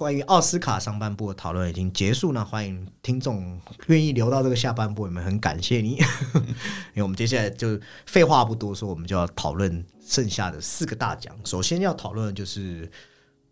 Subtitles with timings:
[0.00, 5.96] 关于奥斯卡上半部的讨论已经结束那，欢迎听众愿意留到这个下半部，我们很感谢你。
[6.96, 11.36] 因为我们接下来就废话不多说，我们就要讨论剩下的四个大奖。
[11.44, 12.90] 首先要讨论的就是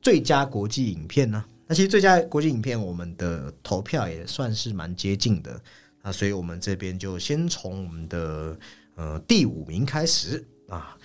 [0.01, 1.45] 最佳国际影片呢。
[1.67, 5.61] 那其实最佳国际影片，我们的投票也算是蛮接近的
[6.03, 8.59] 那，所以我们这边就先从我们的
[8.95, 10.97] 呃第五名开始啊。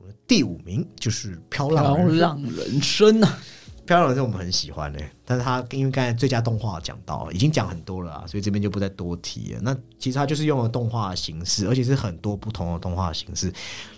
[0.00, 3.38] 我们第五名就是《飘浪飘浪人生》啊，
[3.88, 9.60] 《漂亮人生》我们很喜欢的、但是他因为刚才最佳动画讲到，已经讲很多了啊，所以这边就不再多提了。
[9.62, 13.50] 那其实他就是用了动画形式，而且是很多不同的动画形式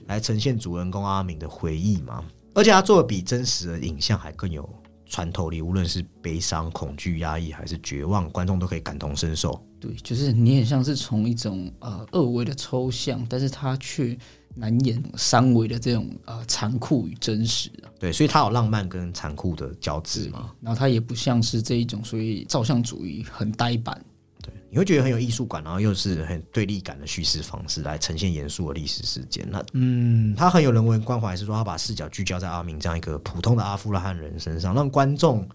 [0.06, 2.24] 来呈现主人公阿明的回忆嘛。
[2.54, 4.68] 而且他做的比真实的影像还更有
[5.06, 9.60] 穿透力，无论是悲伤、恐惧、压抑还是绝望，观众都可以感同身受。
[9.80, 14.16] 对，就是你很像是从一种呃二维的抽象，但是它却
[14.60, 17.88] 难掩三维的这种呃残酷与真实啊。
[17.98, 20.52] 对，所以它有浪漫跟残酷的交织嘛。
[20.60, 24.02] 然后它也不像是这一种所以照相主义很呆板，
[24.42, 29.46] 对，你会觉得很有艺术感，然后又是很对立感的叙事方式来呈现严肃的历史事件。
[29.50, 35.46] 那嗯，他很有人文关怀，是说他把视角聚焦在阿明这样一个普通的阿富汗人身上，让观众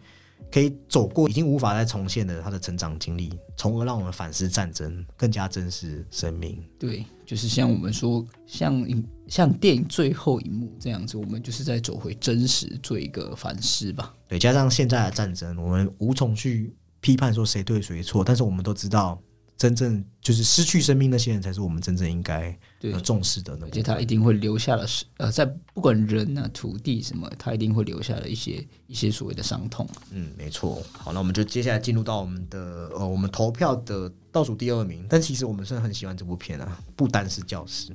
[0.51, 6.63] 可以走过已经无法再重现的他的成长经历，从而让我们反思战争，更加珍视生命。
[6.77, 14.13] 对，就是像我们说，像影像电影最后一幕这样子，我们就是在走回真实，做一个反思吧。
[14.27, 19.19] 对，加上现在的战争，我们无从去批判说谁对谁错，但是我们都知道，
[19.57, 23.69] 真正就是失去生命那些人，才是我们真正应该对呃重视的那而。
[23.71, 29.87] 且他一定会留下了是呃，在不管人啊、土地什么，他一定会留下了一些一些所谓的伤痛。
[30.11, 30.83] 嗯，没错。
[30.91, 35.05] 好，那我们就接下来进入到我们的呃，我们投票的倒数第二名。
[35.07, 37.93] 但其实我们是很喜欢这部片啊，不单是教师。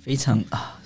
[0.00, 0.80] 非常啊，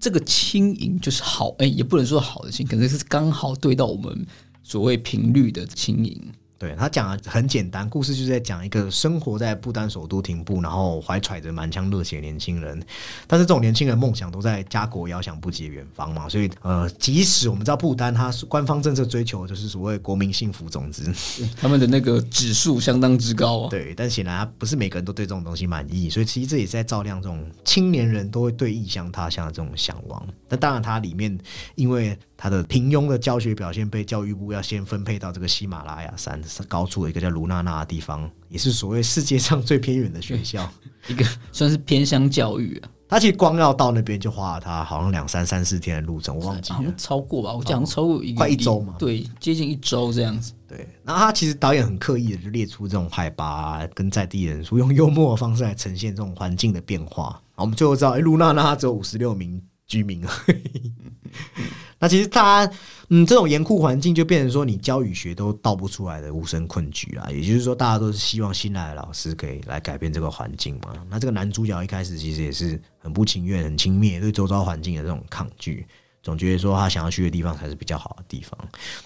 [0.00, 4.26] 这个轻盈就是好，哎、也不能说好的轻，可能是刚好对到我们
[4.64, 6.20] 所谓频率的轻盈。
[6.62, 12.80] 对他讲的很简单，故事就是在讲一个生活在不丹首都廷布，然后怀揣着满腔热血的年轻人。
[13.26, 21.12] 但是这种年轻人梦想都在家国遥想不及的远方嘛，所以呃，即使我们知道不丹它是官方政策追求就是所谓国民幸福种子，
[21.60, 23.68] 他们的那个指数相当之高啊。
[23.68, 30.24] 对，但显然他不是每个人都对这种东西满意，所以其实这也是在照亮这种青年人都会对异乡他乡的这种向往。
[30.48, 31.36] 那当然，它里面
[31.74, 40.68] 因为它的平庸的教学表现，被教育部要先分配到这个喜马拉雅山高处的一个叫卢娜娜的地方，也是所谓世界上最偏远的学校。
[41.06, 46.92] 一个算是偏乡教育啊，他其实光要到那边就花了他好像两三三四天的路程，我忘记了好像。
[46.96, 50.52] 超过吧，我记得好像超过一个快一周嘛对，接近一周这样子。
[50.66, 57.40] 对，然后他其实导演很刻意的就列出这种海拔、啊、跟在地人数，用幽默的方式来呈现这种环境的变化。
[57.54, 60.32] 我们最后知道，哎，露娜娜只有五十六名居民啊。
[61.98, 62.68] 那其实他，
[63.10, 67.30] 嗯，这种严酷环境就变成说，你教与学都道不出来的无声困局啊。
[67.30, 70.92] 也就是说，大家都是希望新来的老师可以来改变这个环境嘛。
[71.08, 75.86] 那这个男主角一开始其实也是很不情愿、很轻蔑对周遭环境的这种抗拒，
[76.24, 78.58] 总觉得说他想要去的地方才是比较好的地方。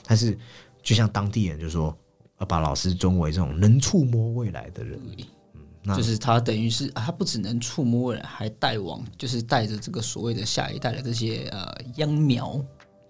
[0.07, 0.37] 但是，
[0.83, 1.95] 就像当地人就说，
[2.41, 4.99] 要把老师尊为这种能触摸未来的人。
[5.87, 12.61] 那就是他等于是、啊、他不只能触摸人，还带往，就是带着这个所谓的下一代的这些呃秧苗，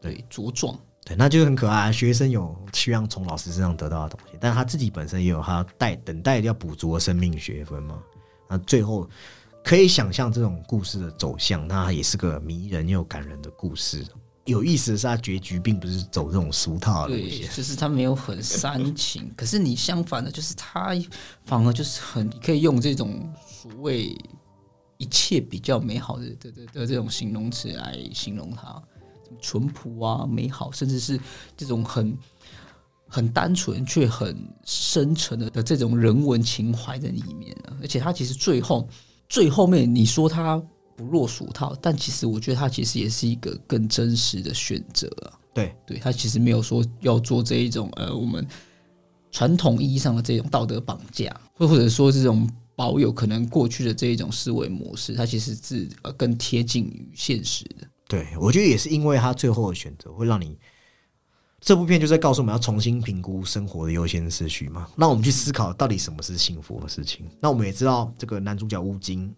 [0.01, 0.79] 对茁壮。
[1.03, 1.93] 对，那就是很可爱啊。
[1.93, 7.99] 学生有希望从老师身上得到的东西，但他自己本身也有他待等待要补足的生命学分嘛。
[8.49, 9.09] 那最后
[9.65, 14.05] 可以想象这种故事的走向，那也是个迷人又感人的故事。
[14.47, 17.51] 有意思的是，他结局并不是走这种俗套的路对，线。
[17.53, 20.95] 就是他没有很煽情， 可是你相反的，就是他
[21.45, 24.17] 反而就是很可以用这种所谓
[24.99, 28.69] 一切比较美好的的的的这种形容词来形容它，
[29.25, 31.21] 什么淳朴啊、美好，甚至是
[31.57, 32.17] 这种很
[33.09, 37.77] 很单纯却很深沉的的这种人文情怀在里面啊。
[37.83, 38.89] 而且他其实最后
[39.29, 40.63] 最后面你说他
[40.97, 45.39] 不落俗套，但其实我觉得他其实也是一个更真实的选择啊。
[45.53, 48.47] 对，对他其实没有说要做这一种呃我们
[49.31, 57.87] 传统意义上的这种道德绑架，或或者说这种保有可能过去的这一种思维模式，它其实是呃更贴近于现实的。
[58.09, 60.57] 对，我觉得也是因为他最后的选择，会让你
[61.61, 67.27] 这部片就在告诉我们要重新评估生活的优先次序嘛，让我们去思考到底什么是幸福的事情。
[67.41, 69.35] 那我们也知道，这个男主角乌金，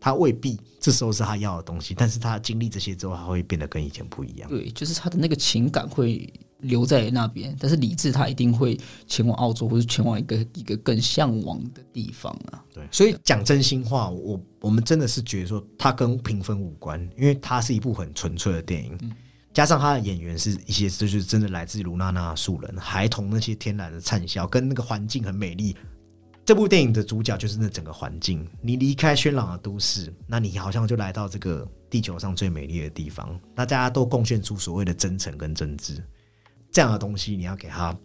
[0.00, 4.48] 他未必这时候是他要的东西，但是他经历这些之后，他会变得跟以前不一样。
[4.48, 12.64] 对，就是他的那个情感会留在那边，但是理智他一定会前往澳洲，或者前往一个一个更向往的地方啊。
[12.72, 18.98] 对，所以讲真心话，我我们真的是觉得说它跟评分无关，因为它是一部很纯粹的电影。
[19.52, 25.76] 加上他的演员是一些就是真的来自卢娜娜的素人，孩童那些天然的灿笑，跟那个环境很美丽。
[26.50, 33.38] 这部电影的主角就是那整个环境，你离开喧嚷的都市，那你好像就来到这个地球上最美丽的地方。
[33.54, 36.02] 那大家都贡献出所谓的真诚跟真挚，
[36.72, 37.96] 这样的东西你要给他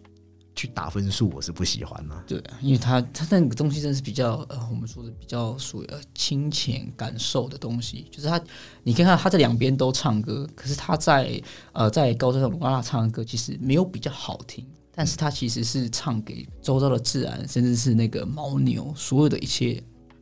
[0.54, 2.14] 去打分数，我是不喜欢的。
[2.24, 8.40] 对啊，因为他他那个东西真的是比较呃，我们说的比较属于呃亲情感受的东西，就是他
[8.84, 14.64] 你看看他在两边都唱歌，可是他在呃在高山上鲁拉拉唱的歌其实没有比较好听，
[14.96, 19.80] 但是他其实是唱给周遭的自然，甚至是那个牦牛，所有的一切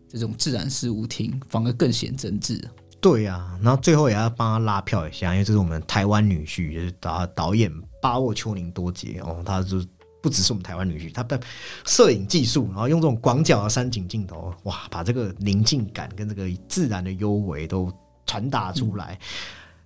[0.09, 2.61] 这种自然事物听，反而更显真挚。
[3.00, 7.71] 对呀、然后最后也要帮他拉票一下，因为这是我们台湾女婿，就是导导演
[8.03, 9.81] 巴沃丘宁多杰哦，他就
[10.21, 11.38] 不只是我们台湾女婿，他在
[11.85, 17.93] 摄影技术，然后用这种广角的山景镜头，哇，把这个宁静感跟这个自然的幽微都
[18.26, 19.19] 传达出来。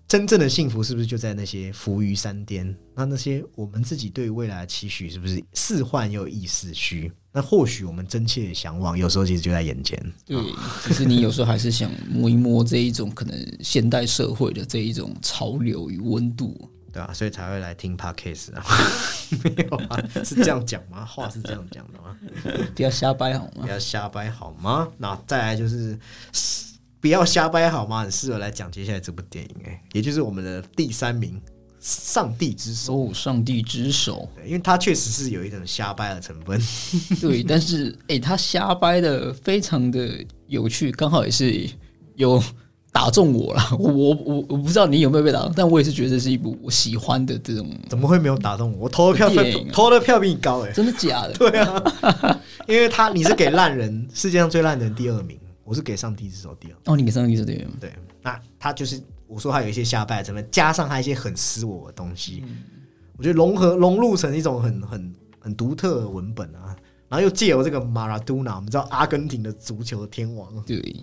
[0.08, 2.74] 真正的幸福是不是就在那些浮于山巅？
[2.94, 7.12] 那那些我们自己对未来的期许，是不是似幻又亦似虚？
[7.30, 10.02] 那或许我们真切的向往，有时候其实就在眼前。
[10.24, 10.36] 对，
[10.82, 16.58] 可是你有时候还是想摸一摸这一种可能现代社会的这一种潮流与温度。
[16.90, 18.64] 对啊，所以才会来听 podcast 啊，
[19.44, 21.04] 没有啊，是这样讲吗？
[21.04, 22.16] 话是这样讲的吗？
[22.74, 23.66] 不要瞎掰好吗不？
[23.68, 24.88] 要瞎掰好吗？
[24.96, 25.98] 那再来就是
[27.00, 28.02] 不要瞎掰好吗？
[28.02, 31.40] 很适合来讲接下来这部电影、哎，也就是我们的第三名
[31.80, 36.60] 《上帝之手》哦，上帝之手，对，因为它确实是有一种瞎掰的成分。
[37.20, 40.08] 对，但是哎、他瞎掰的非常的
[40.48, 41.68] 有趣，刚好也是
[42.16, 42.42] 有
[42.90, 43.62] 打中我了。
[43.78, 48.84] 我我我我不知道你有没有被打中，但我也是觉得这是一部我喜欢的这种，怎么会没有打动我？
[48.84, 51.32] 我投的票电影啊投的票比你高哎、真的假的？
[51.34, 56.76] 对啊， 因为他你是给烂人世界上最烂的人第二名，我是给上帝之手第二。
[56.86, 57.72] 哦，你给上帝之手对吗？
[57.78, 57.92] 对，
[58.22, 62.42] 那他就是我说他有一些下拜的成分，加上他一些很私我的东西，
[63.18, 66.74] 我觉得融合融入成一种很很很独特的文本啊。
[67.10, 70.96] 然后又借由这个马拉多纳，我们知道阿根廷的足球天王，对，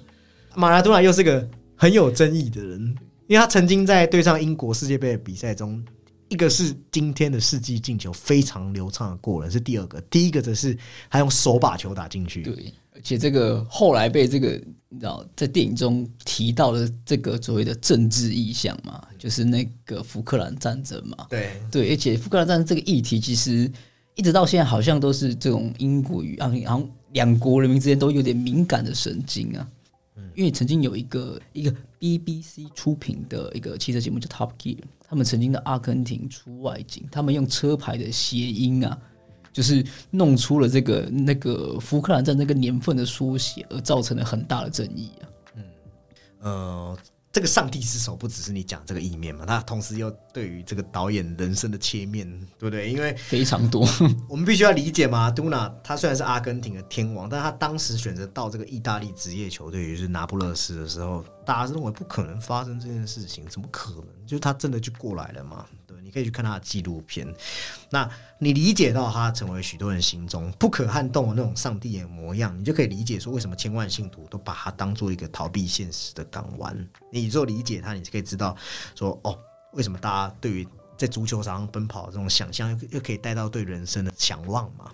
[0.56, 2.80] 马拉多纳又是个很有争议的人，
[3.28, 5.84] 因为他曾经在对上英国世界杯的比赛中，
[6.30, 10.78] 一个是今天的世纪进球非常流畅的过人，是第二个，第一个则是
[11.10, 12.44] 他用手把球打进去。
[12.44, 14.60] 对，而且这个后来被这个
[14.90, 21.28] 你知道在电影中提到的这个所谓的政治意向嘛，就是那个福克兰战争嘛。
[21.30, 23.70] 对对，而且福克兰战争这个议题，其实
[24.16, 29.68] 一直到现在好像都是这种英国与啊，然后两国人民之间都有点敏感的神经啊。
[30.34, 38.98] 因为曾经有一个一个 BBC 出品的一个汽车节目叫 Top Gear，他们曾经的阿根廷出外景，他们用车牌的谐音啊，
[39.56, 39.82] 就是
[40.12, 45.24] 弄出了这个那个福克兰战争那个年份的缩写，而造成了很大的争议啊。
[45.56, 45.64] 嗯
[46.42, 46.98] 呃，
[47.32, 52.30] 这个上帝之手不只是你讲这个意面嘛，他同时又对于这个导演人生的切面，
[52.60, 52.92] 对不对？
[52.92, 53.88] 因为非常多，
[54.28, 64.26] 我们必须要理解嘛，杜纳他虽然是阿根廷的天王，但他当时选择到这个意大利职业球队，也就是拿不勒斯的时候，大家认为不可能发生这件事情，怎么可能？
[64.28, 65.66] 就是他真的就过来了嘛？
[66.16, 67.28] 可以去看他的纪录片，
[67.90, 76.90] 那你理解到他成为许多人心中不可撼动的那种上帝的模样，你就可以理解说为什么千万信徒都把他当做一个逃避现实的港湾。
[77.12, 78.56] 你只有理解他，你就可以知道
[78.96, 79.38] 说哦，
[79.74, 80.68] 为什么大家对于
[80.98, 84.90] 在足球场上奔跑的这种想象，又又可以带到对人生的向往嘛？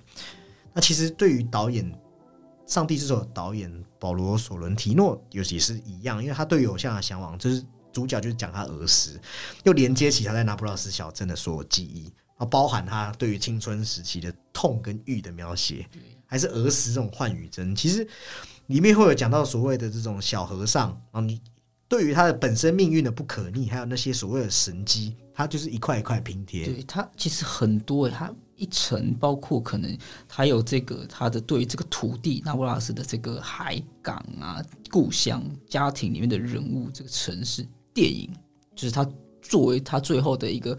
[0.73, 1.85] 那其实对于导演
[2.65, 9.19] 《上帝之手》导演保罗·索伦提诺，尤其是一样，因为他对于偶像的向往，就是主角就是讲他儿时，
[9.63, 15.87] 又连接起他在那不勒斯小镇的所有记忆，啊，包含他对于青春时期的痛跟欲的描写，
[16.25, 17.75] 还是儿时这种幻与真。
[17.75, 18.07] 其实
[18.67, 21.39] 里面会有讲到所谓的这种小和尚啊，你
[21.87, 26.65] 对于他的本身命运的不可逆，还有那些所谓的神机，他就是一块一块拼贴。
[26.65, 29.97] 对它其实很多耶，它一层包括可能
[30.29, 38.29] 还有这个他的对于这个土地那不拉斯的这个海港啊、故乡、家庭里面的人物，这个城市、电影，
[38.75, 39.07] 就是他
[39.41, 40.77] 作为他最后的一个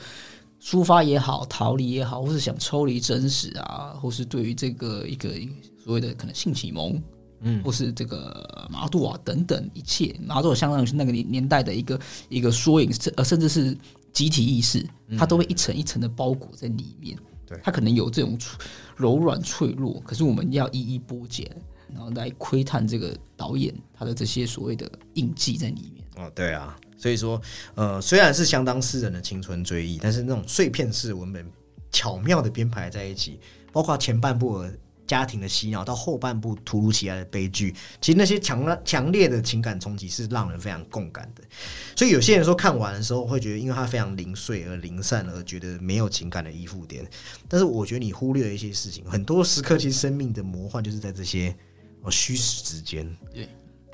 [0.61, 5.31] 抒发也好、逃离也好，或是想抽离真实啊，或是对于这个一个
[5.83, 7.03] 所谓的可能性启蒙。
[7.45, 13.77] 嗯，或是这个马杜瓦等等一切，马杜瓦相当于是那个年年代的一个一个缩影，甚呃甚至是
[14.13, 14.89] 集体意识，
[15.19, 17.19] 它都会一层一层的包裹在里面。
[17.45, 18.57] 对它可能有这种脆
[18.95, 21.51] 柔软脆弱，可是我们要一一剥解，
[21.93, 26.05] 然后来窥探这个导演他的这些所谓的印记在里面。
[26.25, 27.43] 哦，对啊，所以说，
[27.75, 31.45] 呃，虽然是相当私人的青春追忆，但是那种碎片式文本
[31.91, 33.41] 巧妙的编排在一起，
[33.73, 34.73] 包括前半部的
[35.05, 41.43] 家庭的洗脑，到后半部突如其来的悲剧，其实那些强强烈的情感冲击是让人非常共感的。
[41.97, 47.05] 所以有些人说看完的时候会觉得，因为它非常零碎而零散，而觉得没有情感的依附点。
[47.49, 51.53] 但是我觉得你忽略了一些事情，很多时刻其实生命的魔幻就是在这些
[52.03, 53.05] 哦虚实之间。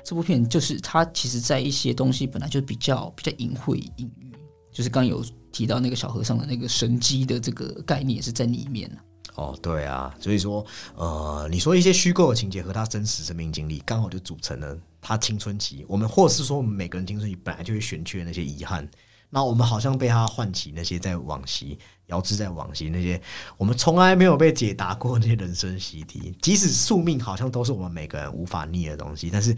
[0.09, 4.33] 这部片就是它，其实在一些东西本来就比较比较隐晦隐喻，
[4.71, 8.89] 就是刚有提到那个小和尚的那个神机的这个概念也是在里面
[9.35, 15.85] 哦，对啊，所以说，呃，你说一些虚构的情节和他真实生命经历，刚好就组成了他青春期。
[15.87, 18.89] 我们或是说，我们每个人青春期本来就会选缺那些遗憾。
[19.29, 23.21] 那我们好像被他唤起那些在往昔遥知在往昔那些
[23.57, 29.55] 我们从来没有被解答过那些人生习题，即使宿命好像都是我们每个人无法逆的东西，但是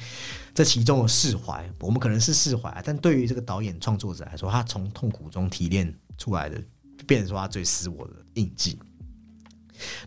[0.53, 6.61] 这其中的释怀，我们可能是释怀，但对于这个导演创作者来说，他从痛苦中提炼出来的，
[7.07, 8.77] 变成说他最私我的印记。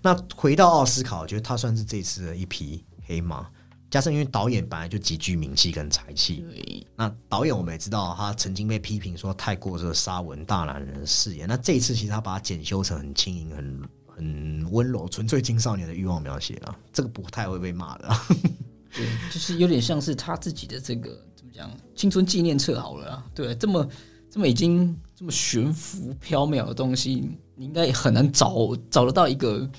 [0.03, 3.49] 那回到奥斯卡，我觉得他算是这次的一匹黑马。
[3.95, 6.45] 加上因为导演本来就极具名气跟才气，
[6.97, 11.47] 那导演我们也知道，他曾经被批评说太过这个沙文大男人的饰演。
[11.47, 18.09] 那这一次其实他把它检修成很轻盈、很很温柔、纯粹青少年的欲望描写了，这个不太会被骂的。
[18.93, 23.25] 对，就是有点像是他自己的这个怎么讲青春纪念册好了。
[23.33, 23.89] 对，这么
[24.29, 29.71] 这么已经这么悬浮缥缈的东西，你应该也很难找找得到一个。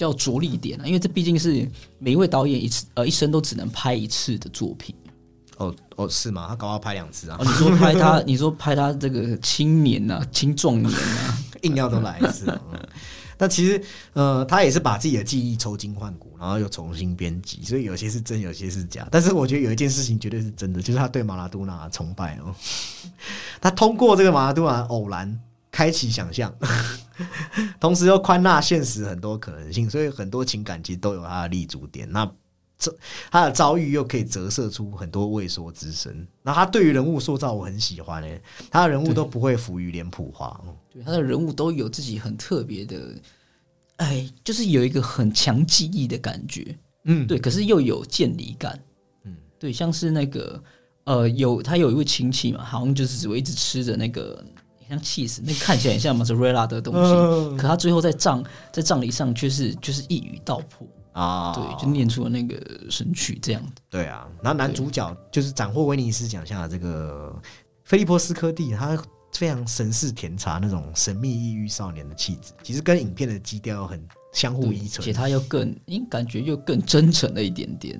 [0.00, 4.94] 比较着力点啊，因为这毕竟是每一位导演一次呃一生都只能拍一次的作品。
[5.58, 6.46] 哦哦，是吗？
[6.48, 7.36] 他搞要拍两次啊？
[7.38, 12.46] 你说拍他，你说拍他这个青年呐、青壮年啊， 硬要都来一次。
[13.36, 13.82] 那其实
[14.14, 19.06] 呃，他也是把自己的记忆抽筋换骨，然后又重新编辑，所以有些是真，有些是假。
[19.10, 22.54] 但是我觉得有一件事情绝对是真的，就是他对马拉多纳崇拜哦。
[23.60, 25.38] 他通过这个马拉多纳偶然
[25.70, 26.50] 开启想象。
[27.80, 32.10] 同时又宽纳现实很多可能性，所以很多情感其实都有它的立足点。
[32.10, 32.30] 那
[32.78, 32.96] 这
[33.30, 36.26] 他的遭遇又可以折射出很多未说之声。
[36.42, 40.58] 那他对于人物塑造我很喜欢诶，他的人物都不会浮于脸谱化，
[40.90, 43.14] 对他的人物都有自己很特别的，
[43.96, 46.74] 哎，就是有一个很强记忆的感觉，
[47.04, 48.80] 嗯，对，可是又有见离感，
[49.24, 50.62] 嗯，对，像是那个
[51.04, 54.42] 呃，有他有一位亲戚嘛，好像就是只会一直吃着那个。
[54.90, 60.86] 像气死，那看起来很像马泽瑞拉的东西，可他最后在葬在葬礼上却是就是一语道破。
[61.12, 62.56] 啊，对，就念出了那个
[62.88, 67.34] 神曲这样对啊，然后男主角就是斩获威尼斯奖项的这个
[67.82, 68.96] 菲利波斯科蒂，他
[69.32, 74.00] 非常神似甜茶那种神秘抑郁少年的气质，其实跟影片的基调很
[74.32, 77.98] 相互依存，而且他又更，因感觉又更真诚了一点点。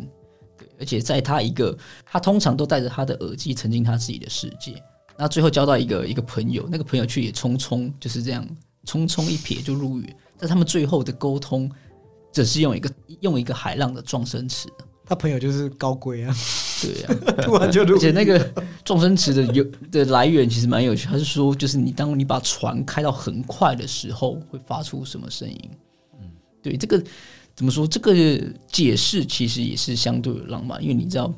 [0.57, 4.81] 对，而且在他一个，他通常都带着他的耳机沉浸他自己的世界。
[5.21, 8.43] 那最后交到一个一个朋友，那个朋友却也匆匆就是这样
[8.87, 10.15] 匆匆一瞥就入狱。
[10.39, 11.71] 但他们最后的沟通，
[12.33, 14.67] 只是用一个用一个海浪的撞声词。
[15.05, 16.35] 他朋友就是高贵啊，
[16.81, 18.39] 对啊， 突然就而且那个
[18.83, 19.63] 撞声词的有
[19.93, 25.71] 的来源其实蛮有趣，他是说就是你当你把船开到很快的时候，会发出什么声音？
[26.19, 26.31] 嗯，
[26.63, 27.03] 对，这个
[27.55, 27.87] 怎么说？
[27.87, 28.15] 这个
[28.73, 31.31] 解释其实也是相对浪漫，因为你知道。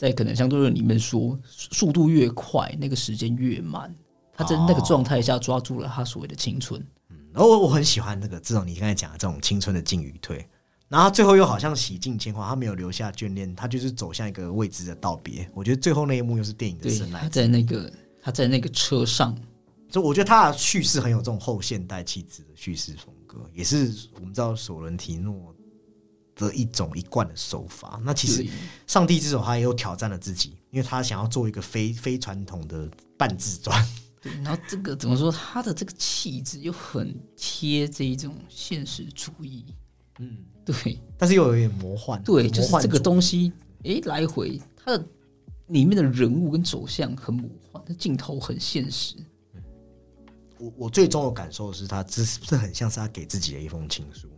[0.00, 3.94] 在可能相对论里面说，速度越快，那个时间越慢。
[4.32, 6.80] 他在那个状态下抓住了他所谓的青春。
[7.10, 10.48] 嗯，然后我很喜欢那个这种你刚才讲的这种青春的进与退，
[10.88, 15.46] 然后最后又好像洗尽铅华，他没有留下眷恋，他就是走向一个未知的道别。
[15.52, 17.20] 我觉得最后那一幕又是电影的神来。
[17.20, 17.92] 他在那个
[18.22, 19.36] 他在那个车上，
[19.90, 25.54] 就我觉得他的叙事很有这种后现代气质的叙事风格，也是我们知道索伦提诺。
[26.48, 28.00] 的一种一贯的手法。
[28.02, 28.42] 那其实
[28.86, 33.86] 《上帝之手》他也有挑战了自己，因为他想要做一个非非传统的半自传。
[34.22, 35.30] 对，然后这个怎么说？
[35.30, 39.64] 他的这个气质又很贴这一种现实主义。
[40.18, 40.98] 嗯，对。
[41.16, 42.22] 但是又有点魔幻。
[42.22, 43.52] 对，就是这个东西，
[43.84, 45.04] 哎，来回他的
[45.68, 49.16] 里面的人物跟走向很魔幻，那镜头很现实。
[50.58, 54.28] 我我最终的感受是他这是不是很像是他给自己的一封情书？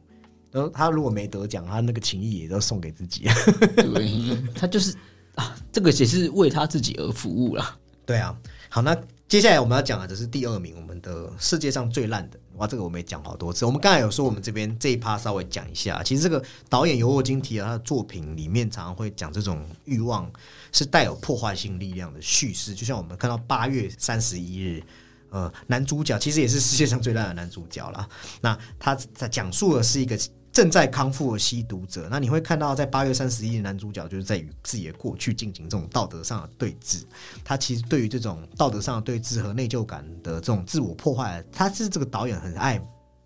[0.52, 3.24] 然后他如果没得奖，他那个情谊也都送给自己。
[3.74, 4.94] 对，他就是
[5.34, 7.78] 啊，这个也是为他自己而服务了。
[8.06, 8.36] 对啊，
[8.68, 8.94] 好，那
[9.26, 12.38] 接下来我们要讲的就是第二名，我们的世界上最烂的。
[12.56, 13.64] 哇，这个我没讲好多次。
[13.64, 16.02] 我们刚才有说，我们这边这一趴稍微讲一下。
[16.02, 20.30] 其实这个导演尤沃金提尔他的作品里面，常常会讲这种欲望
[20.70, 22.74] 是带有破坏性力量的叙事。
[22.74, 24.82] 就像我们看到八月三十一日。
[25.30, 28.06] 呃，男主角其实也是世界上最烂的男主角了。
[28.42, 30.14] 那他在讲述的是一个
[30.52, 32.08] 正在康复的吸毒者。
[32.10, 37.02] 那你会看到，在八月三十一日，男主角就是在与自己的过去进行这种道德上的对峙。
[37.42, 42.78] 他其实对于这种道德上的对峙和内疚感的这种自我破坏，他是这个导演很爱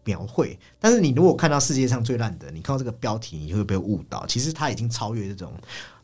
[0.05, 0.57] 描绘。
[0.79, 4.25] 但是你如果看到世界上最烂的，你看到这个标题，你就会被误导。
[4.27, 5.53] 其实他已经超越这种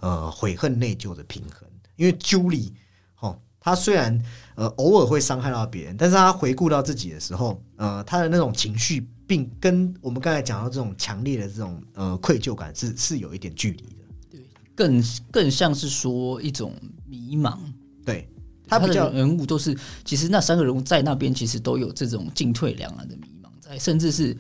[0.00, 2.73] 呃悔恨内疚的平衡，因为 Julie
[3.21, 4.21] 哦，他虽然
[4.57, 14.05] 呃偶尔会伤害到别人，但是他回顾到自己的时候，呃，他的那种情绪，并跟我们刚才讲到这种强烈的这种呃愧疚感是是有一点距离的。
[14.31, 14.41] 对
[14.75, 16.75] 更更像是说一种
[17.07, 17.59] 迷茫。
[18.05, 18.29] 对
[18.69, 19.75] 他比较的人物都是，
[20.05, 24.37] 其实那三个人物在那边其实都有这种进退两难的迷茫在，甚至是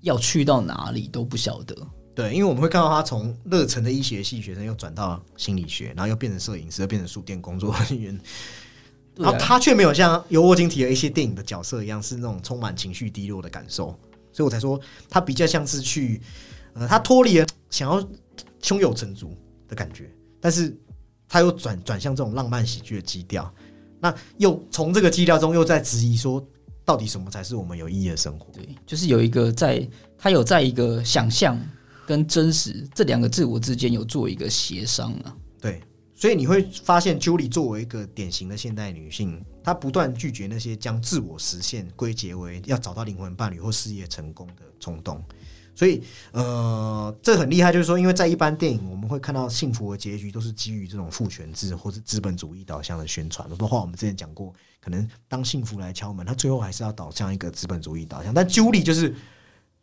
[0.00, 1.76] 要去到哪里都不晓得。
[2.14, 8.18] 对，因为我们会看到他从热忱的医学系学生又转到心理学，然后又变成摄影师，又变成书店工作人员。
[9.14, 13.98] 然后他却没有像尤沃金提的一些电影的角色一样，是那种充满情绪低落的感受，
[14.32, 16.20] 所以我才说他比较像是去，
[16.74, 18.06] 呃，他脱离了 想要
[18.62, 19.36] 胸有成竹
[19.68, 20.10] 的感觉，
[20.40, 20.76] 但是
[21.28, 23.52] 他又转转向这种浪漫喜剧的基调，
[24.00, 26.44] 那又从这个基调中又在质疑说，
[26.84, 28.52] 到底什么才是我们有意义的生活？
[28.52, 31.58] 对，就是有一个在他有在一个想象
[32.06, 35.36] 跟真实这两个自我之间有做一个协商啊。
[35.60, 35.80] 对，
[36.14, 45.22] 所以你会发现，Julie 作为一个典型的现代女性，他不断拒绝那些将自我实现归结为要找到灵魂伴侣或事业成功的冲动。
[45.74, 46.02] 所以，
[46.32, 53.48] 呃，这很厉害，就是说，因为在一般电影，我们会看到幸福的结局都是基于这种父权制或者资本主义导向的宣传。
[53.56, 54.52] 包括我们之前讲过，
[54.82, 58.34] 可能当幸福来敲门，他最后还是要导向一个资本主义导向。
[58.34, 59.14] 但朱莉就是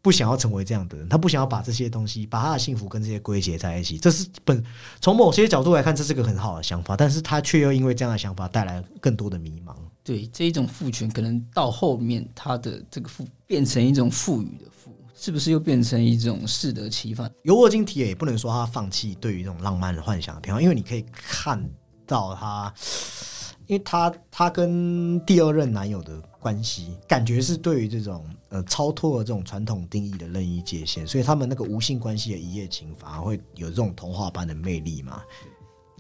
[0.02, 3.98] 不想要成为这样的人，他不想要把这些东西，把他的幸福跟这些归结在一起。
[3.98, 4.64] 这是本
[5.02, 9.76] 从某些角度来看，这是个很好的想法，但是他却又因为这样的想法带来更多的迷茫。
[10.04, 17.30] 对这一种父权，可能到后面他的这个父变成一种赋予的赋，是不是又变成一种适得其反？
[17.44, 21.64] 尤沃金提也不能说他放弃对于这种浪漫的幻想的偏好，因为你可以看
[22.08, 22.74] 到他，
[23.70, 35.22] 因为他他跟第二任男友的关系，感觉是对于这种呃超脱了这种传统定义的任意界限，所以他们那个无性关系的一夜情反而会有这种童话般的魅力嘛。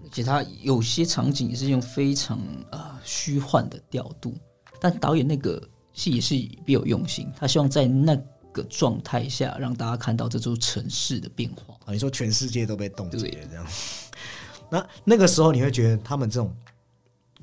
[0.01, 2.39] 而且他有些场景也是用非常
[2.71, 4.33] 呃虚幻的调度，
[4.81, 5.61] 但导演那个
[5.93, 6.33] 戏也是
[6.65, 8.15] 别有用心，他希望在那
[8.51, 11.75] 个状态下让大家看到这座城市的变化。
[11.85, 13.67] 啊，你说全世界都被冻结了这样，
[14.71, 16.51] 那那个时候你会觉得他们这种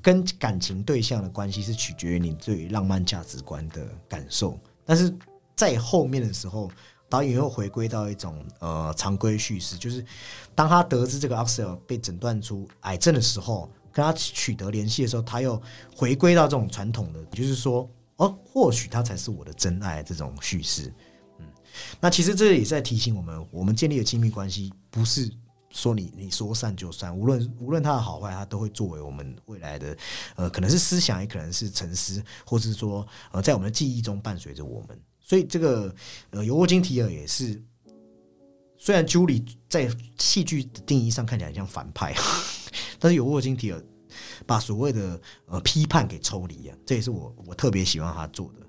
[0.06, 5.12] 跟感情对象的关系是取决于你对于浪漫价值观的感受，但是
[5.56, 6.70] 在后面的时候，
[7.08, 10.06] 导演又回归到一种呃常规叙事，就是
[10.54, 15.60] 当他得知这个 Axel 被诊断出癌症的时候，跟他取得联系的时候，他又
[15.96, 20.94] 回归到这种传统的，就是说哦，或许他才是我的真爱这种叙事。
[21.40, 21.46] 嗯
[22.00, 25.28] 那其实这也是在提醒我们，我们建立的亲密关系不是
[25.76, 29.96] 说你你说散就散，无论无论它的好坏，它都会作为我们未来的
[30.34, 34.98] 呃，可能是思想，也可能是沉思，或是说呃，在我们的记忆中伴随着我们。
[35.20, 35.94] 所以这个
[36.30, 37.62] 呃，尤沃金提尔也是，
[38.78, 42.14] 虽然 Julie 在戏剧的定义上看起来很像反派，
[42.98, 43.84] 但是尤沃金提尔
[44.46, 48.66] 把所谓的呃批判给抽离啊，这也是我我特别喜欢他做的。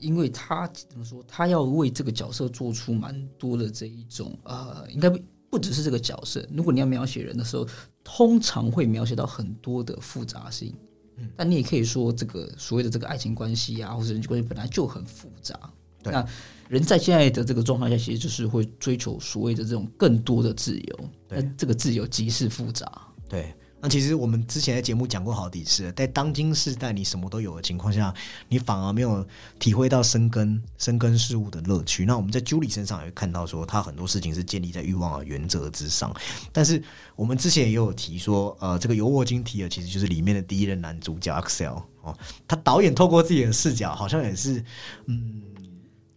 [0.00, 5.08] 因为他怎么说，他要为这个角色做出蛮多的这一种呃，应该
[5.52, 6.42] 不不只是这个角色。
[6.50, 7.68] 如果你要描写人的时候，
[8.02, 10.74] 通常会描写到很多的复杂性。
[11.18, 15.54] 嗯，但你也可以说，这个所谓的这个爱情关系啊，或者人际关系本来就很复杂。
[16.02, 16.26] 对那
[16.70, 21.10] 人在现在的这个状态下，其实就是会追求所谓的这种更多的自由。
[21.28, 22.90] 对那这个自由即是复杂。
[23.28, 28.14] 对，那其实我们之前在节目讲过好几次了，在当今世代你什么都有的情况下，
[28.48, 29.26] 你反而没有
[29.58, 32.04] 体会到深根深根事物的乐趣。
[32.04, 36.14] 那我们在 Julie 身上也会看到说，他很多事情是建立在欲望的原则之上。
[36.52, 36.80] 但是
[37.16, 42.16] 我们之前也有提说，呃，这个尤沃金提尔其实就是里面的第一任男主角 Axel 哦，
[42.46, 44.64] 他导演透过自己的视角，好像也是
[45.06, 45.42] 嗯，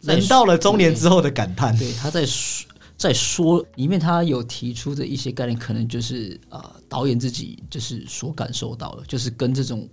[0.02, 1.76] 人到了中年之后的感叹。
[1.76, 9.88] 对，他在说在说里面，他有提出的一些概念，可能就是呃，导演自己就是所感受到的，就是跟这种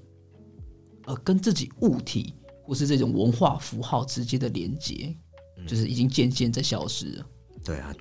[1.06, 5.14] 呃，跟自己物体或是这种文化符号之间的连接，
[5.68, 7.26] 就是已经渐渐在消失了。
[7.66, 7.94] 对啊，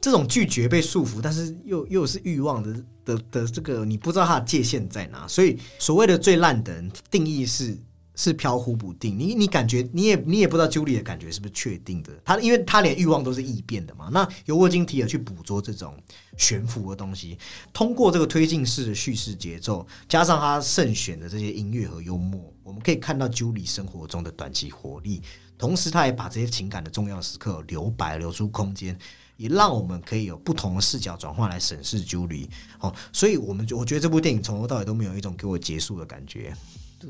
[0.00, 7.76] 这种拒绝被束缚，但是又又是欲望的的的这个，你不知道它的界限在哪，所以所谓的最烂的人定义是
[8.14, 9.18] 是飘忽不定。
[9.18, 14.08] 你你感觉你也你也不知道 Julie 的感觉是不是确定的，他因为他连欲望都是异变的嘛。
[14.12, 15.96] 那由沃金提尔去捕捉这种
[16.36, 17.38] 悬浮的东西，
[17.72, 25.22] 通过这个推进式的叙事节奏，加上他慎选的这些音乐和幽默，我们可以看到 Julie 生活中的短期活力。
[25.56, 28.98] 同时，他也把这些情感的重要时刻留白，留出空间，
[29.36, 32.48] 也让我们可以有不同的视角转换来审视 Julie。
[32.80, 36.52] 哦，所以我们我觉得这部电影从头到尾都没有一种给我结束的感觉。
[36.98, 37.08] 对，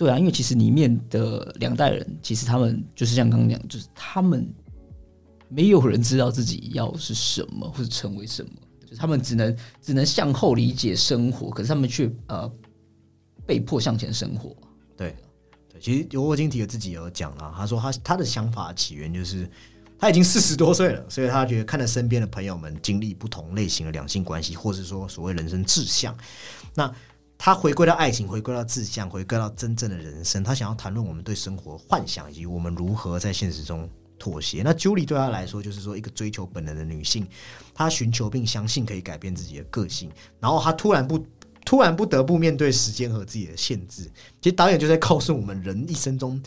[0.00, 4.50] 对啊，因为其实里面的两代人，其实他们就是像刚刚讲，就是他们
[5.50, 8.50] 没有人知道自己要是什么或者成为什么，
[8.90, 12.50] 就他们只能只能向后理解生活，可是他们却呃
[13.44, 14.56] 被迫向前生活。
[14.96, 15.14] 对，
[15.68, 19.46] 对，其实尤沃金提尔自己有讲了，他说他他的想法起源就是
[19.98, 26.16] 他已经四十多岁了，所以他觉得看着身边的朋友们经历不同类型的两性关系，或是说所谓人生志向，
[26.74, 26.90] 那
[27.42, 34.60] 他回归到爱情，回归到志向，回归到真正的人生，他想要谈论我们对生活幻想以及我们如何在现实中妥协。
[34.62, 37.26] 那 Julie 对他来说，就是说一个追求本能的女性，
[37.74, 41.24] 她寻求并相信可以改变自己的个性，然后她突然不。
[41.62, 46.42] 突然不得不面对时间和自己的限制，其实导演就在告诉我们，人一生中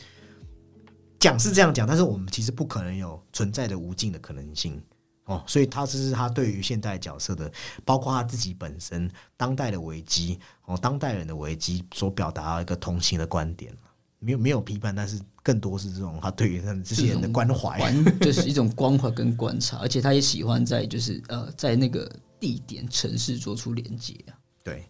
[1.19, 4.81] 讲是这样讲，但是我们其实不可能有存在的无尽的可能性
[5.25, 5.41] 哦。
[5.47, 7.49] 所以他这是他对于现代角色的，
[7.85, 13.75] 包括他自己本身当代的危机哦，当代人的危机所表达一个同情的观点
[14.19, 24.31] 没有没有批判，但是更多是这种他对于他们这些人的关怀，就是一种关怀跟观察，而且他也喜欢在就是呃在那个地点城市做出连接啊，
[24.63, 24.85] 对。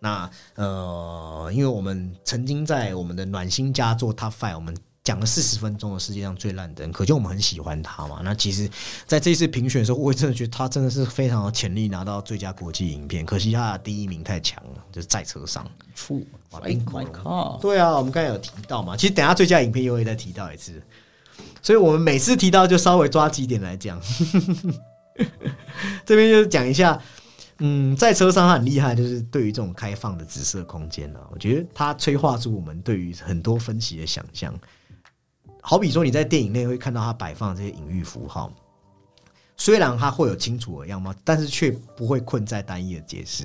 [0.00, 8.22] 那呃，因为我们曾经在我们的暖心家做 Top Five，我们讲了四十分钟的世界上最烂的人，可见我们很喜欢他嘛。
[8.24, 8.66] 那其实
[9.06, 15.70] 在这次评选的时候，我真的觉得他真的是非常有潜力拿到最佳国际影片，可惜他的第一名太强了，就是在车上。
[17.60, 20.82] 对啊，我们刚才有提到嘛，其实等下最佳影片又会再提到一次，
[21.62, 24.00] 所以我们每次提到就稍微抓几点来讲。
[26.06, 26.98] 这边就是讲一下。
[27.58, 34.52] 嗯，在车上他很厉害，就是对于这种开放的紫色空间呢，我觉得它催化出我们对于很多分析的想象。
[35.66, 38.52] 好比说你在电影内会看到它摆放这些隐喻符号，
[39.56, 43.44] 虽然它会有清楚的样貌，但是却不会困在单一的解释。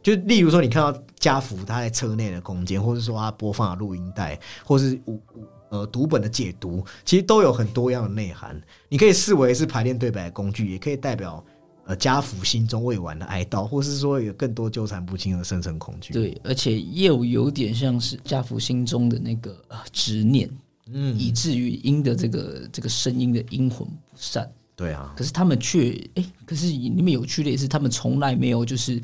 [0.00, 8.60] 就例如说，你看到家福他在车内的空间，或者说他播放的录音带，或是五五呃读本的解读，其实都有很多样的内涵。
[8.88, 11.44] 你可以视为是排练对白的工具，也可以代表。
[11.88, 16.12] 呃，家福心中未完的哀悼，或是说有更多纠缠不清的深层恐惧。
[16.12, 20.50] 对，而且又有点像是家福心中的那个呃执念，
[20.92, 24.50] 嗯，以至于音的这个这个声音的阴魂不散。
[24.74, 29.02] 对啊，可是他们却哎，可是你们有趣的也是，他们从来没有就是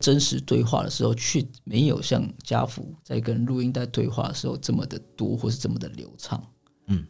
[0.00, 6.42] 真实对话的时候，却没有像家福在跟录音带对话的时候这么的多，或是这么的流畅。
[6.86, 7.06] 嗯，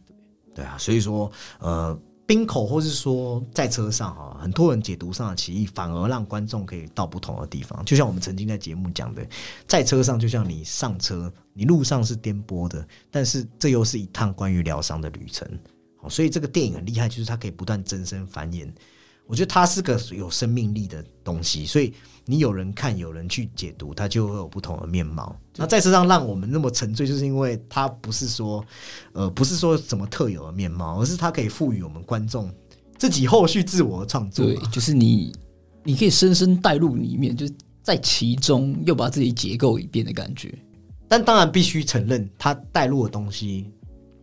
[0.53, 1.99] 对啊，所以说呃。
[2.25, 7.83] 冰口，或是说在车上哈，很多人解读上的歧义，反而让观众可以到不同的地方。
[7.85, 9.25] 就像我们曾经在节目讲的，
[9.67, 15.47] 在车上就像你上车，你路上是颠簸的，但是这又是一趟关于疗伤的旅程。
[15.97, 18.69] 好，所以这个电影很厉害，就是它可以不断增生繁衍。
[19.25, 21.93] 我觉得它是个有生命力的东西，所以
[22.25, 25.35] 你有人看，有人去解读，它就会有不同的面貌。
[25.55, 28.63] 那在车上让我们那么沉醉，就是因为它不是说，
[29.13, 32.53] 呃，不是说什么特有的面貌，而是它可以赋予我们观众
[32.97, 34.45] 自己后续自我的创作。
[34.45, 35.33] 对，就是你，
[35.83, 40.53] 你可以深深带入里面，就是在其中又把自己结构一遍的感觉。
[41.07, 43.71] 但当然必须承认，它带入的东西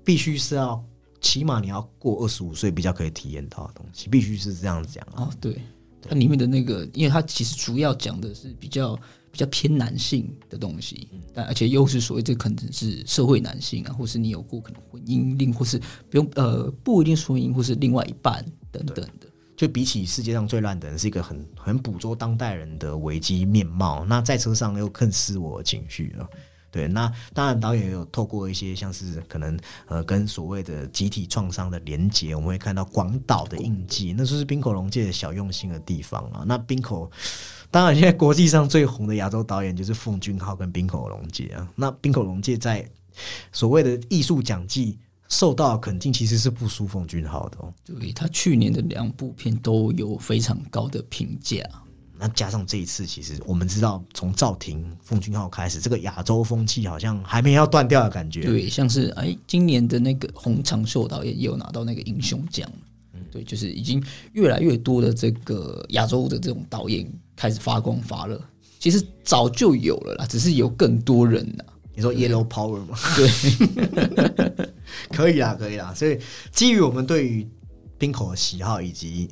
[0.04, 0.82] 必须是要。
[1.20, 5.30] 起码你要过二十五岁比较可以体验到的东西，必须是这样讲啊。
[5.40, 5.61] 对，
[6.02, 8.96] 它里面的那个，因为它其实主要讲的是比较
[9.30, 15.78] 比较偏男性的东西，但而且又是所谓这可能是社会男性啊，或是你有过可能婚姻，另或是
[16.09, 19.28] 不用呃不一定婚姻，或是另外一半等等的。
[19.56, 24.06] 就比起世界上最烂的人，是一个很很捕捉当代人的危机面貌。
[24.06, 26.26] 那在车上又更是我情绪了。
[26.70, 36.44] 对，那当然导演有透过一些像是可能呃跟所谓的集体创伤的连接，我们会看到广岛的印记，那就是冰口龙介的小用心的地方啊。
[36.46, 37.11] 那冰口
[37.70, 41.68] 当然现在国际上最红的亚洲导演就是奉俊昊跟冰口龙介啊。
[41.74, 42.88] 那冰口龙介在
[43.52, 47.72] 所谓的艺术奖季受到肯定，其实是不输奉俊昊的哦。
[47.85, 51.64] 对他去年的两部片都有非常高的评价。
[52.20, 58.42] 那加上这一次，其实我们知道，从赵婷、奉俊昊开始，这个亚洲风气好像还没要断掉的感觉。
[58.42, 62.70] 对，像是哎，今年的那个洪长秀导演也有拿到那个英雄奖。
[63.14, 64.04] 嗯，对，就是已经
[64.35, 68.38] 越来越多的这个亚洲的这种导演开始发光发热。
[68.78, 71.64] 其实早就有了啦，只是有更多人呐。
[71.94, 72.98] 你说 Yellow Power 吗？
[73.16, 74.66] 对，
[75.16, 75.94] 可以啦，可以啦。
[75.94, 76.18] 所以
[76.52, 77.48] 基于我们对于
[77.96, 79.30] 冰口的喜好以及。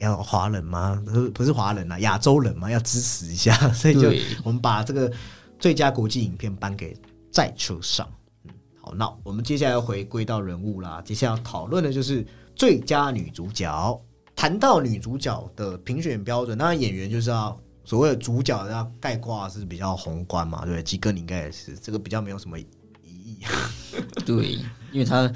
[0.00, 1.00] 要华人吗？
[1.32, 5.10] 不是华人啊，亚洲人嘛，要支持一下， 所以就我们把这个
[5.58, 6.96] 最佳国际影片颁给
[7.30, 8.08] 在车上。
[8.44, 14.00] 嗯，好，那我们接下来要回归到人物啦，接下来要讨论的就是最佳女主角。
[14.34, 20.82] 谈到女主角的评选标准，当然演员就是要所谓的主角要概括是比较宏观嘛，对不对？
[20.82, 22.66] 鸡哥你应该也是，这个比较没有什么意
[23.04, 23.36] 义。
[24.24, 24.52] 对，
[24.92, 25.30] 因为他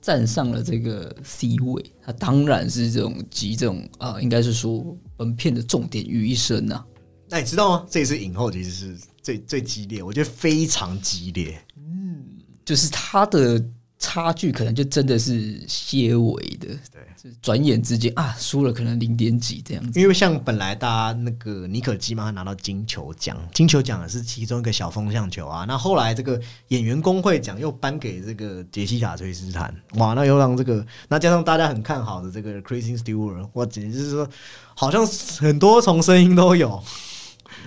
[0.00, 6.84] 站上了这个 C 位，他当然是这种集这种啊、应该是说本片的重点于一身呐、
[7.28, 7.86] 那你知道吗？
[7.90, 11.60] 这一次影后其实是最最激烈，我觉得非常激烈。
[11.76, 12.24] 嗯
[12.64, 13.62] 就是他的
[14.00, 20.00] 差距可能就真的是些微的，对，就是转眼之间啊，输了可能零点几这样子。
[20.00, 25.66] 因为像本来大家那个尼可基嘛他拿到金球奖，金球奖是其中一个小风向球啊。
[25.68, 34.26] 那后来这个演员工会奖又颁给这个杰西卡·崔斯坦，哇，那又让这个那加上大家很看好的这个 Kristen Stewart，哇，简直是说
[34.74, 35.06] 好像
[35.38, 36.82] 很多重声音都有。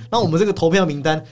[0.09, 1.23] 那我们这个投票名单，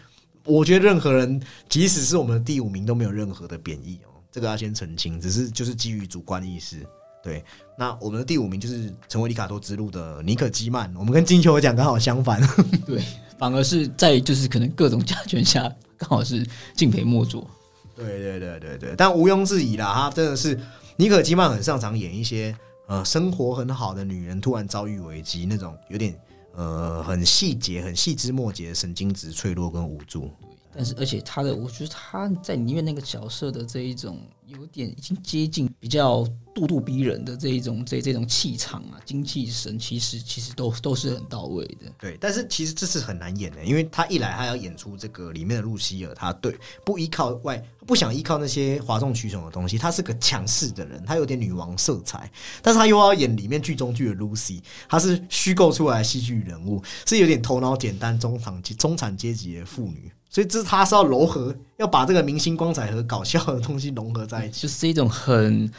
[0.45, 6.85] 我觉得任何人即使是我们的第五名都没有任何的贬义哦，这个要先澄清，只是就是基于主观意识。
[7.23, 7.43] 对，
[7.77, 12.41] 那我们的第五名就是成为里卡多之路的尼可基曼，我们跟金球奖刚好相反。
[12.83, 13.03] 对，
[13.37, 16.43] 反而是在就是可能各种加权下，刚好是
[16.75, 17.47] 敬陪末座。
[17.95, 20.59] 对对对对对，但毋庸置疑啦，他真的是
[20.95, 22.55] 尼可基曼很擅长演一些
[22.87, 26.19] 呃生活很好的女人突然遭遇危机那种有点
[26.55, 30.31] 呃很细节、很细枝末节的神经质脆弱跟无助。
[30.73, 36.23] 但是，而且他的，我觉得他在里面那个角色的这一种有点已经接近比较
[36.55, 41.91] 咄咄逼人的这一种这这种气场啊、精气神，其实其实都都是很到位的。
[41.99, 52.31] 对，但是其实这是很难演的，因为他一来他要演出这个里面的露西尔，他对不依靠外，不想依靠那些哗众取宠的东西，他是个强势的人，他有点女王色彩，
[52.61, 64.61] 但是他又要演里面剧中剧的 Lucy，他是虚构出来戏剧人物，是有点头脑简单中产阶中产阶级的妇女，所以这是他是要糅合，要把这个明星光彩和搞笑的东西融合在一起。
[64.61, 65.69] 就是一种很，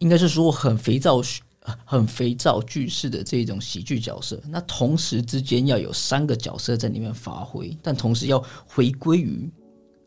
[0.00, 1.22] 应该是说很肥皂、
[1.60, 4.40] 呃很肥皂剧式的这种喜剧角色。
[4.48, 9.48] 那同时之间要有三个角色在里面发挥，但同时要回归于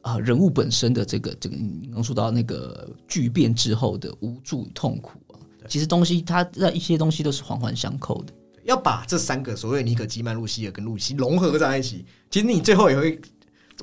[0.01, 5.39] 啊、人物本身的这个这个，你刚说到那个巨变之后的无助与痛苦啊。
[5.67, 8.33] 其实东西它那一些东西都是环环相扣的。
[8.63, 13.19] 要把这三个所谓尼可基曼、露西尔跟露西融合在一起，其实你最后也会，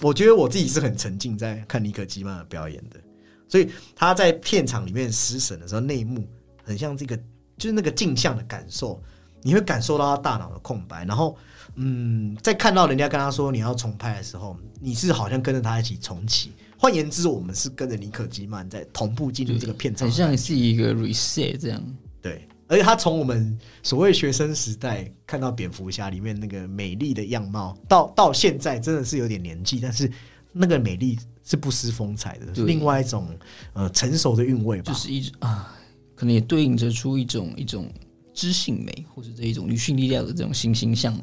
[0.03, 3.01] 我觉得我自己是很沉浸在看尼可基曼的表演的，
[3.49, 6.27] 所以他在片场里面失神的时候，内幕
[6.63, 7.17] 很像这个，
[7.57, 9.03] 就是那个镜像的感受，
[9.43, 11.37] 你会感受到他大脑的空白，然后
[11.77, 16.53] 嗯，在看到人家跟他说你要重拍的时候，你是好像跟着他一起重启。
[16.79, 21.83] 换言之，我们是跟着尼可基曼在同步进入这个片场，很像是一个 reset 这样。
[22.21, 30.11] 对，而且他从我们所谓学生时代看到蝙蝠侠里面那个美丽的样貌，到到现在真的是有点年纪，但是
[30.53, 33.29] 那个美丽是不失风采的，对另外一种
[33.73, 34.93] 呃成熟的韵味吧。
[34.93, 35.73] 就是一种啊，
[36.17, 37.89] 可能也对应着出一种一种
[38.35, 41.23] 知性美，或者这一种女性力量的这种欣欣向荣。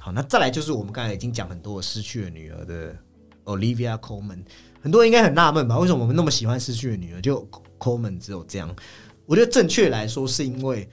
[0.00, 2.94] 好，那再来就是我们刚才已经讲很多失去了女儿的
[3.44, 4.40] Olivia Colman，
[4.80, 5.78] 很多人应该很纳闷吧？
[5.78, 8.74] 为什么我们那么喜欢失去的女儿，就 Colman 只有这样？
[9.26, 10.88] 我觉得正确来说，是因为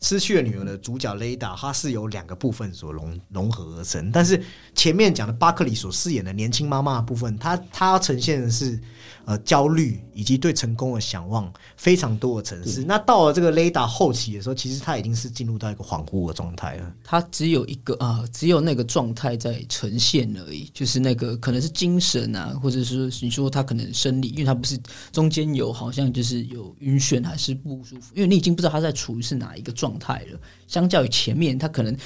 [0.00, 4.10] 失去了女儿的主角雷达，它是由两个部分所融融合而成。
[4.12, 4.42] 但是
[4.74, 8.78] 前面讲的巴克里所饰演的年轻妈妈的部分，她她呈现的是
[9.24, 12.84] 呃焦虑以及对成功的向往非常多的城市。
[12.84, 16.94] 那到了这个雷达后期的时候，其实它已经是进入到一个恍惚的状态了。
[17.02, 24.78] 它只有一个啊，只有那个状态在呈现而已，就是那个可能是精神啊，或者是你说它可能生理，因为它不是
[25.12, 30.38] 中间有好像就是有晕眩还是不舒服，因为你已经不知道它在处于是哪一个状态了。
[30.66, 31.96] 相较于前面，它可能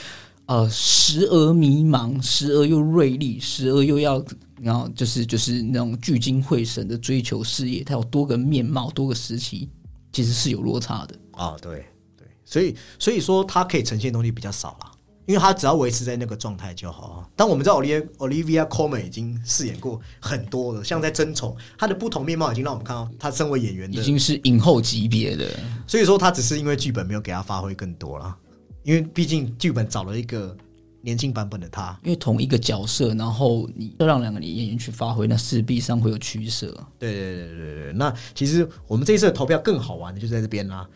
[0.47, 4.23] 呃时而迷茫，时而又锐利，时而又要
[4.61, 9.69] 然后就是就是那种聚精会神的追求事业，他有多个面貌，多个时期，
[10.13, 11.19] 其实是有落差的。
[11.33, 14.91] 啊，对对，所以所以说它可以呈现的东西比较少啦，
[15.27, 17.29] 因为他只要维持在那个状态就好啊。
[17.37, 25.49] 但我们知道 Olivia Olivia Colman 已经饰演过很多了，像在《争宠》，他的不同面貌已经让我们看到他身为演员的，已经是影后级别的，
[25.87, 28.37] 所以说他只是因为剧本没有给他发挥更多啦，
[28.83, 30.57] 因为毕竟剧本找了一个
[31.01, 31.99] 年轻版本的他。
[32.03, 36.67] 因为同一个角色，然后你要让两个演员去发挥，那势必上会有取舍。
[36.99, 40.89] 对对对对对，那其实我们这一次的投票更好玩的就在这边啦。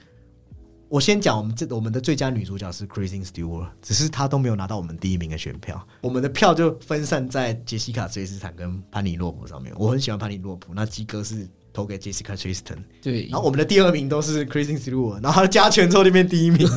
[0.89, 9.73] 我先讲，我们这我们的最佳女主角是 Kristen Stewart，只是她都没有拿到我们第一名的选票，我们的票就分散在杰西卡·崔斯坦跟潘尼洛普上面。
[9.79, 16.69] 我很喜欢潘尼洛普，那基哥是投给 Jessica Chastain，对，然后我们的第二名都是 Kristen Stewart，然后他加权之后就变第一名。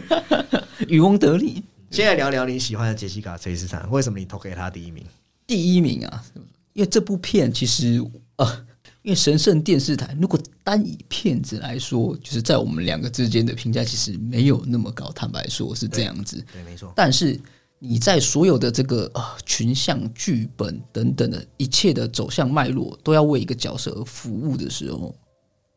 [0.88, 5.04] 渔翁得利，先来聊聊你喜欢的杰西卡·崔斯坦，为什么你投给他第一名？
[5.44, 6.24] 第一名啊！
[6.72, 8.00] 因为这部片其实
[8.36, 8.66] 呃，
[9.02, 16.42] 因为神圣电视台如果单以片子来说，就是在我们两个之间的评价其实没有那么高，坦白说是这样子。
[16.52, 17.38] 对，没错，但是
[17.80, 25.12] 你在所有的这个呃群像、剧本等等的一切的走向脉络，都要为一个角色而服务的时候，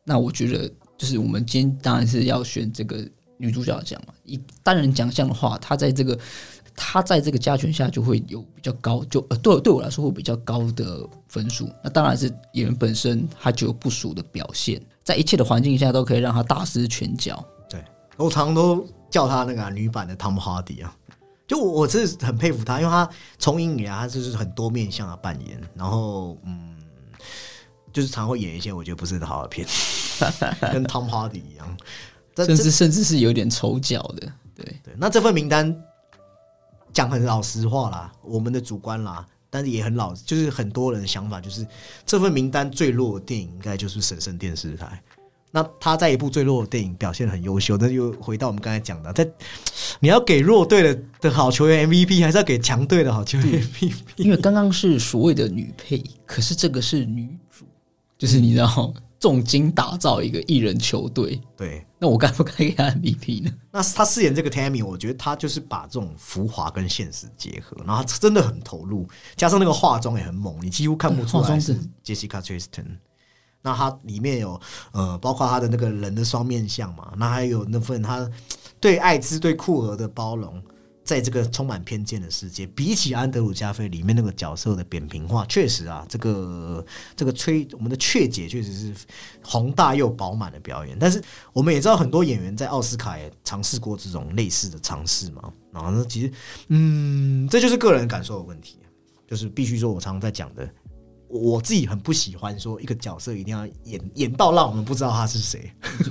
[0.04, 3.04] 那我觉得就是我们今天当然是要选这个
[3.44, 4.14] 女主角奖嘛。
[4.24, 6.18] 以单人奖项的话，她在这个
[6.74, 11.68] 她在这个加权下就会有比较高，就呃对对我来说会比较高的分数。
[11.82, 17.44] 那当然是演员本身他就有不俗的表现，在一切的环境下都可以让他大施拳脚。
[17.68, 17.84] 对
[18.16, 20.96] 我常常都叫他那个啊、女版的汤姆哈迪啊。
[21.46, 23.06] 就我我真的很佩服他，因为他
[23.38, 26.74] 从影以来他就是很多面向的扮演，然后嗯，
[27.92, 29.68] 就是常会演一些我觉得不是很好的片，
[30.72, 31.76] 跟汤姆哈迪一样。
[32.36, 35.74] 甚至甚至是有点丑角的，对，对，那这份名单
[36.92, 41.66] 讲很老实话啦，我们的主观啦，但是也很老，就是很多人的想法就是
[42.04, 45.02] 这份名单最弱的电影应该就是神圣电视台。
[45.56, 49.24] 那他在一部最弱的电影表现很优秀，但又回到我们刚才讲的，在
[50.00, 53.92] 你要给弱队的的好球员 MVP，还是要给强队的好球员 MVP？
[54.16, 57.64] 因为刚刚是所谓的女配，可是这个是女主，
[58.18, 58.92] 就是你知道
[59.24, 63.50] 重金打造一个艺人球队，对，那我该不该给他 MVP 呢？
[63.72, 72.98] 那他饰演这个 Tammy，我觉得他就是把这种浮华跟现实结合，然后他真的很投入，加上那个化妆也很猛，你几乎看不出来是 Jessica Chastain。
[73.62, 74.60] 那他里面有
[74.92, 78.30] 呃，包括他的那个人的双面相嘛，那还有那份他
[78.78, 80.62] 对艾滋、对酷儿的包容，
[81.04, 88.94] 在这个充满偏见的世界，比起安德鲁加菲里面那个角色的扁平化，确实啊，这个这个崔我们的雀姐确实是
[89.42, 90.96] 宏大又饱满的表演。
[90.98, 95.52] 但是我们也知道，很多演员在奥斯卡也尝试过这种类似的尝试嘛。
[95.70, 96.32] 然后呢，其实
[96.68, 98.78] 嗯，这就是个人感受的问题，
[99.28, 100.68] 就是必须说我常常在讲的。
[101.26, 105.68] 我自己很不喜欢说一个角色一定要演演到让我们不知道他是谁。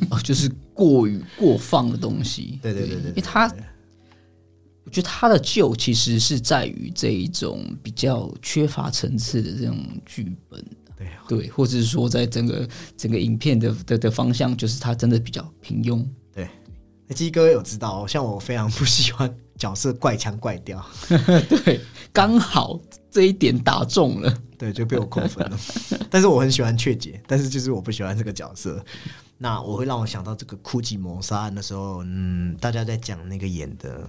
[0.10, 2.60] 哦，就是过于过放的东西。
[2.62, 3.50] 对对对对，因为他，
[4.86, 10.64] 我觉得他的旧其实是在于这一种比较缺乏层次的这种剧本。
[10.96, 16.06] 对对，或者是说，在整个整个影片的的的方向，就是他真的比较平庸。
[16.34, 16.48] 对，
[17.08, 20.86] 那鸡哥有知道，像我非常不喜欢角色怪腔怪调。
[21.50, 21.82] 对，
[22.14, 24.34] 刚好这一点打中了。
[24.58, 25.60] 对，就被我扣分了。
[26.10, 28.82] 但是我很喜欢雀姐，但是就是我不喜欢这个角色。
[29.38, 34.08] 那我会让我想到这个《枯寂谋杀案》的时候，嗯，大家在讲那个演的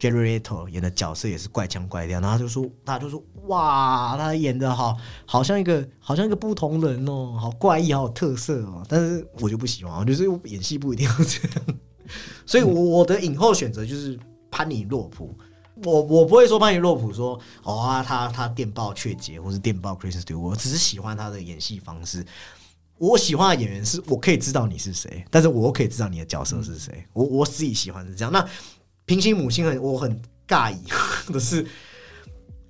[0.00, 8.82] Jerry Leto 演的角色也是怪腔怪调，然后就说，大家就说，哇，他演的好，好像一个，好像一个不同人哦，好怪异，好有特色哦。
[8.88, 11.78] 但是我就不喜欢，我就是演戏不一定要这样。
[12.46, 14.18] 所以，我我的影后选择就是
[14.50, 15.36] 潘尼洛普。
[15.84, 22.24] 我我不会说潘尼洛普说哦啊，他他电报雀姐或是电报 Chris t e w 我只是喜欢他的演戏方式。
[22.98, 27.06] 我喜欢的演员是我可以知道你是谁，但是我可以知道你的角色是谁。
[27.14, 28.30] 我我自己喜欢是这样。
[28.30, 28.46] 那
[29.10, 31.66] 平行母亲很我很尬异的是，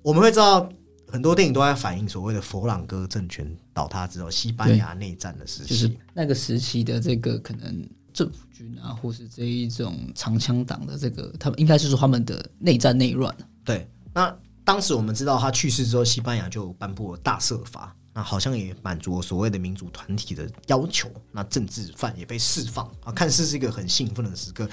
[0.01, 0.67] 我们会知道
[1.07, 13.37] 很多电影都在反映所谓的佛朗哥政权倒塌之后，西班牙内战的时期，就是那个时期的这个可能政府军啊，或是这一种长枪党的这个，他们应该是说他们的内战内乱。
[13.63, 24.67] 对，那当时我们知道他去世之后，西班牙就颁布了大赦法，那好像也满足了所谓的民主团体的要求，那政治犯也被释放啊，看似是一个很兴奋的时刻。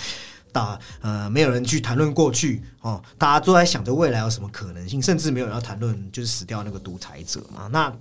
[0.58, 7.68] 啊呃，没有人去谈论过去哦，大家都在想着未来有什么可能性，甚至没有人要谈论就是死掉那个独裁者嘛。
[7.72, 7.96] 那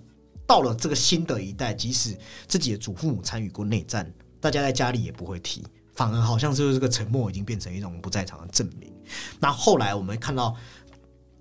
[0.47, 2.17] 到了这个新的一代，即使
[2.47, 5.65] 自己的祖父母参与过内战，大家在家里也不会提，
[5.95, 8.93] 反而好像就是这个沉默已经变成一种不在场的证明。
[9.41, 10.57] 那后来我们看到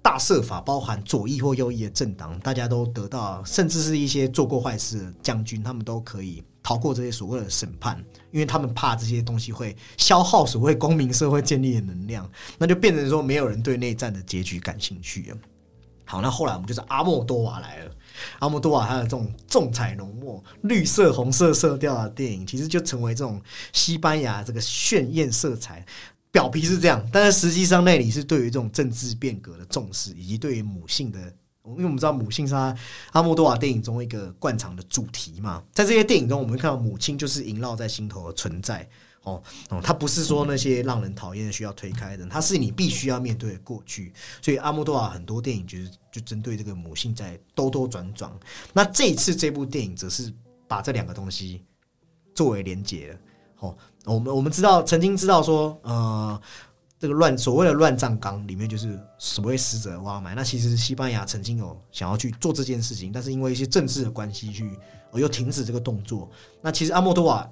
[0.01, 15.37] 大赦法，包含左翼或右翼的政党，大家都得到，甚至是一些做过坏事的将军，他们都可以逃过这些所谓的审判，因为他们怕这些东西会消耗所谓公民社会建立的能量，那就变成说没有人对内战的结局感兴趣了。
[16.05, 17.91] 好，那后来我们就是阿莫多瓦来了。
[18.39, 23.39] 阿莫多瓦他的这种重彩浓墨、绿色、红色色调的电影，其实就成为这种
[23.71, 25.85] 西班牙这个炫艳色彩。
[26.31, 31.31] 表皮是这样，但是实际上那里是对于这种政治变革的重视，以及对于母性的，
[31.71, 32.75] 因为我们知道母性是他
[33.11, 35.63] 阿莫多瓦电影中一个惯常的主题嘛。
[35.73, 38.87] 在这些电影中，我们看到母亲就是萦绕在心头的存在。
[39.23, 44.13] 哦哦，它不是说那些让人讨厌的需要推开的，它是你必须要面对的过去。
[44.39, 48.31] 所以阿莫多瓦很多电影就是就针对这个母性在兜兜转转。
[48.71, 50.31] 那这一次这部电影则是
[50.67, 51.63] 把这两个东西
[52.35, 53.19] 作为连结了。
[53.61, 56.39] 哦，我们我们知道曾经知道说，呃，
[57.05, 60.33] 这个乱所谓的乱葬岗里面就是所谓死者挖埋。
[60.33, 64.71] 那其实西班牙曾经有想要去做这件事情，但是因为一些政治的关系去，
[65.11, 66.27] 呃，又停止这个动作。
[66.61, 67.47] 那其实阿莫多瓦。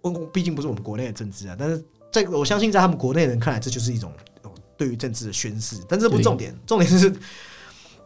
[0.00, 4.10] 我毕竟不是我们国内的政治啊，但是在我相信，在他们国内人看来，这就是一种
[4.74, 5.76] 对于政治的宣誓。
[5.86, 7.14] 但这不是重点，重点是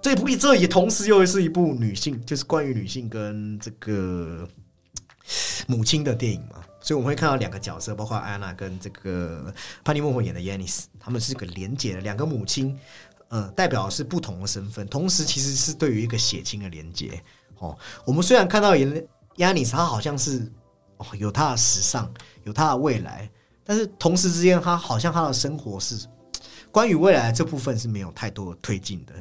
[0.02, 4.48] 这部这也同时又是一部女性，就是关于女性跟这个
[5.68, 6.65] 母亲的电影嘛。
[6.86, 12.78] 所以我们会看到两个角色，包括安娜跟这个潘尼莫莫演的 Yannis，他们是个连结的两个母亲，
[13.26, 17.20] 呃，代表是不同的身份，同时其实是对于一个血亲的连结。
[17.58, 20.48] 哦，我们虽然看到演 Yanis，他好像是
[20.98, 22.08] 哦有他的时尚，
[22.44, 23.28] 有他的未来，
[23.64, 26.06] 但是同时之间，他好像他的生活是
[26.70, 29.12] 关于未来这部分是没有太多推进的，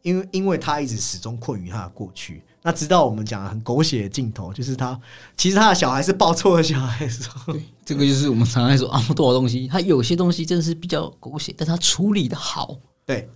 [0.00, 2.42] 因为因为他一直始终困于他的过去。
[2.62, 5.00] 那直到我们讲很狗血的镜头，就是他
[5.36, 12.76] 其实他的小孩是抱错了小孩的时候，对，这个就是我们常常说啊，多少东西，他有些东西真的是比较狗血，但他处理的好。
[13.06, 13.28] 对，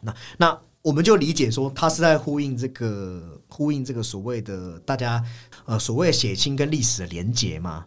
[0.00, 5.20] 那那我们就理解说，他是在呼应这个呼应这个所谓的大家
[5.64, 7.84] 呃所谓的血亲跟历史的连结嘛。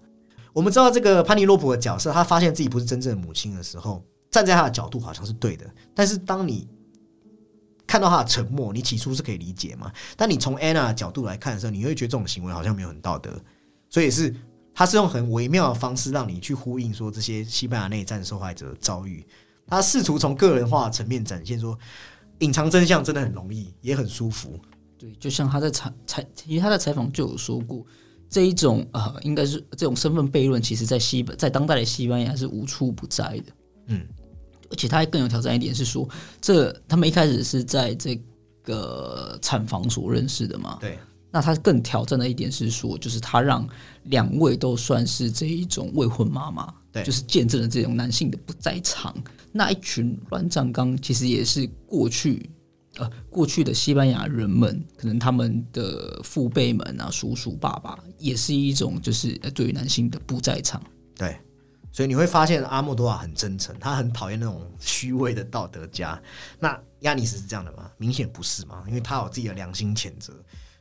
[0.52, 6.68] 我们知道这个潘尼洛普的角色，他发现自己不是真正的母亲的时候，站在他的角度好像是对的，但是当你
[7.90, 9.92] 看到他的沉默，你起初是可以理解嘛？
[10.16, 13.42] 但你从安娜的角度来看的时候，你会觉得这种行为好像没有很道德，
[13.90, 14.32] 所以是
[14.76, 19.26] 他是用很微妙的方式让你去呼应说这些西班牙内战受害者的遭遇。
[19.66, 21.76] 他试图从个人化层面展现说，
[22.40, 24.60] 隐藏真相真的很容易，也很舒服。
[24.96, 27.84] 对，就像他在采采，其实他在采访就有说过，
[28.30, 33.46] 这一种呃，应该是这种身份悖论，其实在西在当代的西班牙是无处不在的。
[33.88, 34.08] 嗯。
[34.70, 36.08] 而且他还更有挑战一点是说，
[36.42, 38.20] 这他们一开始是在这
[38.64, 40.78] 个产房所认识的嘛？
[40.82, 40.98] 对。
[41.32, 43.68] 那他更挑战的一点是说，就是他让
[44.06, 49.16] 两位都算是这一种未婚妈妈，对，就是见证了这种男性的不在场。
[49.52, 52.50] 那一群乱葬岗其实也是过去
[52.98, 60.82] 呃过去的西班牙人们，可能他们的父辈们啊，叔叔爸爸也是一种就是对于男性的不在场。
[61.16, 61.38] 对。
[61.92, 66.22] 所以你会发现阿莫多瓦很真诚，他很讨厌那种虚伪的道德家。
[66.60, 67.92] 那亚尼斯是这样的吗？
[67.98, 70.34] 明显不是嘛，因为他有自己的良心谴责。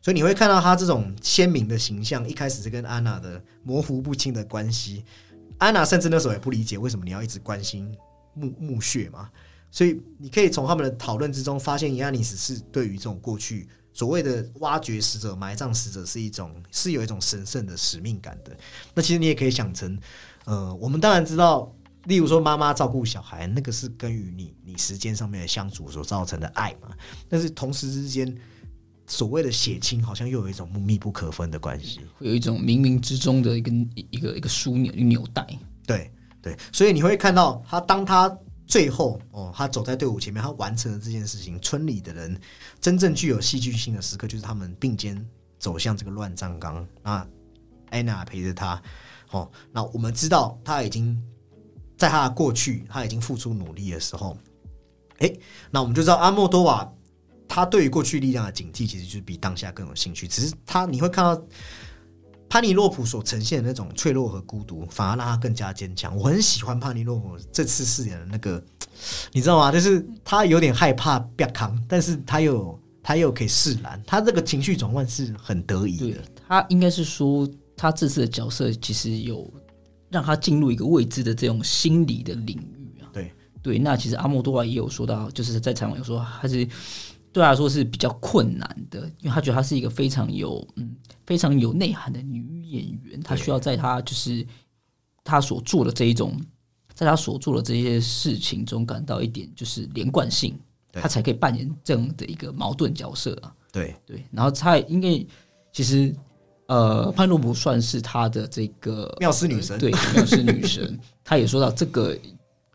[0.03, 5.05] 所以你会看到他这种鲜明的形象，一开始是跟安娜的模糊不清的关系。
[5.57, 7.97] 安娜甚至那时候也不理解为什么你要一直关心
[8.35, 9.31] 墓墓穴嘛。
[9.71, 18.57] 所以你可以从他们的讨论之中发现，亚尼斯是对于这种过去所谓的挖掘死者、埋葬死者是一种是有一种神圣的使命感的。
[18.95, 19.99] 那其实你也可以想成。
[20.49, 21.71] 呃，我们当然知道，
[22.05, 26.89] 例如说妈妈照顾小孩，那个是跟于你你时间上面的相处所造成的爱嘛。
[27.29, 28.35] 但是同时之间，
[29.07, 35.47] 所谓的血亲好像又有一种密不可分的关系，会有一种冥冥之中的一个一个一个枢纽纽带。
[35.87, 38.35] 对对，所以你会看到他，当他
[38.67, 41.61] 最后哦，他走在队伍前面，他完成了这件事情。
[41.61, 42.41] 村里的人
[42.81, 45.23] 真正具有戏剧性的时刻，就是他们并肩
[45.59, 47.27] 走向这个乱葬岗啊，
[47.91, 48.81] 安娜陪着他。
[49.31, 51.21] 哦，那我们知道他已经
[51.97, 54.37] 在他的过去，他已经付出努力的时候，
[55.19, 55.31] 哎，
[55.71, 56.91] 那我们就知道阿莫多瓦
[57.47, 60.27] 他对于过去力量的警惕，其实就是比当下更有兴趣。
[60.27, 61.43] 只是他你会看到
[62.49, 66.17] 潘尼洛普所呈现的那种脆弱和孤独，反而让他更加坚强。
[66.17, 68.63] 我很喜欢潘尼洛普这次饰演的那个，
[69.33, 69.71] 你知道吗？
[69.71, 76.23] 就是他有点害怕别康，但是他又他又可以释然，他这个情绪转换是很得意的。
[76.49, 77.47] 他应该是说。
[77.79, 79.49] 他这次的角色其实有
[80.11, 83.07] 让他进入一个未知的这种心理的领域啊。
[83.13, 86.67] 对对，那其实阿莫多瓦也有说到，就是在采访有说他是
[87.33, 94.45] 对他来说是比较困难的，因为他觉得他是一个非常有嗯非常有内涵的女演员，她需要在她就是
[95.23, 96.37] 她所做的这一种，
[96.95, 100.59] 在他所做的这些事情中感到一点就是连贯性，
[100.93, 103.55] 他才可以扮演这样的一个矛盾角色啊。
[103.71, 105.25] 对对，然后他因为
[105.73, 106.13] 其实。
[106.69, 110.99] 呃，潘诺普算是他的这个妙思女神，对，妙思女神。
[111.25, 112.17] 他也说到，这个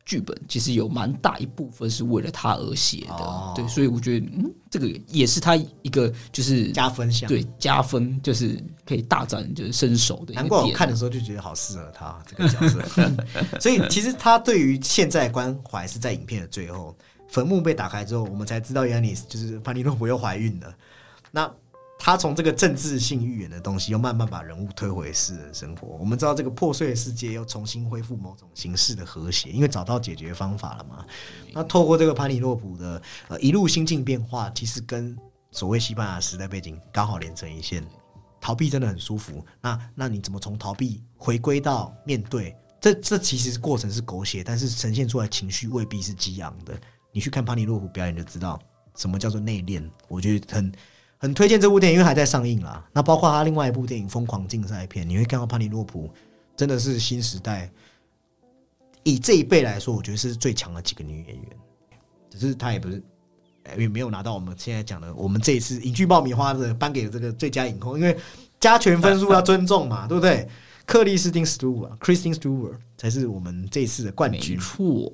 [0.05, 10.33] 剧本其实有蛮大一部分是为了他而写的，对，所以我觉得，嗯，这个也是他一个就是加分项，对，加分就是可以大展就是身手的。
[10.33, 12.81] 难怪我看的时候就觉得好适合他这个角色。
[13.61, 16.95] 所以其实他对于现在关怀是在影片的最后，
[17.29, 20.73] 坟墓被打开之后，我们才知道原来你就是潘尼洛普又怀孕了。
[21.31, 21.49] 那
[22.05, 25.87] 他从这个政治性预言的东西，又慢慢把人物推回私人生活。
[25.97, 31.05] 我们知道这个破碎的世界又重新恢复某种形式的和谐，因为找到解决方法了嘛。
[31.53, 35.17] 那透过这个潘尼洛普的呃一路心境变化，其实跟
[35.49, 37.81] 所谓西班牙时代背景刚好连成一线。
[38.41, 39.41] 逃避真的很舒服。
[39.61, 42.53] 那那你怎么从逃避回归到面对？
[42.81, 46.77] 这这其实过程是狗血，但是呈现出来情绪未必是激昂的。
[47.13, 48.59] 你去看潘尼洛普表演就知道
[48.97, 49.89] 什么叫做内敛。
[50.09, 50.69] 我觉得很。
[51.23, 52.85] 很推荐这部电影，因为还在上映啦。
[52.91, 56.11] 那包括他另外一部电影《疯狂竞赛片》，你会看到帕尼洛普
[56.57, 57.71] 真的是新时代
[59.03, 61.45] 以这一辈来说，我觉得是最强的几个女演员。
[62.29, 63.01] 只是她也不是，
[63.77, 68.17] 也没有拿到我们现在讲的，我们这一次影剧爆米花的颁给这个最佳影后，因为
[68.59, 70.45] 加权分数要尊重嘛，对不对？
[70.85, 74.59] 克里斯汀·斯图尔 （Kristen Stewart） 才是我们这一次的冠没军。
[74.59, 75.09] 错，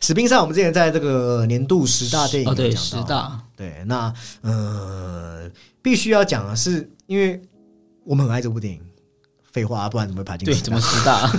[0.00, 5.50] 史宾赛，我们之前在这个年度十大电影哦，对，有讲到十大，对，那呃，
[5.82, 7.40] 必须要讲的是，因为
[8.04, 8.80] 我们很爱这部电影，
[9.50, 10.80] 废话，不然怎么会排进对，怎么？
[10.80, 11.30] 十大？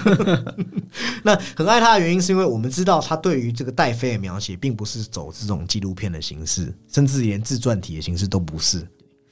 [1.23, 8.85] 那很爱他的原因，是因为我们知道他对于这个戴妃的描写，并不是走这种纪录片的形式，甚至连自传体的形式都不是。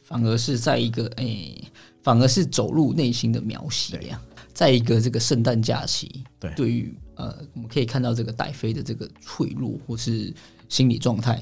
[0.03, 1.59] 反而是在一个诶、
[2.03, 4.21] 反而是走入内心的描写呀、
[4.53, 10.33] 在一个这个圣诞假期，对对于呃，我们可以看到这个戴妃的这个脆弱或是
[10.69, 11.35] 心理状态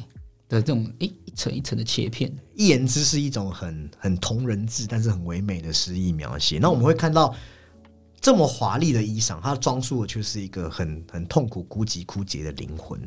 [0.49, 6.59] 的这种诶、一层一层的切片，一言之是一种很很同人志，但是很唯美的诗意描写。
[6.59, 7.33] 那我们会看到
[8.21, 12.99] 这么华丽的衣裳，它装束的却是一个很很痛苦、孤寂、枯竭的灵魂。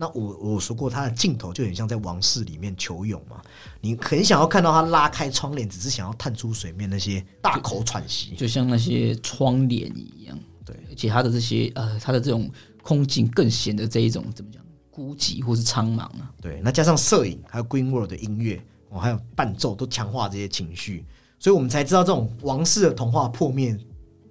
[0.00, 3.42] 那我我说过，它的镜头就很像在王室里面求泳嘛，
[3.80, 8.36] 你很想要看到他拉开窗帘，只是想要探出水面那些大口喘息。
[8.36, 10.38] 就像那些窗帘一样。
[10.68, 12.50] 对，而且它的这些呃，它的这种
[12.82, 16.30] 空境更显得这一种怎么讲，孤寂或是苍茫啊。
[16.42, 21.06] 对，那加上摄影，还有 Green World 的音乐，哦，还有伴奏，都强化这些情绪，
[21.38, 23.74] 所以我们才知道这种王室的童话破灭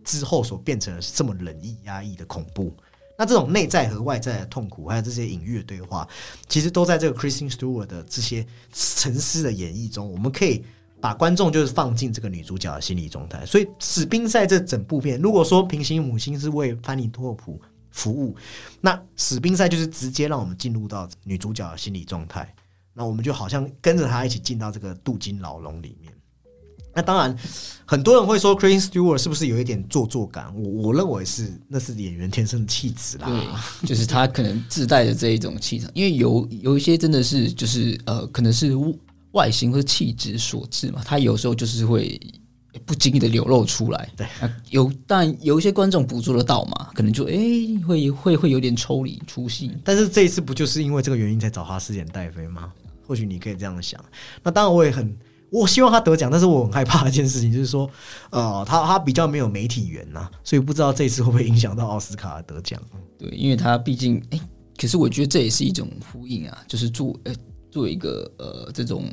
[0.03, 2.71] 之后所变成的是这么冷意压抑的恐怖。
[3.17, 6.07] 那这种内在和外在的痛苦，还有这些隐喻的对话，
[6.47, 10.63] 其实都在这个 Kristen Stewart 的这些沉思的演绎中，我们可以
[10.99, 13.45] 把观众就是放进这个女主角的心理状态。
[13.45, 18.35] 所以《史宾赛》这整部片，如果说平行母亲是为潘尼托普服务，
[18.81, 22.53] 那《史宾赛》就是直接让我们进入到女主角的心理状态，
[22.93, 26.11] 那我们就好像跟着她一起进到这个镀金牢笼里面。
[26.93, 27.37] 那当然，
[27.85, 30.51] 很多人会说 Kristen Stewart 是不是有一点做作感？
[30.59, 33.27] 我我认为是，那是演员天生的气质啦。
[33.27, 38.71] 对，就是他可能自带的这一种气场，因为有有一些真的是就是呃，可能是
[39.37, 42.19] 外形或者气质所致嘛，他有时候就是会
[42.85, 44.09] 不经意的流露出来。
[44.17, 49.71] 对啊，有但有一些观众捕捉得到嘛，可能就诶会会会有点抽离出戏。
[49.83, 52.73] 但是这一次不就是因为这个原因才找他饰演戴妃吗？
[53.05, 54.03] 或许你可以这样想。
[54.43, 55.15] 那当然，我也很
[55.49, 57.89] 我希望他得奖，但是我很害怕一件事情，就是说，
[58.31, 62.77] 呃，他他比较没有媒体缘呐、所以不知道这一次会不会影响到奥斯卡得奖。
[63.17, 64.41] 对，因为他毕竟诶，
[64.77, 67.33] 可是我觉得这也是一种呼应啊，就是做呃
[67.71, 69.05] 作为一个呃这种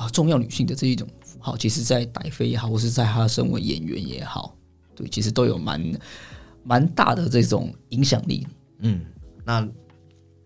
[0.00, 4.56] 啊重要女性的这一种符号，其实，在戴妃也好，或是在她身为演员也好，
[4.94, 6.00] 对，其实都有蛮
[6.64, 8.46] 蛮大的这种影响力。
[8.78, 9.04] 嗯，
[9.44, 9.68] 那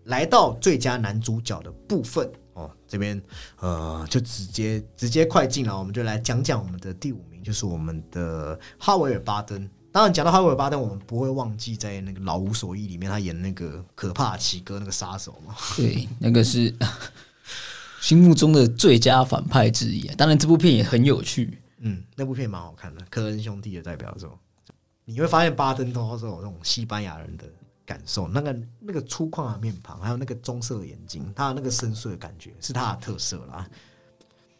[0.03, 3.21] 来到最佳男主角的部分哦，这边
[3.59, 9.69] 呃就直接直接快进了，我们就来讲讲我们的第五名，就是我们的哈维尔巴登。
[9.91, 15.55] 当然，讲到哈维尔巴登，我们不会忘记在那个《老无所依》里面他演那个可怕的奇哥那个杀手嘛。
[15.77, 16.75] 对，那个是
[18.05, 20.13] 心目中的最佳反派之一、啊。
[20.15, 21.57] 当然，这部片也很有趣。
[21.79, 24.37] 嗯，那部片蛮好看的，科恩兄弟的代表作。
[25.05, 27.45] 你会发现巴登都是有那种西班牙人的
[27.83, 33.67] 感受，那个那个粗犷的面庞，还有那个棕色的眼睛，他那个深邃的感觉是他的特色啦。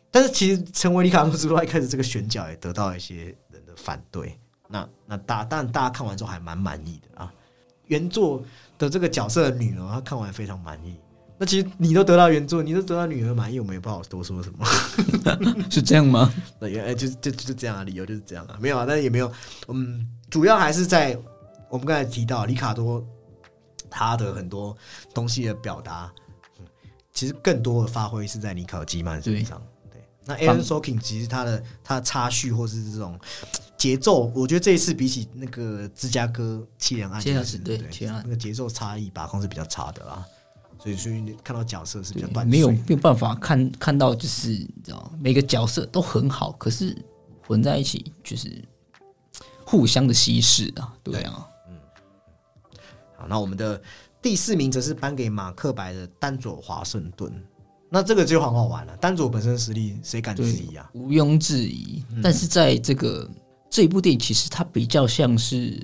[0.10, 4.36] 但是其实成为里卡多之后，一开始这个选角也得到一些人的反对。
[4.68, 7.32] 那那大但大家看完之后还蛮满意的啊。
[7.86, 8.44] 原作
[8.80, 10.96] 的这个角色的女儿，她看完非常满意。
[11.38, 14.66] 那其实你都得到原作，你都得到女儿满意，我们也不好多说什么。
[15.70, 16.34] 是这样吗？
[16.60, 19.30] 那，原来就就就是这样啊，理由就是这样啊，没有啊，但是也没有，
[19.68, 21.20] 嗯，主要还是在
[21.70, 23.06] 我们刚才提到里卡多
[23.90, 24.76] 他的很多
[25.14, 26.10] 东西的表达，
[26.60, 26.66] 嗯，
[27.14, 29.62] 其实更多的发挥是在尼考基曼身上。
[29.92, 33.20] 对，那 Aaron Sorkin 其实他的他的插叙或是这种
[33.78, 40.26] 节奏，我觉得这一次比起那个芝加哥七人案件是，七人案对对七人案那个节奏差异把控是比较差的啦。
[40.86, 46.96] 所以，所以你看到角色是比较断没有没有办法看看到，就是你知道每个角色都很好，可是
[47.48, 48.64] 混在一起就是
[49.66, 51.48] 互相的稀释啊，对啊，
[53.18, 53.82] 好，那我们的
[54.22, 57.34] 第四名则是颁给马克白的丹佐华盛顿。
[57.90, 60.88] 那这个就很好玩了，丹佐本身实力谁敢质疑啊？
[60.94, 62.04] 毋庸置疑。
[62.22, 63.28] 但是在这个
[63.72, 65.82] 这一部电影，其实它比较像是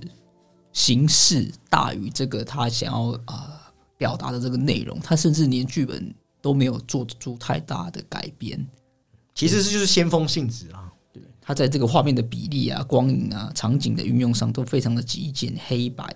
[0.73, 3.60] 形式大于这个他想要啊、呃
[4.01, 8.59] 表达的这个内容，他甚至连剧本都没有做出太大的改编。
[9.35, 10.91] 其实这就是先锋性质啊。
[11.13, 16.11] 对，他在这个画面的比例啊、光影啊、场景的运用上都非常的极简，黑白。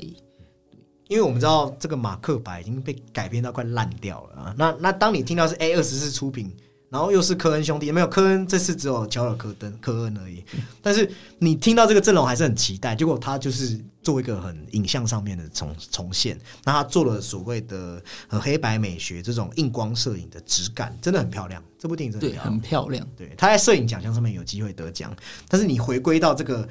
[1.07, 4.55] 因为我们知道这个马克白已经被改编到快烂掉了啊。
[4.57, 6.51] 那那当你听到是 A 二十四出品
[6.89, 10.43] 然后又是科恩兄弟，没有科恩这次只有乔尔科登科恩而已。
[10.81, 11.09] 但是
[11.39, 21.61] 你听到这个阵容还是很期待，结果他就是做一个很影像上面的重重现，那他做了所谓的很黑白美学这种硬光摄影的质感，真的很漂亮。
[21.77, 23.29] 这部电影真的对，很漂亮很漂亮。
[23.29, 25.13] 对，他在摄影奖项上面有机会得奖，
[25.49, 26.67] 但是你回归到这个，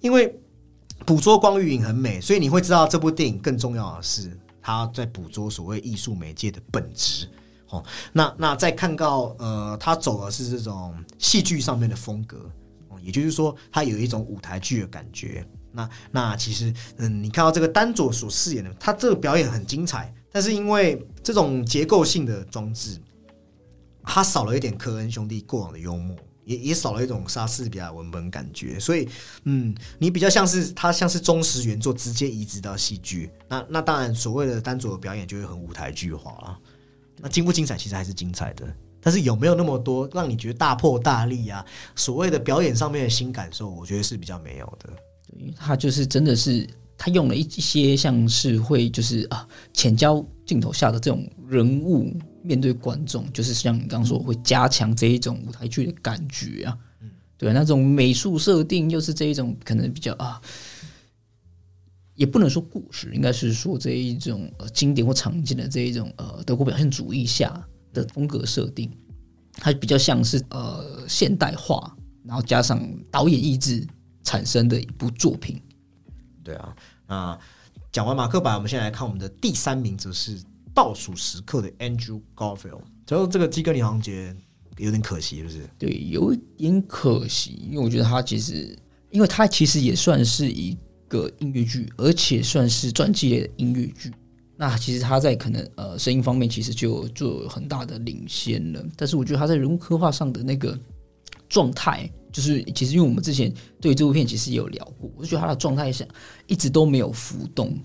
[0.00, 0.34] 因为
[1.06, 7.28] 捕捉光与影很美，所以你会知道这部电影更重要的是他在捕捉所谓艺术媒介的本质。
[7.70, 12.50] 哦，那那再看到呃，他走的是这种戏剧上面的风格，
[12.88, 15.46] 哦，也就是说，他有一种舞台剧的感觉。
[15.70, 22.98] 那那其实，嗯，你看到这个丹佐所饰演的，他这个表演很精彩，但是因为这种结构性的装置，
[24.02, 29.06] 他少了一点科恩兄弟过往的幽默，也也少了一种莎士比亚文本感觉，所以
[29.44, 36.58] 嗯，你比较像是他像是忠实原作直接移植到戏剧，那那当然所谓的单组的表演就会很舞台剧化了。
[37.20, 38.66] 那精不精彩其实还是精彩的，
[39.00, 41.64] 但是有没有那么多让你觉得大破大立啊？
[41.96, 44.90] 所谓的表演上面的新感受，我觉得是比较没有的。
[45.36, 46.66] 因为他就是真的是
[46.96, 56.78] 他用了一些像是会就是啊浅焦镜头下的这种人物面对观众，就是像你刚刚说会加强这一种舞台剧的感觉啊，
[57.36, 60.40] 对，那种美术设定又是这一种可能比较啊。
[62.18, 68.90] 也不能说故事，应该是说这一种呃经典或常见的这一种呃德国表现主义下的风格设定，
[69.52, 73.86] 它比较像是呃现代化，然后加上导演意志
[74.24, 75.62] 产生的一部作品。
[76.42, 77.38] 对啊，那
[77.92, 80.42] 讲完马克白，我们现在来看我们的第三名，则是
[80.74, 82.80] 倒数时刻的 Andrew Garfield。
[83.06, 84.34] 然后这个基哥，你好像觉
[84.76, 85.70] 得有点可惜，是不是？
[85.78, 88.76] 对，有一点可惜，因为我觉得他其实，
[89.10, 90.76] 因为他其实也算是一
[91.08, 94.12] 个音乐剧，而且算是传记类的音乐剧。
[94.56, 98.84] 那其实他在可能呃声音方面，其实就就有很大的领先了。
[98.96, 100.76] 但是我觉得他在人物刻画上的那个
[101.48, 106.04] 状态，就是其实因为我们之前对这部片其实也有聊过，我就觉得他的状态下
[106.46, 107.78] 一直都没有浮动，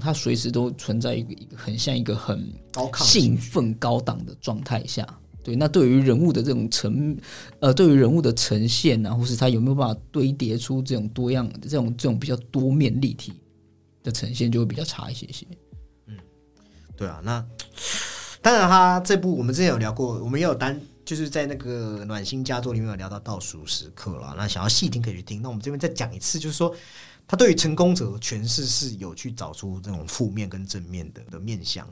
[0.00, 5.06] 他随时都存在一个一个很像一个很高兴奋高档的状态下。
[5.42, 7.16] 对，那对于人物的这种呈，
[7.60, 13.32] 呃，对于人物的呈现啊，或是他有没有办法堆叠出这种多样、这种这种比较多面立体
[14.02, 15.46] 的呈现，就会比较差一些些。
[16.06, 16.18] 嗯
[16.96, 17.42] 对啊，那
[18.42, 24.34] 当然，他这部我们之前有聊过，我们也有单就是在那个暖心佳作里面有聊到倒数时刻了。
[24.36, 25.40] 那想要细听可以去听。
[25.40, 26.74] 那我们这边再讲一次，就是说
[27.26, 31.88] 他对于成功者诠释是有去找出这种负面跟正面的的面相。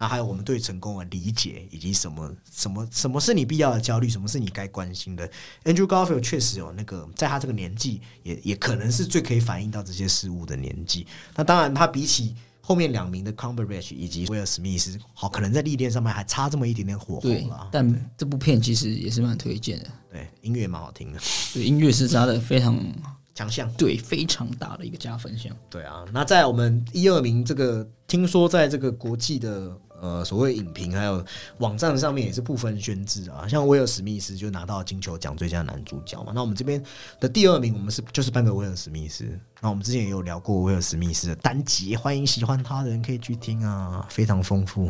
[0.00, 5.30] 那还有我们对成功的理解，以及什么什么什么是你必要的焦虑，什么是你该关心的。
[5.64, 11.06] Andrew Garfield 确实有那个，在他这个年纪，也也可能是最可以反映到这些事物的年纪。
[11.36, 17.68] 那当然，他比起后面两名的 Cumberbatch 以及威尔史密斯，好，可能在历练上面还差这么一点点火候了，。
[17.70, 21.20] 但这部片其实也是蛮推荐的，对，音乐也蛮好听的，
[21.52, 22.74] 对，音乐是他的非常
[23.34, 23.70] 强项。
[23.74, 25.54] 对非常大的一个加分项。
[25.68, 31.24] 对啊，那在我们一二名这个，听说在这个国际的呃所谓影评还有
[31.58, 36.32] 网站上面也是不分宣制啊，像威尔史密斯就拿到金球奖最佳男主角嘛。
[36.34, 36.82] 那我们这边
[37.20, 39.26] 的第二名，我们是就是颁给威尔史密斯。
[39.60, 44.88] 那我们之前也有聊过威尔史密斯的单集，欢迎喜欢他的人可以去听啊，非常丰富。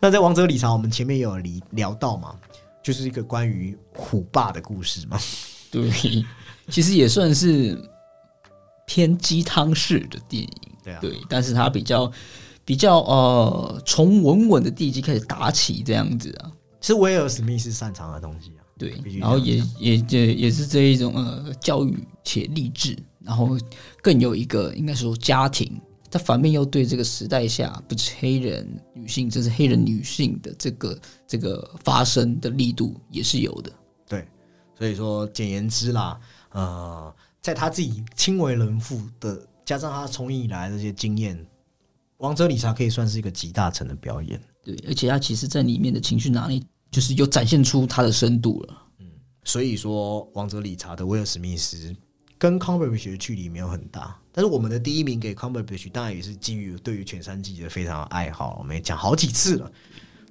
[0.00, 2.34] 那在王者理查，我们前面也有聊聊到嘛，
[2.82, 5.16] 就是一个关于虎爸的故事嘛。
[5.70, 5.90] 对，
[6.68, 7.78] 其实也算是
[8.84, 10.50] 偏鸡汤式的电影。
[10.82, 12.10] 对啊，对，但是他比较
[12.66, 16.52] 比较呃，从稳稳的地基开始打起这样子啊，
[16.82, 18.60] 是威尔史密斯擅长的东西啊。
[18.76, 23.56] 对，然后也也也也是这一种呃教育且励志，然后
[24.02, 33.72] 更有一个应该说家庭，他反面又对这个时代下不止黑人女性，这是黑人女性的这个这个发声的力度也是有的。
[34.06, 34.28] 对，
[34.76, 41.38] 所以说简言之啦，呃，在他自己亲为人父的，加上他从影以来的这些经验，
[42.18, 44.40] 王者理查可以算是一个集大成的表演。
[44.64, 48.82] 对，而且他其实在里面的情绪哪里，就是有展现出他的深度了。
[49.00, 49.06] 嗯
[49.44, 51.94] 所以说，王者理查的威尔史密斯
[52.36, 59.72] 跟 Cumberbatch 的距离没有很大，但是我们的第一名给 Cumberbatch，当然也是基于对于全三季的非常爱好，我们也讲好几次了。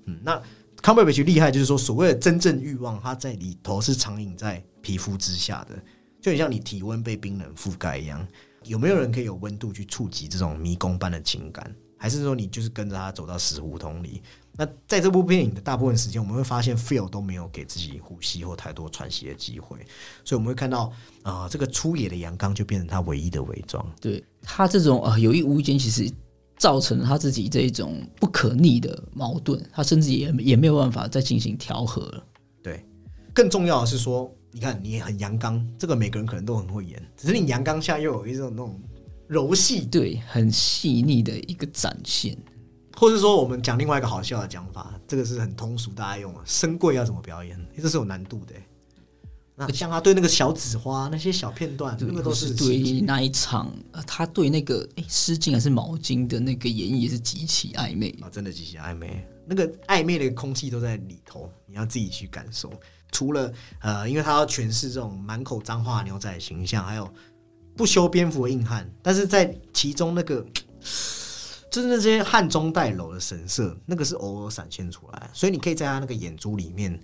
[0.05, 0.41] 嗯，那
[0.81, 5.81] Cumberbatch 厉害就是说，所谓的真正欲望，它在里头是藏隐在皮肤之下的，
[6.21, 8.27] 就很像你体温被冰冷覆盖一样。
[8.65, 11.75] 有没有人可以有温度去触及这种迷宫般的情感？
[11.97, 14.21] 还是说你就是跟着他走到死胡同里？
[14.57, 19.77] 那在这部电影的大部分时间，我们会发现 Phil 都没有给自己呼吸或太多喘息的机会，
[20.23, 20.91] 所以我们会看到
[21.23, 23.85] 啊、呃这个粗野的阳刚就变成他唯一的伪装。
[23.99, 26.11] 对他这种呃有意无意间，其实
[26.57, 32.23] 造成了他自己这一种不可逆的矛盾，他甚至也也没有办法再进行调和了。
[32.61, 32.85] 对，
[33.33, 38.79] 更重要的是说，你看你很阳刚，这个每个人可能都很会演，只是你阳刚下又有一种那种
[39.27, 42.37] 柔细，对，很细腻的一个展现。
[42.95, 48.65] 或是说我们讲另外一个好笑的讲法，这个是很通俗大家用啊，深贵要怎么表演，这是有难度的欸。
[49.57, 58.15] 那像他对那个小紫花那些小片段，那个都是对那一场，呃他对那个诶湿巾还是毛巾的那个演绎也是极其暧昧。
[58.21, 62.71] 啊，真的极其暧昧，那个暧昧的空气都在里头，你要自己去感受。
[63.15, 63.49] 除了
[63.79, 67.09] 呃，因为他要诠释这种满口脏话牛仔的形象，还有
[67.77, 70.45] 不修边幅的硬汉，但是在其中那个
[71.71, 76.99] 就是那些汉中带楼的神色，那个是偶尔闪现出来，所以你可以在他那个眼珠里面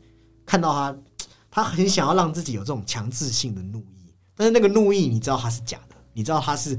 [0.45, 0.97] 看到他，
[1.49, 6.77] 他很想要让自己有这种强制性的怒意，但是那个怒意你知道他是假的，你知道他是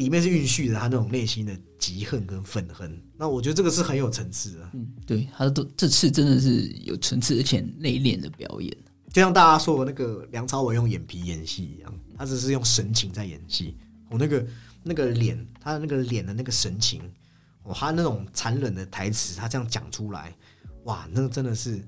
[0.00, 2.98] 里面是蕴蓄着他那种内心的嫉恨跟愤恨。
[3.18, 8.74] 那我觉得这个是很有层次的，嗯，对，他都这次真的是有层次而且内敛的表演。
[9.12, 13.76] 就像大家说的那个梁朝伟用眼皮演戏一样，他只是用神情在演戏。
[14.08, 14.46] 我、那个
[14.82, 17.02] 那个脸，他的那个脸的那个神情，
[17.64, 20.34] 哦，他那种残忍的台词，他这样讲出来，
[20.84, 21.78] 哇，那个真的是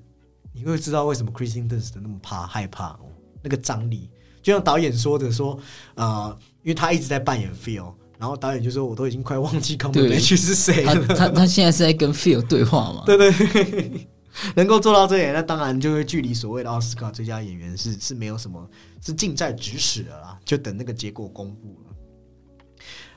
[0.53, 3.09] 你会知道为什么 Kristen Dunst 那么怕害怕哦，
[3.41, 4.07] 那个张力，
[4.43, 5.59] 就像导演说的说，
[5.95, 7.91] 呃，因为他一直在扮演 Phil，
[8.23, 13.03] 然后导演就说我都已经快忘记 e a t c h 是谁他了，他他现在是在跟 Phil 对话嘛？
[13.05, 14.07] 对对对，
[14.55, 18.65] 能够做到这点，那当然就会距离所谓的奥斯卡最佳演员是是没有什么
[19.05, 21.93] 是近在咫尺的啦，就等那个结果公布了。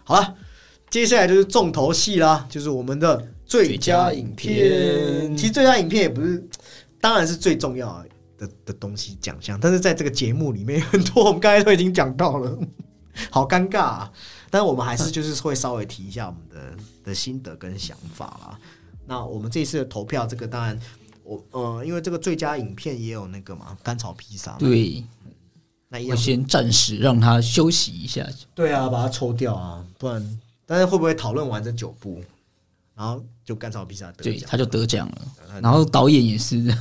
[0.02, 0.34] 好了，
[0.90, 5.36] 接下来就是重头戏啦，就是我们的最佳影片。
[5.36, 6.44] 其实最佳影片也不是，
[7.00, 8.04] 当然是最重要
[8.36, 12.58] 的的东西奖项，但是在这个节目里面，很多我们刚才都已经讲到了，
[13.30, 14.12] 好尴尬啊！
[14.50, 18.58] 但是我们还是就是会稍微提一下我们的的心得跟想法啦。
[19.06, 20.78] 那我们这一次的投票，这个当然
[21.22, 25.04] 我呃，因为这个最佳影片也有那个嘛，甘草披萨，对，
[25.88, 28.26] 那我先暂时让他休息一下。
[28.54, 32.20] 对啊，把它抽掉啊，不然，但是会不会讨论完这九部，
[32.94, 34.48] 然后就甘草披萨得对，奖？
[34.50, 35.60] 他就得奖了。
[35.62, 36.76] 然后导演也是，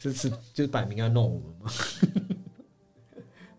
[0.00, 1.70] 这次就是摆明要弄我们嘛。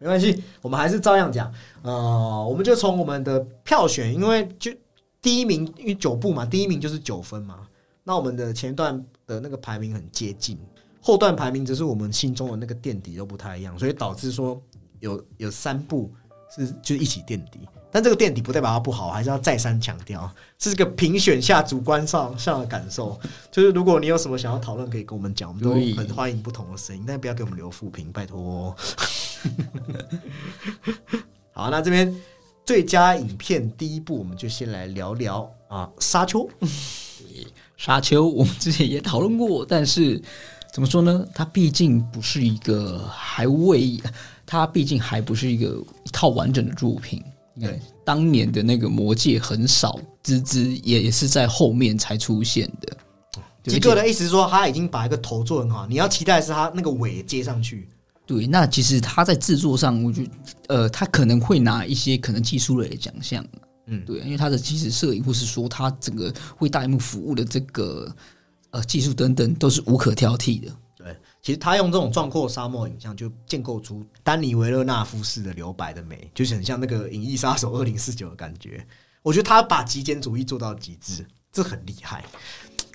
[0.03, 1.49] 没关系，我们还是照样讲。
[1.81, 4.69] 呃，我们就从我们的票选，因为就
[5.21, 7.65] 第一名，因为九部嘛，第一名就是九分嘛。
[8.03, 10.59] 那我们的前段的那个排名很接近，
[10.99, 14.61] 后段排名只是我们心中的那个垫底都不太一样，所以导致说
[14.99, 16.11] 有有三部
[16.53, 17.61] 是就一起垫底。
[17.93, 20.27] 但这个垫底不代表它不好，还是要再三强调，
[20.57, 23.19] 是个评选下主观上上的感受。
[23.51, 28.75] 就是如果你有什么想要讨论，可以跟我们讲，我们都很欢迎不同的声音，但不要给我们留负评，拜托、哦。
[31.53, 32.13] 好，那这边
[32.65, 36.49] 最佳影片第一部，我们就先来聊聊啊，《沙丘》。
[37.77, 40.19] 沙丘我们之前也讨论过，但是
[40.71, 41.23] 怎么说呢？
[41.35, 44.01] 它毕竟不是一个还未，
[44.47, 45.65] 它毕竟还不是一个
[46.03, 47.23] 一套完整的作品。
[47.55, 52.97] 你看当年的那个《魔戒》很少，滋滋也也是在后面才出现的。
[53.65, 57.87] 吉哥的意思是说，他已经把一个头做很好，你要期待的是他那个尾接上去。
[58.25, 60.29] 对，那其实他在制作上，我觉得
[60.67, 63.45] 呃，他可能会拿一些可能技术类的奖项。
[63.85, 68.09] 嗯对，因为他的其实摄影，或是说他整个为大荧幕服务的这个
[68.71, 70.71] 呃技术等等，都是无可挑剔的。
[71.43, 78.85] 对，其实他用这种壮阔沙漠影像，就建构出丹尼维勒纳夫式的留白的美，就是很像那个《银翼杀手二零四九》的感觉。
[79.21, 82.23] 我觉得他把极简主义做到极致，这很厉害。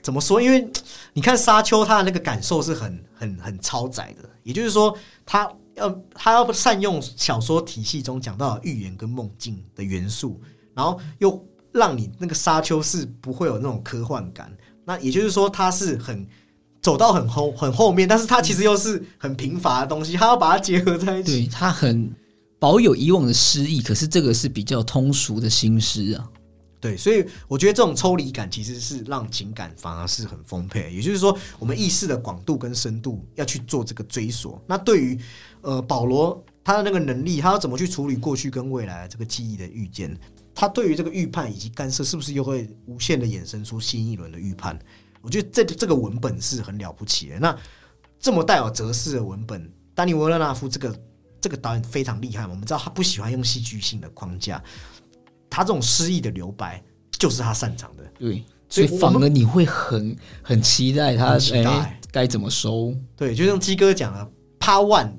[0.02, 0.40] 怎么说？
[0.40, 0.66] 因为
[1.12, 4.96] 你看《沙丘》，他的那个感受是很、很、很超载的，也就是说，
[5.26, 10.40] 他要他要善用小说体系中讲到的预言跟梦境的元素，
[10.74, 14.50] 然后又让你那个沙丘是不会有那种科幻感。
[14.84, 16.26] 那也就是说，它是很
[16.88, 21.42] 走到很后很后面，但是它其实又是很贫乏的东西，它要把它结合在一起。
[21.42, 22.10] 对他很
[22.58, 26.26] 保有以往的诗意，可是这个是比较通俗的新诗啊。
[26.80, 30.90] 对，所以我觉得这种抽离感其实是让情感反而是很丰沛。
[30.90, 34.58] 也就是说，我们意识的广度跟深度要去做这个追索。
[34.66, 35.20] 那对于
[35.60, 40.18] 呃保罗他的那个能力，他要怎么去处理过去跟未来这个记忆的预见？
[40.54, 44.78] 他对于这个预判以及干涉，是不是又会无限的衍生出新一轮的预判？
[45.20, 47.38] 我觉得这这个文本是很了不起的。
[47.38, 47.56] 那
[48.18, 51.00] 这么带有哲思的文本，丹尼维勒纳夫这个
[51.40, 52.46] 这个导演非常厉害。
[52.46, 54.62] 我们知道他不喜欢用戏剧性的框架，
[55.48, 58.02] 他这种诗意的留白就是他擅长的。
[58.18, 62.94] 对，所以反而你会很很期待他哎该怎么收。
[63.16, 65.12] 对，就像鸡哥讲了，Part One，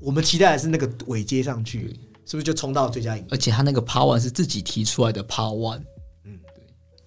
[0.00, 1.88] 我们期待的是那个尾接上去，
[2.26, 3.28] 是不是就冲到最佳影片？
[3.32, 5.82] 而且他那个 Part One 是自己提出来的 Part One，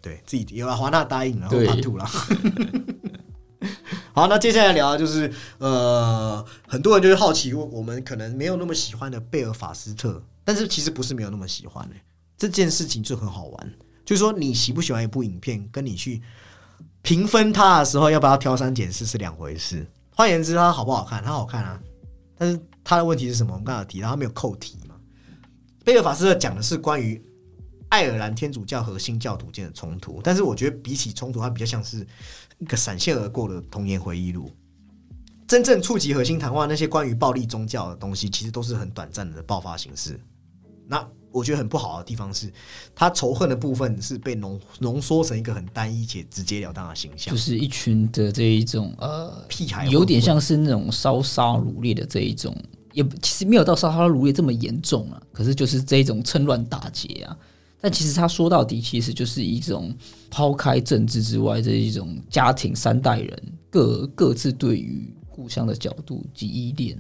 [0.01, 2.05] 对自己有啊，华纳答应了，然后对 Part Two 了。
[4.13, 11.95] 好，那接下来聊的就是呃，很多人就是好奇，我们可能没有那么喜欢的贝尔法斯特，但是其实不是没有那么喜欢的、
[12.37, 13.73] 这件事情就很好玩，
[14.05, 16.21] 就是说你喜不喜欢一部影片，跟你去
[17.03, 19.85] 评分它的时候要不要挑三拣四是两回事。
[20.15, 21.23] 换言之，它好不好看？
[21.23, 21.79] 它好看啊，
[22.35, 23.53] 但是它的问题是什么？
[23.53, 24.95] 我们刚才有提到，它没有扣题嘛。
[25.83, 27.23] 贝尔法斯特讲的是关于
[27.89, 32.05] 爱尔兰天主教和新教徒间的冲突，但是我觉得比起冲突，它比较像是
[32.59, 34.51] 一个闪现而过的童年回忆录。
[35.47, 40.19] 真正触及核心谈话那些关于暴力宗教的东西，其实都是很短暂的爆发形式。
[40.85, 42.51] 那我觉得很不好的地方是，
[42.93, 47.39] 他仇恨的部分是被浓浓缩成一个很单一且直截了当的形象就。
[47.39, 52.53] 是一群的这一种呃，屁孩有点像是那种烧杀掳掠的这一种，
[52.91, 57.37] 也其实没有到烧杀掳掠这么严重啊，可是就是这一种趁乱打劫啊。
[57.79, 59.95] 但其实他说到底，其实就是一种
[60.29, 66.97] 抛开政治之外这一种家庭三代人各各自对于故乡的角度及依恋。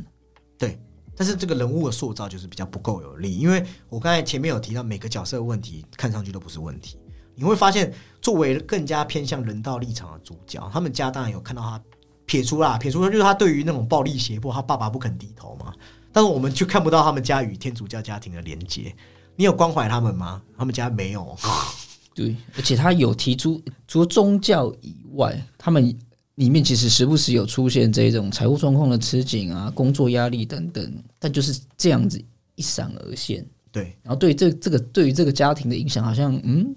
[0.57, 0.79] 对，
[1.15, 6.97] 但是这个人物的塑造就是比较不够有力，因为我刚才前面有提到每个角色的问题，看上去都不是问题。
[7.33, 11.81] 你会发现，作为更加偏向人道立场的主角，他们家当然有看到他
[12.25, 15.73] 撇除啦，撇除就是他对于那种暴力胁迫，他爸爸不肯低头嘛。
[16.11, 18.95] 但是我们就看不到他们家与天主教家庭的连接。
[19.37, 20.41] 你有关怀他们吗？
[20.57, 21.37] 他们家没有。
[22.13, 25.95] 对，而且他有提出，除了宗教以外，他们
[26.35, 32.19] 里面其实时不时有出现这种财务状况的吃紧啊、工作压力等等，但就是这样子
[32.55, 33.45] 一闪而现。
[33.71, 36.75] 对，然后对这这个对于这个家庭的影响，好像嗯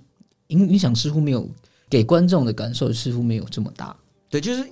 [0.48, 1.48] 影影响似乎没有
[1.88, 3.96] 给观众的感受似乎没有这么大。
[4.28, 4.68] 对，就是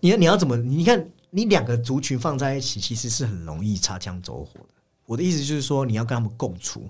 [0.00, 0.56] 你要你要怎么？
[0.56, 4.74] 你看，你两个族群放在一起，其实是很容易擦枪走火的。
[5.04, 6.88] 我的意思就是说，你要跟他们共处，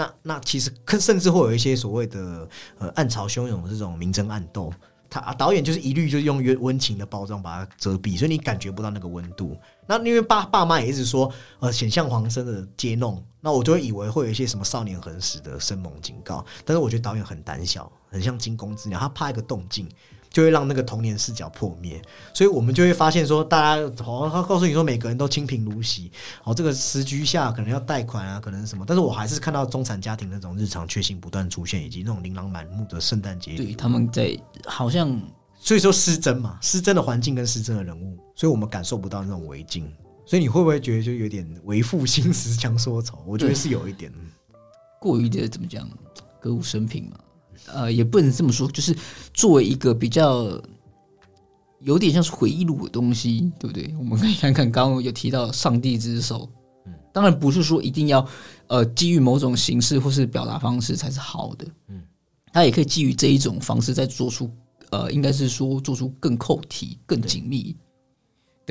[0.00, 2.48] 那那其实甚至会有一些所谓的
[2.78, 4.72] 呃暗潮汹涌的这种明争暗斗。
[5.12, 9.56] 他导演就是一律就是用温温情的包装把它遮蔽，所以你感觉不到那个温度。
[9.84, 16.46] 那因为爸爸妈也一直说呃显像黄生的接弄，那我就会以为会有一些什么少年横死的生猛警告。
[16.64, 19.88] 但是我觉得导演很胆小，很像惊弓之鸟，他怕一个动静。
[20.30, 22.00] 就会让那个童年视角破灭，
[22.32, 26.10] 所以我们就会发现说，大家好像他告诉你说每个人都清贫如洗，
[26.44, 33.56] 哦，这个时局下可能要贷款啊，可能什么，但是我还是看到中产家庭那种日常缺陷不断出现，以及那种琳琅满目的圣诞节。
[33.56, 35.20] 对，他们在好像
[35.58, 39.92] 所以说失真嘛，失真的环境跟失真的人物，所以我们感受不到那种违境。
[40.26, 43.18] 所以你会不会觉得就有点为赋新词强说愁？
[43.26, 44.12] 我觉得是有一点。
[45.00, 45.88] 过于的怎么讲
[46.38, 47.16] 歌舞升平嘛？
[47.66, 48.96] 呃，也不能这么说，就是
[49.32, 50.60] 作为一个比较
[51.80, 53.94] 有点像是回忆录的东西，对不对？
[53.98, 56.48] 我们可以看看刚刚有提到上帝之手，
[56.86, 58.26] 嗯，当然不是说一定要
[58.66, 62.02] 呃基于某种形式或是表达方式才是好的，嗯，
[62.52, 64.50] 他也可以基于这一种方式再做出
[64.90, 67.76] 呃，应该是说做出更扣题、更紧密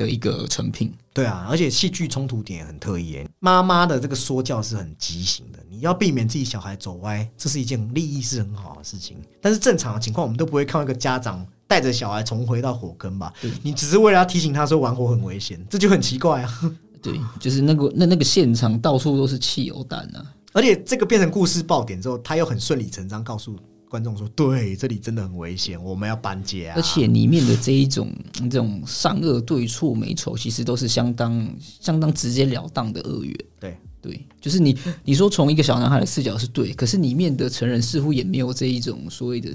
[0.00, 0.92] 的一个成品。
[1.12, 3.28] 对啊，而且戏剧冲突点也很特意耶。
[3.40, 9.16] 妈妈的这个说教是很畸形的，你要避免自己小孩走歪，这是一件利益是很好的事情。
[9.40, 13.32] 但是正常的情况，我们都不会看到一个家长带着小孩重回到火坑吧？
[13.62, 16.72] 你只是为了要提醒他说玩火很危险，这就很奇怪啊。
[17.02, 23.56] 对， 就是那个那那个现场到处都是汽油弹啊，而且这个变成故事爆点之后，他又很顺理成章告诉
[23.90, 33.36] 观众说：“对，这里真的很危险，我们要搬家。”而且里面的这一种这种善恶对错美丑，其实都是相当相当直截了当的恶缘。
[33.58, 39.54] 对对，就是你你说从一个小男孩的视角是对，可是里面的成人似乎也没有这一种所谓的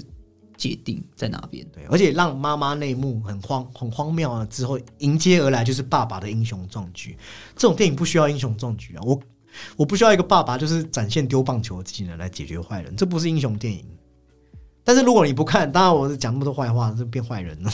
[0.56, 1.66] 界定在哪边。
[1.72, 4.46] 对，而且让妈妈内幕很荒很荒谬啊！
[4.50, 7.16] 之后迎接而来就是爸爸的英雄壮举。
[7.56, 9.18] 这种电影不需要英雄壮举啊，我
[9.76, 13.82] 我不需要一个爸爸就是展现丢棒球的技能来解决坏人，这不是英雄电影。
[14.86, 17.70] 但是如果你不看，当然我是讲那么多坏话，是变坏人了。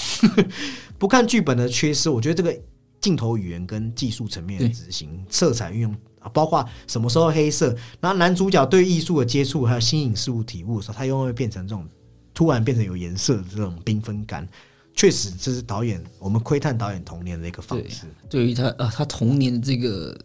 [0.99, 2.59] 不看剧本的缺失，我觉得这个
[3.03, 11.87] 镜头语言跟技术层面的执行、色彩运用啊，包括什么时候黑色，然后男主角对艺术的接触，还有新颖事物体悟的时候，他又会变成这种
[12.33, 14.49] 突然变成有颜色的这种缤纷感。
[14.95, 18.07] 确实，这是导演我们窥探导演童年的一个方式。
[18.31, 20.19] 对于他呃，他童年的这个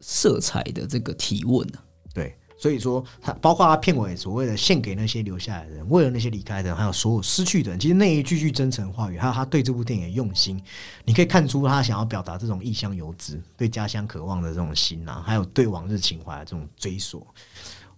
[0.00, 1.82] 色彩的这个提问啊，
[2.12, 10.58] 对，所以说他包括他片尾所谓的献给那些留下来的人，为了那些离开的人，还有所有失去的人，其实那一句句真诚话语，还有他对这部电影的用心，
[11.04, 17.26] 你可以看出他想要表达这种异乡游子对家乡渴望的这种心啊，还有对往日情怀的这种追索。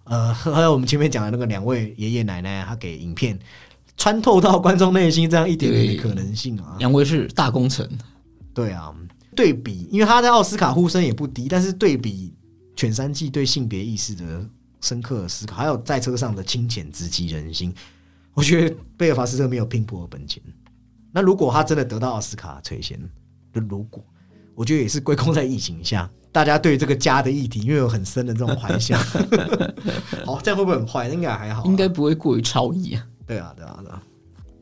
[0.03, 3.39] 呃， 还有我们前面讲的那个两位爷爷奶奶，他给影片
[3.97, 7.89] 穿透到观众内心这样一点点的可能性啊，两位是大工程，
[8.53, 8.93] 对啊，
[9.37, 12.35] 对比，因为他在奥斯卡呼声也不低，但是对比
[12.75, 14.47] 犬山记对性别意识的
[14.81, 17.75] 深刻的思考，还有在车上的清浅直击人心。
[18.35, 20.43] 我觉得贝尔法斯特没有拼搏的本钱。
[21.11, 22.99] 那如果他真的得到奥斯卡垂涎，
[23.53, 24.05] 就如果，
[24.55, 29.01] 我觉得也是归功在疫情下，大家对这个家的议题，因为有很深的这种怀想。
[30.27, 31.09] 好，这样会不会很坏？
[31.09, 33.07] 应该还好啊、应该不会过于超意啊。
[33.27, 34.03] 对啊，对啊，对啊。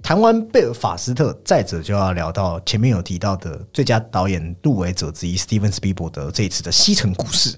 [0.01, 7.51] 谈完贝尔法斯特，再者就要聊到前面有提到的最佳导演入围者之一 Steven Spielberg 这一次的《西城故事》。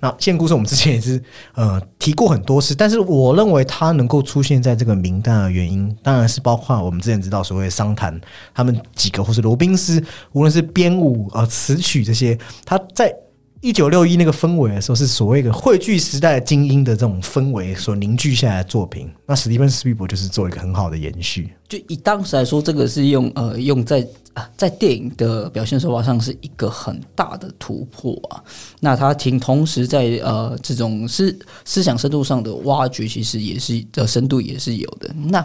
[0.00, 1.22] 那《西城故事》我们之前也是
[1.54, 8.20] 呃提过很多次，但是我认为他能够出现在这个名单的原因，当然是包括我们之前知道所谓的商谈
[8.54, 13.14] 他们几个，或是罗宾斯，无论是编舞、呃、词曲这些，他在。
[13.60, 19.10] 一九六一那个氛围的时候，是所谓的汇聚时代精英的这种氛围所凝聚下来的作品。
[19.26, 21.52] 那史蒂芬斯皮伯就是做一个很好的延续。
[21.68, 24.06] 就以当时来说，这个是用呃用在
[24.38, 28.42] 啊在电影的表现手法上是一个很大的突破啊。
[28.80, 35.12] 那他挺同时在呃这种思思想深度上的挖掘，其实也是的深度也是有的。
[35.14, 35.44] 那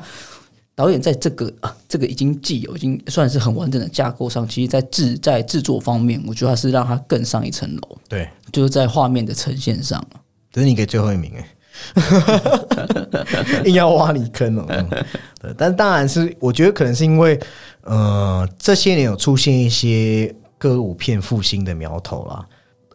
[0.75, 7.97] 导演在这个啊，这个已经既有已经算是很完整的架构上，其实，在制在制作方面，我觉得他是让他更上一层楼。
[8.09, 10.03] 对，就是在画面的呈现上。
[10.51, 11.47] 这是你给最后一名哎，
[13.65, 14.65] 硬要挖你坑哦。
[15.41, 17.39] 对，但当然是我觉得可能是因为
[17.83, 22.45] 呃这些年有出现一些歌舞片复兴的苗头啦，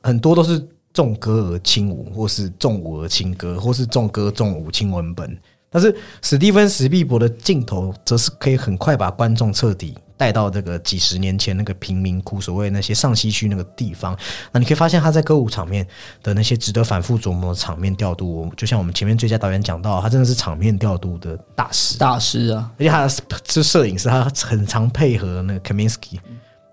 [0.03, 5.39] 很多都是重歌而轻舞，或是重舞而轻歌，或是重歌重舞轻文本。
[5.71, 14.15] 但是史蒂芬·史蒂伯的镜头，则是可以很快把观众彻底带到这个几十年前那个贫民窟，所谓那些上西区那个地方。
[14.53, 15.87] 那你可以发现他在歌舞场面
[16.23, 22.71] 的那些值得反复琢磨的场面调度，就像我们前面最佳导演讲到，他真的是场面调度的大师，大师啊！
[22.79, 23.09] 而且他
[23.47, 26.19] 是摄影师，他很常配合那个 Kaminsky，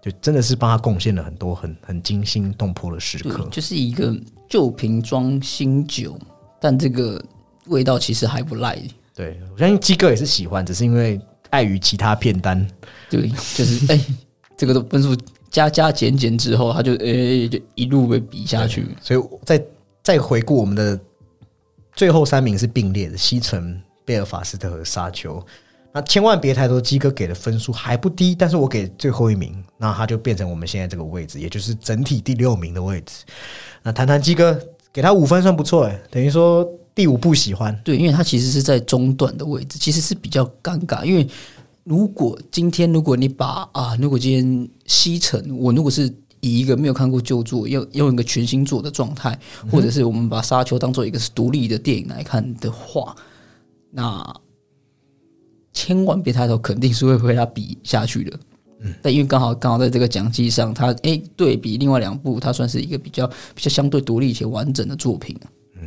[0.01, 3.47] 就真的是帮他贡献了很多很很惊心动魄的时刻。
[3.49, 4.13] 就是一个
[4.49, 6.19] 旧瓶装新酒，
[6.59, 7.23] 但这个。
[7.69, 8.79] 味道其实还不赖，
[9.15, 11.19] 对我相信基哥也是喜欢，只是因为
[11.49, 12.63] 碍于其他片单，
[13.15, 13.99] 对，就是哎，
[14.57, 15.15] 这个的分数
[15.49, 19.63] 加加减减之后，他就哎就一路被比下去，所以再
[20.03, 20.99] 再回顾我们的
[21.93, 25.41] 最后三名是并列的：西城、贝尔法斯特和沙丘。
[25.93, 33.23] 那千万别抬头，鸡哥给的分数还不低，但是我给最后一名，那他就变成我们现在这个位置，也就是整体第六名的位置。
[33.81, 34.59] 那谈谈鸡哥
[34.91, 36.69] 给他五分算不错哎，等于说。
[36.95, 41.03] 第五不喜欢，对，因为他其实是在中段的位置，其实是比较尴尬。
[41.03, 41.27] 因为
[41.85, 46.11] 如果今天如果你把啊，如果今天西城，我如果是
[46.41, 49.39] 以一个没有看过旧作，用用一个全新作的状态，
[49.71, 53.15] 或者是我们把沙丘当做一个是独立的电影来看的话，
[53.91, 54.35] 那
[55.73, 58.39] 千万别抬头，肯定是会被他比下去的。
[58.79, 65.37] 嗯，但因为刚好刚好在这个讲机上，它诶对比另外两部，它算是一个比较比较相对独立且完整的作品。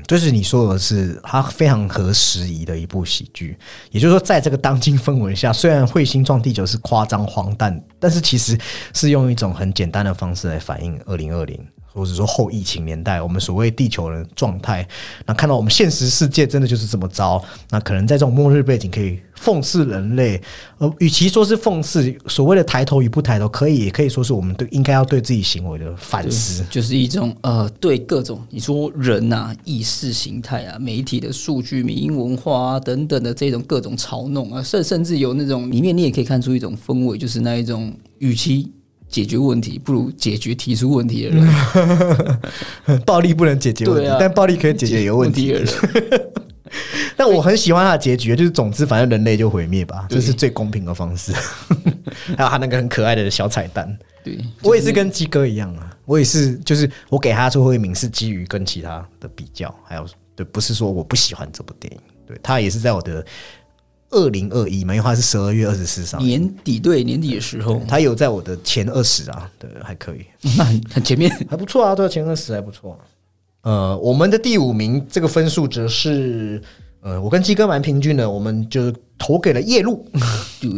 [0.07, 3.57] 就是你说的是，它非常合时宜的一部喜剧。
[3.91, 8.59] 也就是说，在这个当今氛围下，虽然《彗星撞地球》是夸张荒诞，但是其实
[8.95, 11.59] 是用一种很简单的方式来反映二零二零。
[11.99, 14.86] 或者说后疫情年代，我们所谓地球人状态，
[15.26, 20.40] 那看到我们现实世界真的就是这么糟，那可能在这种末日背景可以讽刺人类，
[20.78, 38.70] 呃，与其说是讽刺，所谓的抬头与不抬头，可以也可以说是我们对应该要对自己行为的反思，就是一种呃，对各种你说人啊、意识形态啊、媒体的数据、民营文化啊等等的这种各种嘲弄啊，甚甚至有那种里面你也可以看出一种氛围，就是那一种与其。
[39.09, 41.48] 解决问题不如解决提出问题的人。
[43.06, 45.68] 暴力不能解决问题，但暴力可以解决有问题的人。
[47.16, 51.32] 但我很喜欢他的结局，就是总之反正人类就毁灭吧，这是最公平的方式。
[52.36, 60.06] 还有他那个很可爱的小彩蛋，对我也是跟鸡哥一样啊，我也是，就是我给他最后一名是基于跟其他的比较，还有
[60.36, 63.24] 对，不是说我不喜欢这部电影，对他也是在我的。
[64.11, 70.24] 二零二一嘛，因为它是十二月二十四上年底，对年底的时候，它有在我的前二十啊，对，还可以，
[70.56, 72.98] 那很很前面，还不错啊，对，前二十还不错。
[73.62, 76.62] 呃，我们的第五名这个分数则是，
[77.00, 80.06] 呃，我跟鸡哥蛮平均的，我们就投给了夜路。
[80.61, 80.70] 对。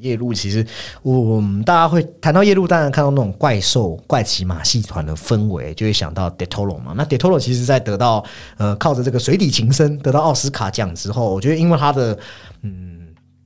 [0.00, 0.66] 夜路其实，
[1.02, 6.92] 我们大家会谈到夜路，当然看到那种怪兽、怪奇马戏团的氛围，就会想到 Detoro 嘛。
[6.96, 8.24] 那 Detoro 其实，在得到
[8.56, 12.18] 呃靠着这个水底情深得到奥斯卡奖之后，我觉得因为他的
[12.62, 12.98] 嗯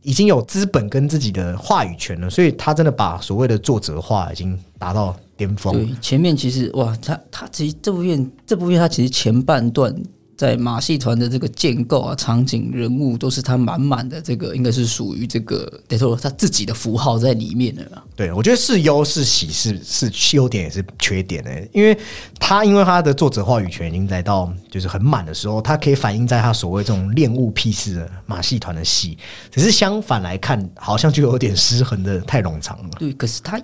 [0.03, 5.73] 已经有资本跟自己的话语权了，所以他真的把所谓的作者化已经达到巅峰。
[5.73, 9.95] 对，前面其实哇，他他其实这部片这部片他其实前半段
[10.37, 18.03] 在马戏团的这个建构啊、场景、人物，都是他满满的这个，应该是属于这个德托罗他自己的符号在里面的啦。
[18.17, 21.97] 对，我觉得是优是喜是是优点也是缺点的、因为
[22.39, 29.17] 他因为他的作者话语权已经来到就是很满的时候，他可以反映在他所谓这种恋物癖式的马戏团的戏，
[29.51, 32.91] 只是相反来看，好像就有点失衡的太冗长了。
[32.99, 33.61] 对，可是他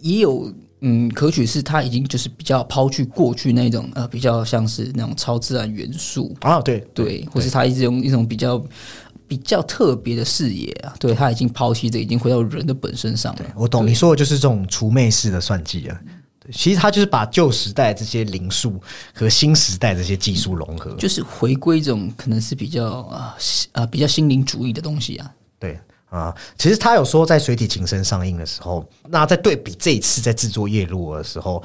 [0.00, 8.62] 也有嗯，可取是他已经就是比较抛去过去那种呃，比较像是那种超自然元素，啊，对对，或是他一直用一种比较
[9.26, 13.40] 比较特别的视野啊，对他已经抛弃这，已经回到人的本身上了。
[13.56, 15.98] 我懂你说的就是这种除魅式的算计啊。
[16.38, 18.78] 对，其实他就是把旧时代这些灵术
[19.14, 20.94] 和新时代这些技术融合。
[20.96, 23.34] 就是回归这种可能是比较啊
[23.72, 25.32] 啊比较心灵主义的东西啊。
[25.58, 25.80] 对
[26.14, 31.60] 啊，其实他有说在水底情深上映的时候，那在对比这一次在制作夜路的时候，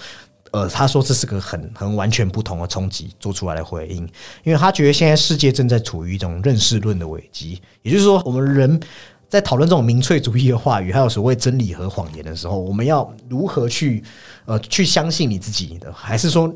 [0.50, 3.98] 呃，他说这是个很很完全不同的冲击做出来的回应，
[4.44, 8.80] 因为他觉得现在世界正在处于一种认识论的危机，也就是说，我们人
[9.28, 14.04] 在讨论这种民粹主义的话语，还有所谓真理和谎言的时候，我们要如何去
[14.46, 16.52] 呃去相信你自己的，还是说？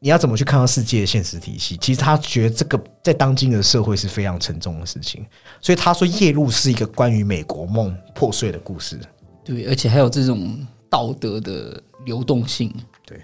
[0.00, 1.76] 你要怎么去看到世界的现实体系？
[1.78, 5.26] 其实他觉得这个在当今的社会是非常沉重的事情，
[5.60, 8.98] 所以他说《夜路》是一个关于美国梦破碎的故事。
[9.44, 12.72] 对，而且还有这种道德的流动性。
[13.04, 13.20] 对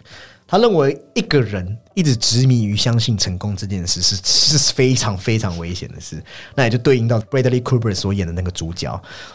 [0.47, 6.23] 他认为一个人一直执迷于相信成功这件事是是非常非常危险的事，
[6.55, 8.91] 那也就对应到 Bradley Cooper 所演的那个主角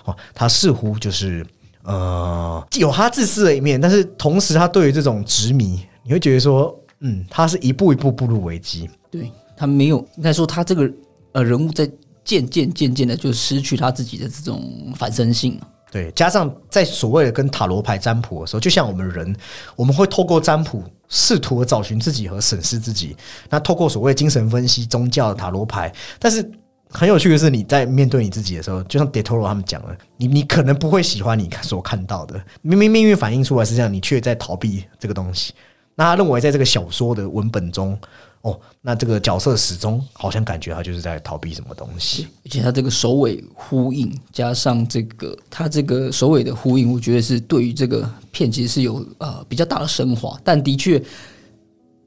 [0.06, 1.46] 哦，他似乎就是
[1.84, 8.89] 呃有他自私的一面，但是同时他对于这种执迷，你会觉得说，嗯，他是一步一步步入危机。
[9.10, 10.91] 对他没有，应该说他这个
[11.34, 11.89] 呃人物在
[12.24, 15.60] 渐渐渐渐的就失去他自己的这种反身性。
[15.91, 19.36] 对，加上在所谓的跟塔罗牌占卜的时候，就像我们人，
[19.76, 23.16] 我们会透过占卜试图找寻自己和审视自己。
[23.50, 26.47] 那透过所谓精神分析、宗教、塔罗牌，但是
[26.89, 35.54] 很有趣的是，你在面对你自己的时候，就像 d e t o r o 他们讲的，你你可能不会喜欢你所看到的，明明命运反映出来是这样，你却在逃避这个东西。
[36.00, 38.00] 那他认为，在这个小说的文本中，
[38.39, 42.26] 哦，那这个角色始终好像感觉他就是在逃避什么东西。
[42.45, 50.39] 而且他这个首尾呼应，加上这个他这个首尾的呼应，我觉得是对于这个片其实是有呃比较大的升华。
[50.41, 51.04] 但的确，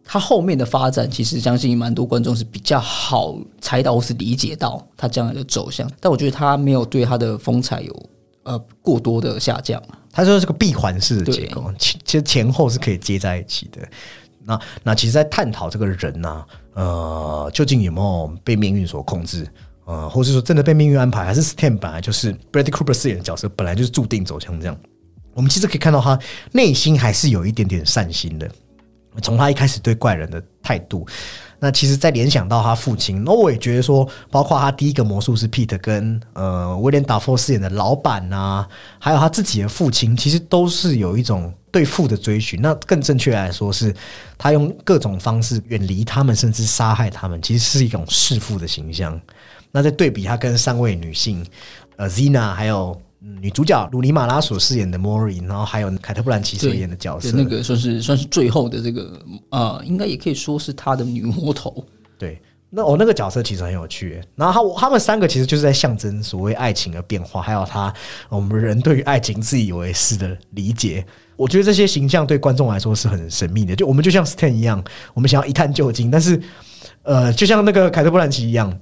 [0.03, 5.86] 他后面的发展，其实相信蛮多观众是比较好猜到或是理解到他将来的走向。
[6.01, 8.07] 但我觉得他没有对他的风采有
[8.45, 9.99] 呃过多的下降啊。
[10.12, 13.80] 他说是个闭环式的结构，其其实前后是可以接在一起的。
[14.45, 19.49] 那那其实，在探讨这个人呐、呃，究竟有没有被命运所控制，
[19.84, 24.76] 呃，或是说真的被命运安排，还是 Stan 本来就是 Bradley Cooper 饰演的角色，本来就是注定走向这样。
[25.32, 26.18] 我们其实可以看到他
[26.51, 28.51] 内心还是有一点点善心的，
[29.22, 31.07] 从他一开始对怪人的态度。
[31.65, 38.67] 那其实，在联想到他父亲，那我也觉得说，包括他第一个魔术师 Pete 跟呃威廉达佛饰演的老板呐、
[38.99, 42.61] 还有他自己的父亲，其实都是有一种对父的追寻。
[42.61, 43.95] 那更正确来说，是
[44.37, 49.21] 他用各种方式远离他们，甚至杀害他们，其实是一种弑父的形象。
[49.71, 51.47] 那在对比他跟三位女性，
[51.95, 53.01] 呃，Zina 还有。
[53.25, 61.85] 嗯女主角鲁尼马拉所饰演的 Mori，然后还有凯特·布兰奇所演的角色，那个算是算是最后的这个呃，应该也可以说是他的女魔头。
[62.18, 64.20] 对，那我、那个角色其实很有趣。
[64.35, 67.95] 然后他他们三个其实就是在象征所谓爱情的变化，还有他
[68.29, 71.05] 我们人对于爱情自以为是的理解。
[71.37, 73.77] 我觉得这些形象对观众来说是很神秘的。
[73.77, 74.83] 就我们就像 Stan 一样，
[75.14, 76.41] 我们想要一探究竟，但是
[77.03, 78.77] 呃，就像那个凯特·布兰奇一样，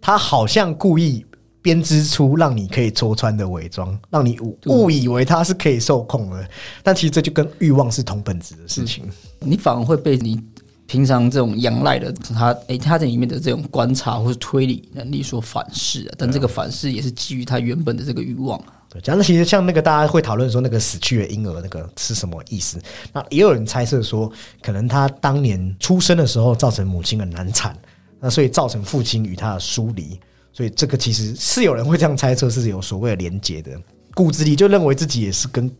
[0.00, 1.26] 他好像故意。
[1.60, 6.48] 编织出让你可以戳穿的伪装，让你误误以为他是可以受控的，
[6.82, 9.04] 但其实这就跟欲望是同本质的事情。
[9.40, 10.40] 你反而会被你
[10.86, 16.14] 平常这种仰赖的他，诶、他在里面的这种观察或是推理能力所反噬啊。
[16.16, 18.72] 但这个反噬也是基于他原本的这个欲望啊。
[18.88, 22.80] 对，讲的其实像那个大家会讨论说那个死去的婴儿那个是什么意思？
[23.12, 24.32] 那也有人猜测说，
[24.62, 27.76] 可能他当年出生的时候造成母亲的难产，
[28.18, 30.18] 那所以造成父亲与他的疏离。
[30.52, 33.70] 所以这个其实是有人会这样猜测，是有所谓的连结的，
[34.14, 35.70] 骨子里就认为自己也是跟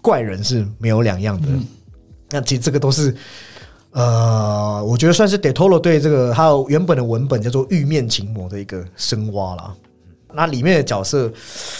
[0.00, 1.48] 怪人是没有两样的。
[2.30, 3.14] 那其实这个都是，
[3.90, 9.74] 呃，我觉得算是 d e t o r o 对这个还有原本的文本叫做玉面琴魔的一个深挖啦。
[10.32, 11.28] 那里面的角色，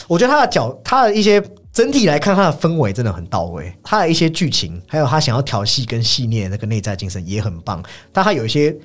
[0.09, 1.41] 我觉得他的角，他的一些
[1.73, 3.73] 整体来看，他的氛围真的很到位。
[3.81, 7.81] 他的一些剧情，还有他想要调戏跟戏谑那个内在精神也很棒。
[8.13, 8.77] 但他有一些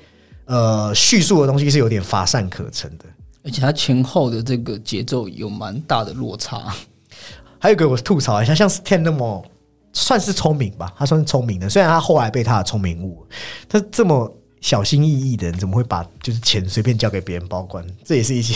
[0.44, 3.04] 呃叙述的东西是有点乏善可陈的。
[3.46, 6.74] 而且他前后的这个节奏有蛮大的落差。
[7.58, 9.42] 还有一个我吐槽一下，像 Stan 那么
[9.92, 13.26] 算是聪明吧，他算是聪明的，虽然他后来被他的聪明误，
[13.68, 17.86] 他这么小心翼翼的人，怎么会把就是钱随便交给别人保管？
[18.04, 18.54] 这也是一些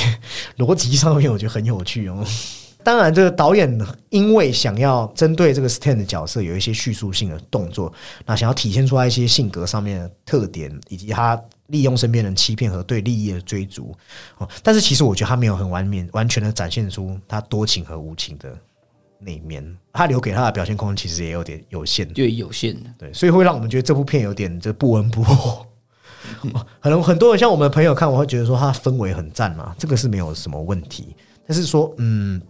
[0.59, 2.25] 逻辑上面，我觉得很有趣哦。
[2.83, 7.93] 当然，这个导演因为想要针对这个 Stan 的角色有一些叙述性的动作，
[8.25, 13.95] 那想要体现出来一些性格上面的特点，以及他利用身边人欺骗和对利益的追逐
[14.39, 14.49] 哦。
[14.63, 18.57] 但是其实我觉得他没有很完面完全的展现出他多情和无情的
[19.19, 25.67] 那一面，他留给他的表现空间其实也有点有限，对有限的，对，所以会让我们觉得这部片有点这不温不火。
[26.81, 31.15] 可能很多人像我们的朋友看，我会觉得说他氛围很赞嘛，这个是没有什么问题。
[31.47, 32.41] 但是说，嗯。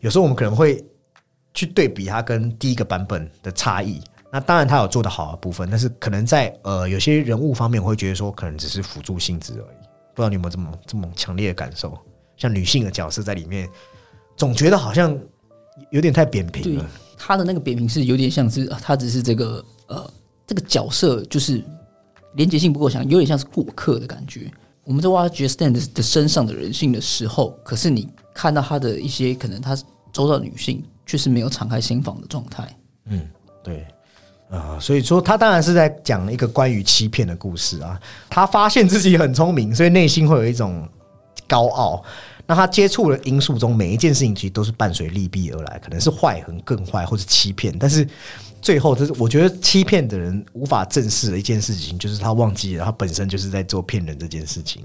[0.00, 0.82] 有时候我们可能会
[1.54, 4.00] 去对比它跟第一个版本的差异。
[4.32, 9.86] 那当然，他有做的好的部分，但是可能在呃有些人物方面，我会觉得说可能只是辅助性质而已。
[10.14, 11.96] 不知道你有没有这么这么强烈的感受？
[12.36, 13.68] 像女性的角色在里面，
[14.36, 15.16] 总觉得好像
[15.90, 16.90] 有点太扁平了。
[17.16, 20.10] 他的那个扁平是有点像是他只是这个呃
[20.46, 21.62] 这个角色就是
[22.34, 24.50] 连接性不够强，有点像是过客的感觉。
[24.84, 28.08] 我们在挖掘 Stand 的身上的人性的时候，可是你。
[28.34, 29.76] 看到他的一些可能，他
[30.10, 32.74] 周遭女性确实没有敞开心房的状态。
[33.04, 33.28] 嗯，
[33.62, 33.86] 对，
[34.52, 37.98] 啊，所以说他当然是在讲一个关于欺骗的故事啊。
[38.30, 40.88] 他发现自己很聪明，所以内心会有一种
[41.48, 42.04] 高傲。
[42.46, 48.06] 那他接触的因素中，每一件事情其实都是伴随利弊而来，可能是坏很更坏，或是欺骗，但是。
[48.60, 54.80] 最后，这是我觉得欺骗的人无法正视的一件事情，就是他忘记了他本身就是在做骗人这件事情。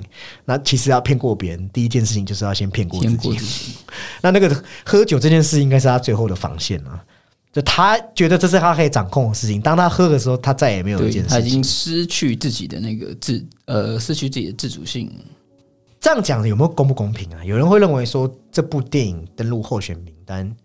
[0.46, 3.38] 那其实要骗过别人，第一件事情就是要先骗过自己。
[4.20, 7.00] 那那个喝酒这件事，应该是他最后的防线啊！
[7.52, 15.12] 就他觉得这是他可以掌控的事情，当他喝的时候，他再也没有一件事情，他已经失去自己的那个自呃，失去自己的自主性。
[16.00, 17.44] 这样讲有没有公不公平啊？
[17.44, 20.56] 有人会认为说，这部电影登录候选名单。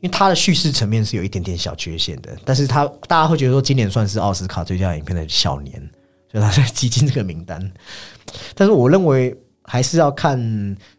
[0.00, 5.80] 因为它的叙事层面是有一点点小缺陷的，但是他大家会觉得说今年算是奥斯卡最佳影片的小年，
[6.30, 7.72] 所以他在挤进这个名单。
[8.54, 10.38] 但是我认为还是要看，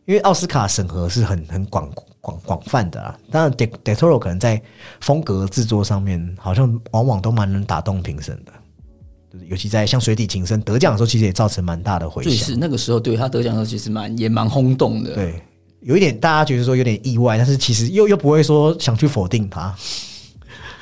[0.06, 1.88] 因为奥斯卡审核是很很广
[2.26, 3.16] 广广泛的啊。
[3.30, 4.60] 当然，De De Toro 可能在
[5.00, 8.52] 风格制作上面，好像往往都蛮能打动评审的，
[9.32, 12.34] 就是尤其在像《水底情深》得奖的时候，其实也造成蛮大的回响。
[12.34, 15.14] 是那个时候，对他得奖的时候，其实蛮也蛮轰动的。
[15.14, 15.40] 对。
[15.82, 19.72] 有一点，大家觉得说有点意外，但是其实又又不会说想去否定他。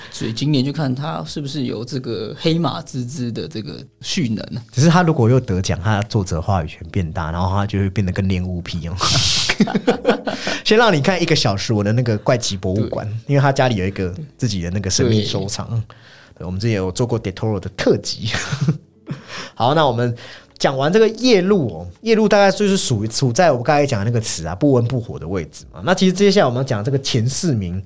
[0.09, 4.41] 所以今年就看他是不是有这个黑马之姿的这个蓄能。
[4.71, 8.95] 只是他如果又得奖，他作者话语权变大，然后他就会变得跟恋物癖一样。
[10.63, 15.83] 先让你看一个小时我的那个怪奇博物馆，因为他家里有一个自己的那个神秘收藏。
[16.39, 18.29] 我们之前有做过 Detoro 的特辑。
[19.55, 20.15] 好，那我们。
[20.59, 25.81] 讲完这个夜路哦，夜路大概就是属于处在我们刚才讲的那个词啊，不温不火的位置嘛。
[25.83, 27.83] 那其实接下来我们讲这个前四名，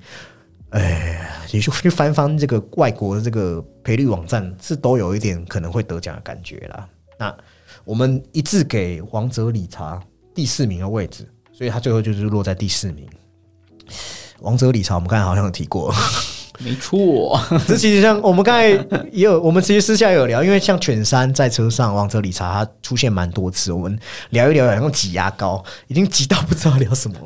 [0.70, 6.88] 哎，也就去翻翻这个外国的这个赔率网站，是都有一点可能会得奖的感觉啦。
[7.18, 7.36] 那
[7.84, 10.00] 我们一致给王者理查
[10.32, 11.26] 第四名的位置，
[11.58, 13.04] 所以他最后就是落在第四名。
[14.38, 15.92] 王者理查，我们刚才好像有提过。
[16.60, 17.36] 没错，
[17.66, 18.68] 这其实像我们刚才
[19.10, 23.98] 也有，我们其实私下有聊，因为像犬山在车上，王者理查他出现蛮多次，我们
[24.30, 27.18] 聊一聊，用挤牙膏，已经挤到不知道聊什么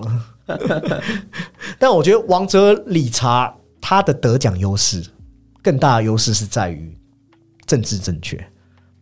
[0.47, 1.03] 了。
[1.79, 5.05] 但我觉得王者理查他的得奖优势
[5.63, 6.97] 更大的优势是在于
[7.67, 8.43] 政治正确，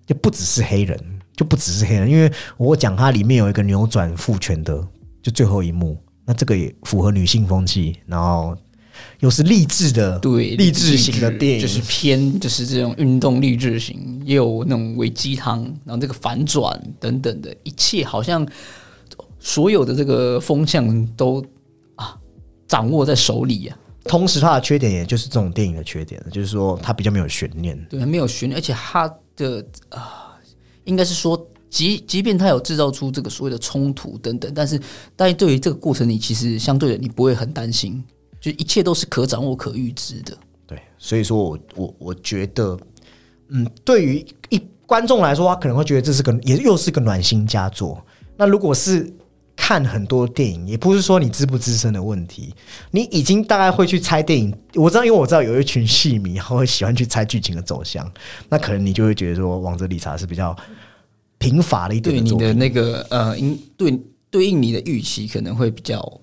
[0.06, 0.98] 就不只是黑人，
[1.36, 4.86] 就不只是黑人，因为我讲他里面有一个扭转父权的，
[5.22, 8.56] 就最后一幕，那这个也符合女性风气，然后。
[9.20, 18.46] 又是励志的，对励志型的电影，就是偏就是这种运动励志型，也有那种伪鸡汤，然后这个反转等等的一切，好像
[19.38, 21.42] 所有的这个风向都
[21.94, 22.14] 啊
[22.68, 23.78] 掌握在手里呀。
[24.04, 30.36] 同时，它的缺点也就是这种电影的缺点，就是说它比较没有悬念，对，没有悬念，而且它的啊，
[30.84, 34.78] 应该是说，即即便他有制造出这个所谓的冲突等等，但是
[35.14, 38.02] 但是对于这个过程，你其实相对的，你不会很担心。
[38.40, 40.36] 就一切都是可掌握、可预知的。
[40.66, 42.78] 对，所以说我我我觉得，
[43.50, 48.02] 嗯，对于一观众来说，他可能会觉得这是个也又是个暖心佳作。
[48.38, 49.12] 那如果是
[49.54, 52.54] 看很多电影，也不是说你资不资深的问题，
[52.90, 54.50] 你已经大概会去猜电影。
[54.74, 58.10] 我知道，因为我知道有一群戏迷，他会喜欢去猜剧情的走向。
[58.48, 60.56] 那可能你就会觉得说，《王者理查》是比较
[61.40, 62.14] 贫乏了一点。
[62.14, 64.00] 对你的那个呃，应对
[64.30, 66.20] 对应你的预期，可能会比较。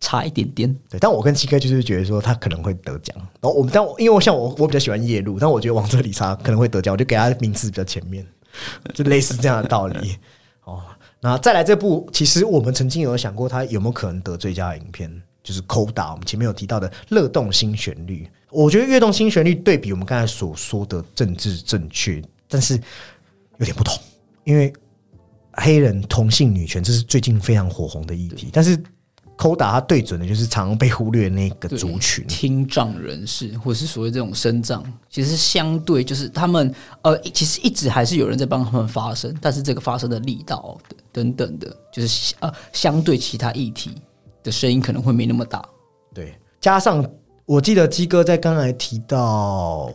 [0.00, 8.26] 差一点点，对，但我跟七哥就是觉得说他可能会得奖，然后我们但因为我像我我比较喜欢夜路，但我觉得王者理查可能会得奖，我就给他名次比较前面，
[8.92, 10.16] 就类似这样的道理。
[10.64, 10.82] 哦，
[11.20, 15.10] 那再来这部，其实我们曾经有想过他有没有可能得最佳影片，
[15.42, 22.74] 就是《扣打》，我们前面有提到的《乐动新旋律》，我觉得《乐动新旋律》对比我们刚才所说的政治正确，但是
[23.56, 23.96] 有点不同，
[24.44, 24.72] 因为
[25.52, 28.76] 黑人同性女权这是最近非常火红的议题，但是
[29.36, 32.24] Koda 他对准的就是常常被忽略的那个对族群。
[32.26, 36.72] 听障人士，或是所谓这种身障，其实相对就是他们
[37.02, 40.78] 呃，其实一直还是有人在帮他们发声，但是这个发声的力道
[41.10, 43.96] 等等的，就是呃，相对其他议题
[44.42, 45.68] 的声音可能会没那么大。
[46.14, 47.04] 对，加上
[47.44, 49.92] 我记得鸡哥在刚才提到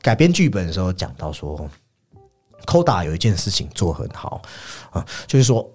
[0.00, 1.68] 改编剧本的时候讲到说
[2.66, 4.42] ，Koda 有一件事情做很好
[4.90, 5.68] 啊、就是说，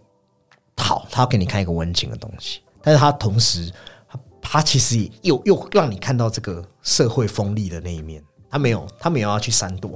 [0.77, 3.71] 好，他要给你看一个温情的东西，但是他同时
[4.09, 9.91] 他他其实也又又让你看到这个社会锋利的那一面，他没有他没有要去闪躲，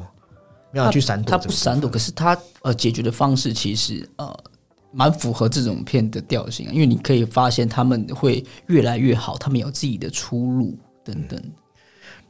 [0.72, 4.36] 没有要去闪躲他不闪躲，可是他呃解决的方式其实呃
[4.92, 11.42] 蛮符合这种片的调性啊，因为你可以发现他们会越来越好，他们有自己的出路等等。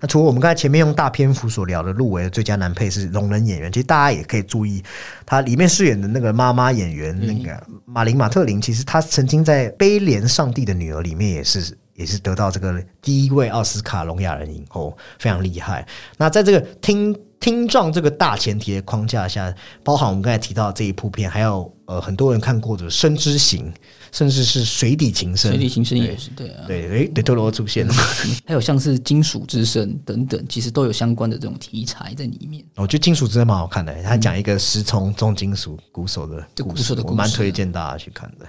[0.01, 4.83] 那除了我们刚才前面用大篇幅所聊的入围的最佳男配是聋人演员，其实大家也可以注意，
[5.25, 15.87] 他里面饰演的那个妈妈演员那个马林马特林，其实她曾经在《悲怜上帝的女儿》里面也是也是得到这个第一位奥斯卡聋哑人影后，非常厉害。
[16.17, 19.53] 那在这个听听障这个大前提的框架下，
[19.83, 23.71] 包含我们刚才提到这一部片，还有呃很多人看过的《生之行》，
[24.11, 27.93] 甚至是《水底情深水》，底情深也是对啊，对，诶，德特罗出现了。
[28.45, 32.63] 还有像是金属之声等等，其实都有相关的这种题材在里面。
[32.75, 38.45] 我觉得金属真的蛮好看的，他讲一个失聪重金属鼓手的对故事，鼓手的故事我蛮推荐大家去看的。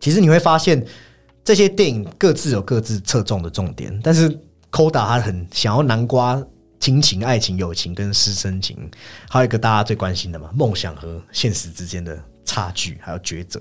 [0.00, 0.84] 其实你会发现，
[1.44, 4.28] 这些电影各自有各自侧重的重点，但是
[4.72, 6.42] Koda 他很想要南瓜
[6.80, 8.76] 亲情、爱情、友情跟师生情，
[9.30, 13.60] 还有一个大家最关心的嘛，梦想和现实之间的差距还有抉择。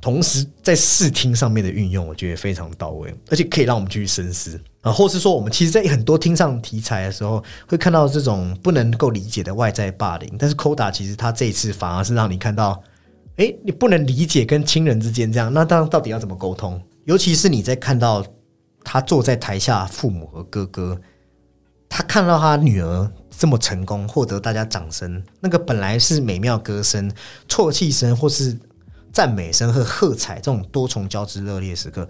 [0.00, 12.80] 同时在视听上面的运用，我觉得非常到位，而且可以让我们继续深思啊，或是说我们其实，在很多听上题材的时候，会看到这种不能够理解的外在霸凌，但是 Koda 其实他这一次反而是让你看到，
[13.36, 16.80] 诶，你不能理解跟亲人之间这样，那当到底要怎么沟通？
[17.04, 18.24] 尤其是你在看到
[18.84, 21.00] 他坐在台下，父母和哥哥，
[21.88, 27.10] 他看到他女儿这么成功，获得大家掌声，那个本来是美妙歌声、
[27.48, 28.56] 啜泣声或是
[29.18, 32.08] 赞美声和喝彩这种多重交织热烈时刻，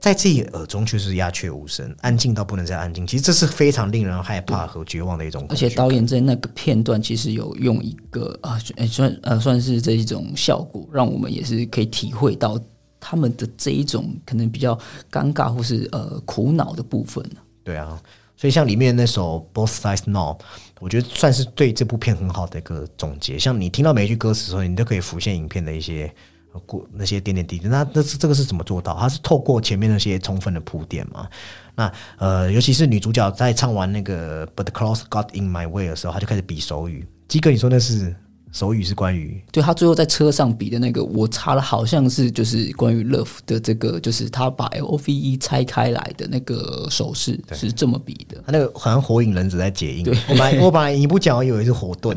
[0.00, 3.06] 在自己耳中却是鸦雀无声，安静到不能再安静。
[3.06, 5.54] 其实这是非常令人害怕和绝望的一种而。
[5.54, 12.58] 且导演在那个片段其实有用一个啊，呃算呃算是这一种效果，让我们也是可以体会到
[12.98, 14.74] 他们的这一种可能比较
[15.12, 17.22] 尴尬或是呃苦恼的部分。
[17.62, 18.00] 对啊，
[18.34, 20.38] 所以像里面那首《Both Sides Know》，
[20.80, 23.38] 我觉得算是对这部片很好的一个总结。
[23.38, 26.14] 像你听到每一句歌词的时候，你都可以浮现影片的一些呃
[26.60, 27.68] 过那些点点滴滴。
[27.68, 28.96] 那那是这个是怎么做到？
[28.98, 31.28] 他是透过前面那些充分的铺垫嘛？
[31.74, 37.06] 那呃，尤其是女主角在唱完那个《But the Cross Got in My Way》的时候，她就开始比手语。
[37.28, 38.14] 基哥，你说那是
[38.52, 48.42] 手语是关于对他最后在车上比的那个，我查了，好像是就是关于 love 的这个，就是他把 L O V E 拆开来的那个手势是这么比的。
[48.46, 50.06] 他那个好像火影忍者在解印。
[50.06, 52.16] 我本来我本来你不讲，我以为是火遁。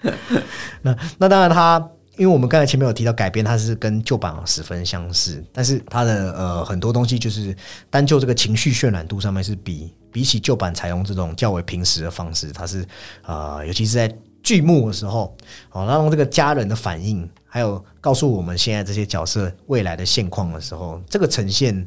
[0.80, 1.86] 那那当然他，
[2.20, 7.56] 因为我们刚才前面有提到改编，它是跟旧版十分相似，但是它的呃很多东西就是
[7.88, 12.84] 单就这个情绪渲染度上面是比比起旧版采用这种较为平实的方式，它是
[13.24, 15.34] 呃尤其是在剧目的时候，
[15.72, 21.82] 哦让这个家人的反应，还有告诉我们现在这些角色未来的现况的时候，这个呈现。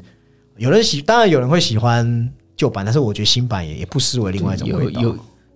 [0.58, 5.02] 有人喜，当然有人会喜欢旧版，但是我觉得新版也也不失为另外一种味道。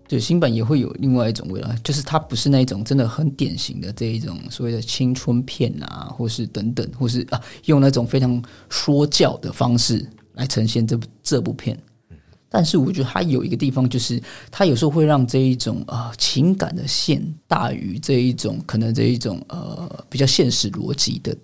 [0.08, 11.78] 对新版也会有另外一种味道，就是它不是那一种真的很典型的这一种所谓的青春片啊，或是等等，或是啊用那种非常说教的方式来呈现这部这部片。
[12.50, 21.38] 但是我觉得它有一个地方，就是它有时候会让这一种呃情感的线大于这一种可能这一种呃比较现实逻辑的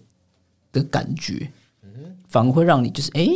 [0.72, 1.52] 的感觉，
[2.30, 3.30] 反而会让你就是诶，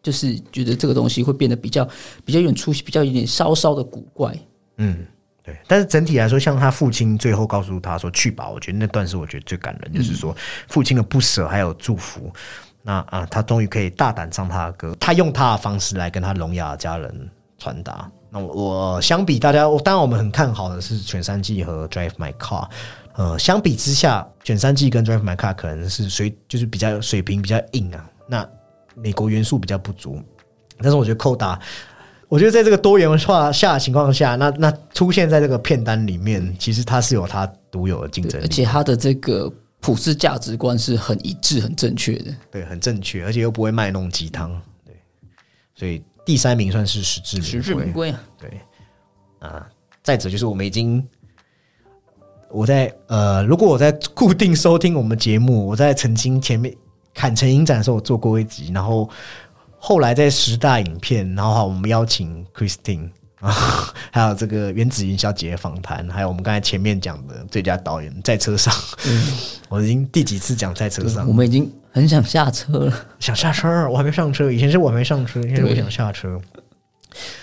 [0.00, 1.86] 就是觉得这个东西会变得比较
[2.24, 4.32] 比较有点出息，比较有点稍稍的古怪。
[4.82, 5.06] 嗯，
[5.42, 5.56] 对。
[5.68, 10.34] 但是整体来说，像他父亲最后告诉他说去吧，我觉得那段是我觉得最感人，就是说
[10.68, 12.32] 父亲的不舍还有祝福。
[12.82, 18.10] 那啊，他终于可以大胆唱他的歌，他用他的方式来跟他聋哑家人传达。
[18.30, 22.64] 那我我相比大家，我当然我们很看好的是《犬山记》和《Drive My Car》。
[23.16, 28.48] 呃，相比之下，《犬山记》跟《Drive My Car》可能是水就是比较水平比较硬啊，那
[28.94, 30.22] 美国元素比较不足。
[30.78, 31.60] 但是我觉得寇达，
[32.30, 42.32] 我觉得在这个多元化下的情况下，那那出现在这个片单里面，其实它是有它独有的竞争而，且它的这个普世价值观是很一致、很正确的。
[42.48, 44.48] 对，很正确，而且又不会卖弄鸡汤，
[44.86, 44.94] 对，
[45.74, 48.20] 所以第三名算是实至实至名归，啊！
[48.38, 48.60] 对
[49.40, 49.66] 啊。
[50.00, 51.04] 再者就是我们已经，
[52.48, 56.72] 我在呃，如果我在固定收听我们节目，我在曾经前面
[57.12, 59.08] 砍成影展的时候我做过一集，然后
[59.82, 63.08] 后来在十大影片，然后我们邀请 Christine
[63.40, 63.50] 啊，
[64.12, 68.72] 还有这个原子云小姐的访谈，还有我们刚才前面讲的最佳导演在车上，
[69.70, 73.06] 我已经第几次讲在车上我，们已经很想下车了。
[73.18, 74.52] 想下车，我还没上车。
[74.52, 76.38] 以前是我还没上车，现在我想下车。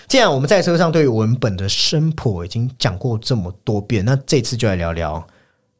[0.08, 5.28] 既然我们在车上对于文本的声破已经讲过这么多遍，那这次就来聊聊，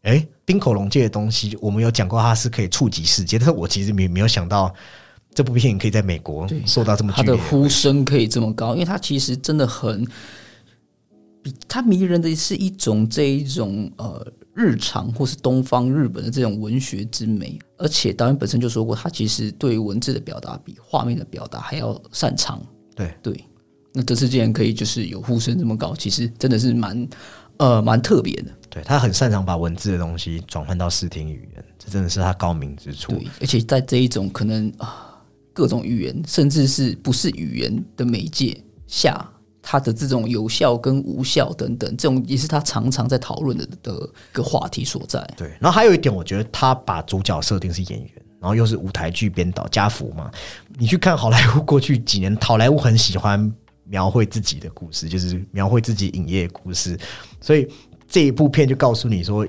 [0.02, 4.74] 哎，冰口龙界的东西，我们有讲过它是可以触及世界，但是我其实没没有想到
[5.38, 10.04] 这部片可以在美国受到这么他的呼声可以这么高，因为他其实真的很，
[11.44, 22.60] 比他迷人的是一种这一种呃日常或是东方日本的这种文学之美，而且导演本身就说过，他其实对于文字的表达比画面的表达还要擅长。
[22.96, 23.46] 对对，
[23.94, 27.08] 那这次竟然可以就是有呼声这么高，其实真的是蛮
[27.58, 28.50] 呃蛮特别的。
[28.72, 33.12] 对他很擅长把文字的东西转换到视听语言，这真的是他高明之处。
[33.12, 35.07] 对，而且在这一种可能啊
[35.58, 38.56] 各种语言，甚至是不是语言的媒介
[38.86, 39.28] 下，
[39.60, 45.20] 它的这种有效跟无效等等，这种也是他常常在讨论的的一个话题所在。
[45.36, 50.30] 对，然后还有一点，我觉得他把主角设定是演员，然后又是舞台剧编导加福嘛。
[50.78, 53.52] 你去看好莱坞过去几年，好莱坞很喜欢
[53.86, 56.96] 描绘自己的故事，就是描绘自己影业故事，
[57.42, 57.68] 所以
[58.08, 59.44] 这一部片就告诉你说，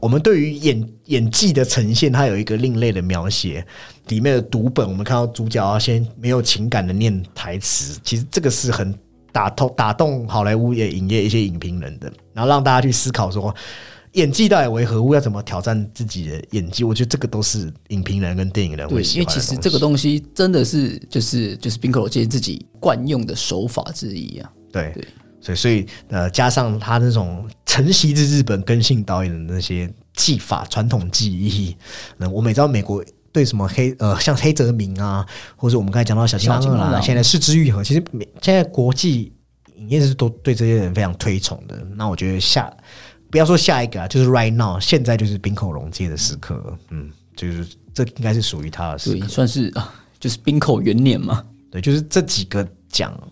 [0.00, 3.66] 我们对于演演技的呈现，它有一个另类的描写。
[4.08, 8.94] 里面的读本，我们看到主角要先没有情感的念台词，其实这个是很
[9.32, 13.54] 打动打动好莱坞也影业一些影评人的，然后让大家去思考说。
[14.12, 15.14] 演技到底为何物？
[15.14, 16.82] 要怎么挑战自己的演技？
[16.82, 24.50] 我觉得这个都是影评人跟电影人对会，喜因为欢的东西其实这个东西真的是就是就是冰口介自己惯用的手法之一啊。
[24.72, 25.06] 对对
[25.40, 31.76] 所以所以呃，加上他那种承袭自日本根性导演的那些技法、传统技艺，
[32.16, 35.24] 那我们也知道美国对什么黑呃，像黑泽明啊，
[35.56, 39.32] 或者我们刚才讲到小金刚现在四之愈合，其实美现在国际
[39.76, 41.76] 影业是都对这些人非常推崇的。
[41.94, 42.72] 那我觉得下
[43.30, 49.28] 不要说下一个啊，就是 right now，现在就是冰口龙介的时刻，嗯，就是这应该是属于他的时对，刻。
[49.28, 51.44] 算是啊，就是冰口元年嘛。
[51.70, 53.28] 对，就是这几个奖，对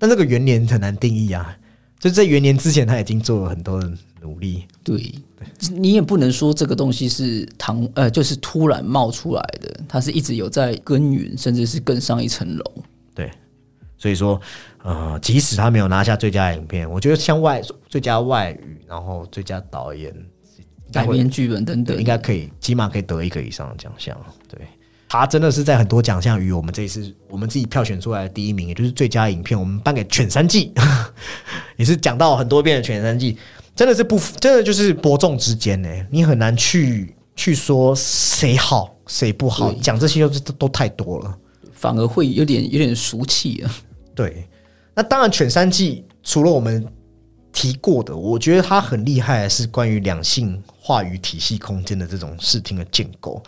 [0.00, 1.56] 但这个元年很难定义啊。
[2.00, 4.64] 就在元年之前，他已经做了很多的努力。
[4.82, 5.14] 对，
[5.70, 12.64] 你也不能说这个东西是唐呃，就是突然冒出来的，它是一直有在耕耘，甚至是更上一层楼。
[13.14, 13.30] 对，
[13.98, 14.40] 所以说，
[14.82, 20.10] 呃，即使他没有拿下最佳影片，我觉得像外最佳外语，然后最佳导演，
[20.90, 24.18] 改编剧本等等，应，该可以，起码可以得一个以上的奖项。
[24.48, 24.66] 对，
[25.12, 30.72] 他真的是在很多奖项与我们这一次我们自己票选出来的第一名，也就是最佳影片，我们颁给《犬山记》，
[31.76, 33.34] 也是讲到很多遍的《犬山记》，
[33.74, 41.36] 真的是不，真的就是伯仲之间呢，你很难去去说谁好谁不好，讲这些都都都太多了。
[41.72, 43.74] 反而会有点有点俗气啊。
[44.14, 44.46] 对，
[44.94, 46.86] 那当然，《犬山记》除了我们
[47.52, 53.42] 提过的，我觉得它很厉害是关于两性话语体系空间的这种视听的建构。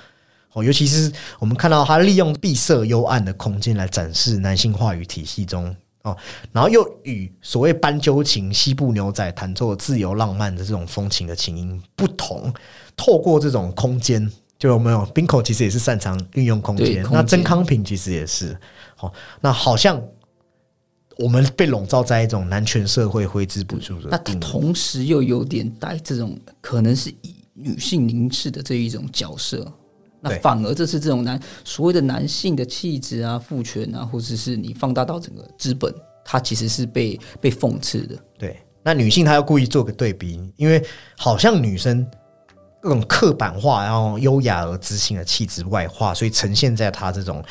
[0.52, 6.16] 哦，尤其是我们看到他利用闭塞幽暗的空间来展示男性话语体系中哦，
[6.52, 12.52] 然后又与所谓斑鸠琴、西部牛仔弹奏自由浪漫的这种风情的琴音不同，
[12.96, 18.56] 透过这种空间，就有没有冰口其实也是擅长运用空间，那曾康平其实也是。
[18.98, 20.00] 哦，那好像
[21.18, 24.18] 我们被笼罩在一种男权社会挥之不去的那。
[24.40, 29.72] 同时又有点带这种可能是以女性凝视的这一种角色，
[30.24, 35.92] 那反而这是这种男所谓的男性的气质啊、父权啊，或者是你放大到整个资本，
[36.24, 38.16] 它其实是被被讽刺的。
[38.38, 40.80] 对，那女性她要故意做个对比，因为
[41.18, 42.08] 好像女生
[42.80, 47.42] 各种刻板化，然后优雅而知性的气质外化，所以呈现在她这种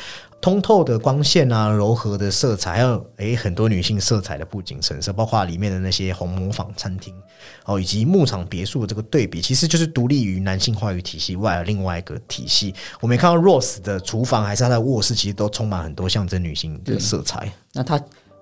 [0.42, 7.14] 通透的光线啊、柔和的色彩，还有诶很多女性色彩的布景陈设，包括里面的那些红磨坊餐厅
[7.64, 12.74] 哦，以及牧场别墅的这个对比，其实就是独立于男性话语体系外的另外一个体系。
[13.00, 17.52] 我们也看到 Rose 的厨房还是他的卧室，其实都充满很多象征女性的色彩。
[17.72, 17.96] 那它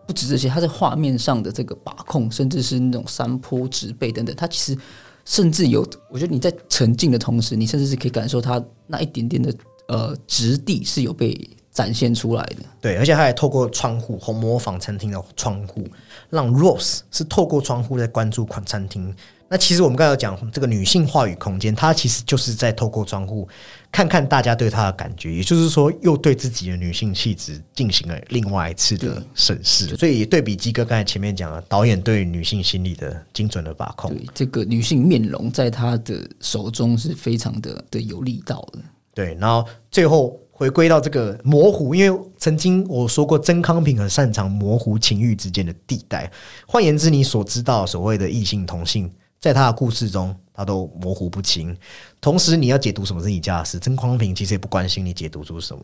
[0.06, 4.81] 不止这些，它在画面上的这个把控，甚至是那种山坡植被等等，它其实
[5.27, 9.55] 甚至有，我觉得你在沉浸的同时，你甚至是可以感受它那一点点的
[9.89, 11.39] 呃质地是有被
[11.73, 12.57] 展现出来的。
[12.81, 15.87] 对，而且他还透过窗户红模仿餐厅的窗户，
[16.29, 19.15] 让 Rose 是透过窗户在关注款餐厅，
[19.49, 23.49] 那其实我们刚才讲这个女性话语空间，它其实就是在透过窗户
[23.91, 29.97] 看看大家对她的感觉，也就是说，又对自己的女性气质进行了另外一次的审视。
[29.97, 38.79] 所以对比基哥刚才前面讲了，导演对女性心理的精准的把控，对这个女性面容在他的手中是非常的的有力道的。
[39.13, 46.31] 对，然后最后回归到这个模糊，因为曾经我说过，曾康平很擅长模糊情欲之间的地带。
[46.66, 49.11] 换言之，你所知道所谓的异性同性。
[49.41, 51.74] 在他的故事中，他都模糊不清。
[52.20, 55.82] 同时，你要解读什么是你家的事，曾康平其实也不关心你解读出什么。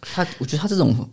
[0.00, 1.08] 他，我觉得他这种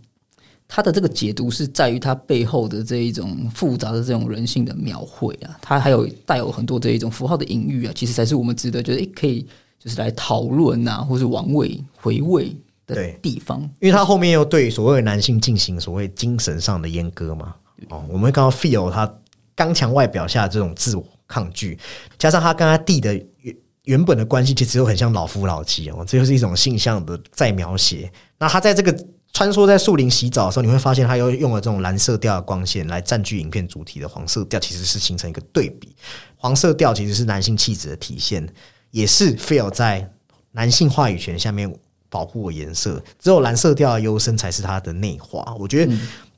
[0.68, 9.46] 他的这个解读是在于他背后的这一种复杂的这种人性的描绘啊，他还有带有很多这一种符号的隐喻啊，其实才是我们值得觉得诶可以
[9.84, 12.56] 就是来讨论啊，或是玩味回味
[12.86, 13.60] 的地方。
[13.80, 17.56] 因为他后面又对所谓的男性进行所谓精神上的阉割嘛。
[17.90, 19.12] 哦，我们刚刚 feel 他
[19.56, 21.04] 刚强外表下这种自我。
[21.26, 21.80] 抗拒，
[22.20, 23.12] 加上他跟他弟的
[23.42, 23.56] 原
[23.86, 28.12] 原本的关系，其实又很像老夫老妻哦，这就是一种性向的再描写。
[28.38, 28.96] 那他在这个
[29.32, 35.96] 穿梭在树林洗澡的时候，你会发现他又用了这种蓝色调的光线来占据影片主题的黄色调，其实是形成一个对比。
[36.36, 38.48] 黄色调其实是男性气质的体现，
[38.94, 40.10] 也是 feel 在
[40.52, 41.70] 男性话语权下面
[42.10, 43.04] 保护我颜色。
[43.20, 45.54] 只有蓝色调的优生才是他的内化。
[45.60, 45.94] 我觉得。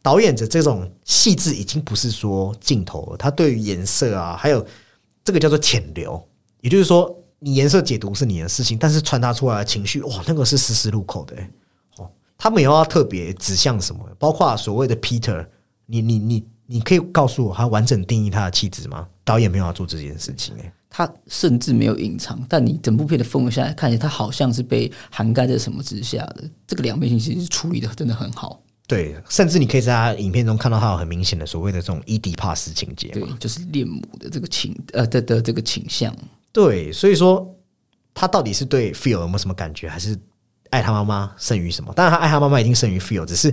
[0.06, 4.64] 导演的这种细致已经不是说镜头了，他对于颜色啊，还有
[5.24, 6.24] 这个叫做潜流，
[6.62, 11.36] 也就是说，你颜色解读是你的事情，但是传达出来的情绪，哇，那个是丝丝入口的
[11.98, 12.08] 哦。
[12.38, 14.08] 他们也要特别指向什么？
[14.20, 15.44] 包括所谓的 Peter，
[15.88, 19.08] 你你你你可以告诉我他完整定义他的气质吗？
[19.24, 26.44] 导演没有要做这件事情诶，他甚至没有隐藏，但你整部片的氛围下来看起来，他好像是被涵盖在什么之下的。
[26.68, 28.62] 这个两面性其实处理的真的很好。
[28.88, 36.16] 对，甚至你可以在他影片中看到他有很明显的所谓的这种伊迪帕斯情节，对，就是恋母的这个情呃的的这个倾向。
[36.52, 37.52] 对，所以说
[38.14, 40.16] 他到底是对 feel 有没有什么感觉，还是
[40.70, 41.92] 爱他妈妈胜于什么？
[41.94, 43.52] 当然，他爱他妈妈一定胜于 feel，只是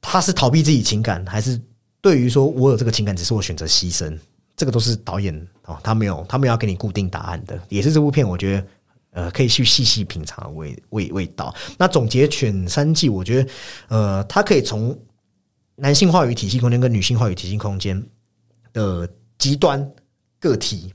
[0.00, 1.60] 他是逃避自己情感，还是
[2.00, 4.18] 对于说我有这个情感，只是我选择牺牲，
[4.56, 5.34] 这个都是导演
[5.66, 8.66] 哦，他没有，他没有要给你固定答案的，也是这部片我觉得。
[9.12, 11.52] 呃，可以去细细品尝味味味道。
[11.76, 13.50] 那总结犬三季，我觉得，
[13.88, 14.96] 呃，它可以从
[15.74, 18.00] 男性话语体系空间跟女性话语体系空间
[18.72, 19.84] 的极端
[20.38, 20.94] 个体，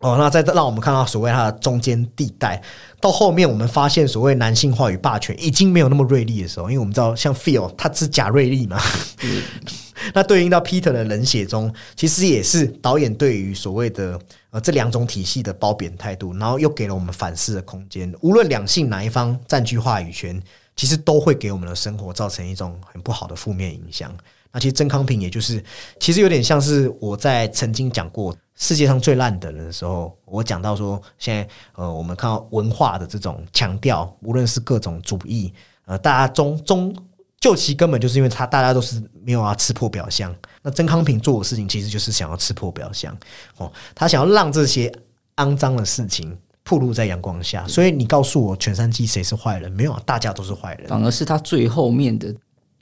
[0.00, 2.62] 哦，那再让我们看到所谓它的中间地带。
[3.00, 8.78] 到后面，我们发现所谓男性话语霸权已经没有那么锐利的时候，因为我们知道，像 Feel 他是假锐利嘛。
[10.12, 14.18] 那对应到 Peter 的冷血中，其实也是导演对于所谓的
[14.50, 18.12] 呃这两种体系的褒贬态度，然后又给了我们反思的空间。
[18.20, 20.40] 无论两性哪一方占据话语权，
[20.74, 24.14] 其实都会给我们的生活造成一种很不好的负面影响。
[24.52, 25.62] 那其实曾康平，也就是
[25.98, 35.52] 其实有点像是我在曾经讲过世界上最烂的人的时候，我讲到说，现在呃我们看到文化的这种强调，无论是各种主义，
[35.86, 36.94] 呃大家中中。
[37.38, 43.16] 就其根本就是因为他大家都是没有要吃破表象，那曾康平做的事情其实就是想要吃破表象
[43.58, 44.92] 哦，他想要让这些
[45.36, 49.70] 肮脏的事情暴露在阳光下，所以你告诉我全山鸡谁是坏人？
[49.70, 52.34] 没有，大家都是坏人，反而是他最后面的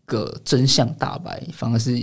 [0.07, 2.01] 个真相大白，反而是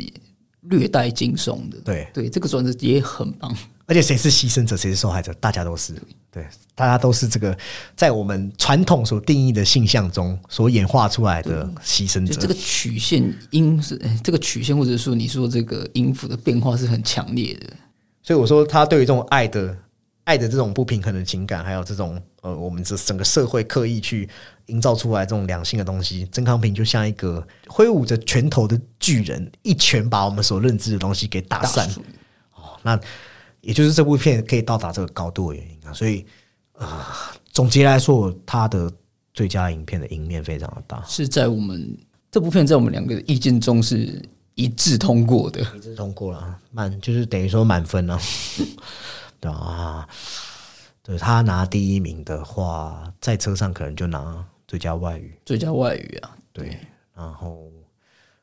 [0.62, 1.78] 略带惊悚的。
[1.84, 3.56] 对对，这个转折也很棒。
[3.92, 5.94] 而且谁是牺牲者，谁是受害者，大家都是
[6.32, 7.58] 对，大家都是这个
[7.94, 12.34] 在我们传统所定义的性象中所演化出来的牺牲者。
[12.40, 17.68] 这个曲线音是，这个曲线或者说你说这个音符的变化是很强烈的。
[18.24, 19.78] 所以我说，他对于这种爱的
[20.24, 24.30] 爱的这种不平衡的情感，还有这种呃，我们这整个社会刻意去
[24.68, 31.86] 营造出来这种两性的东西，曾康平就像一个挥舞着拳头的巨人，一拳把我们所认知的东西给打散。
[32.56, 32.98] 哦，那。
[33.62, 36.26] 也就是这部片可以到达这个高度的原因啊，所以
[36.74, 38.92] 啊，总结来说，它的
[39.34, 41.98] 最佳影片的赢面非常的大，是在我们
[42.32, 44.20] 这部片在我们两个意见中是
[44.56, 48.20] 一致通过的，一致通过了，满就是等于说满分了，
[49.40, 50.08] 对啊，
[51.04, 56.78] 对他拿第一名的话，在车上可能就拿最佳外语，最佳外语啊，对，
[57.14, 57.72] 然后，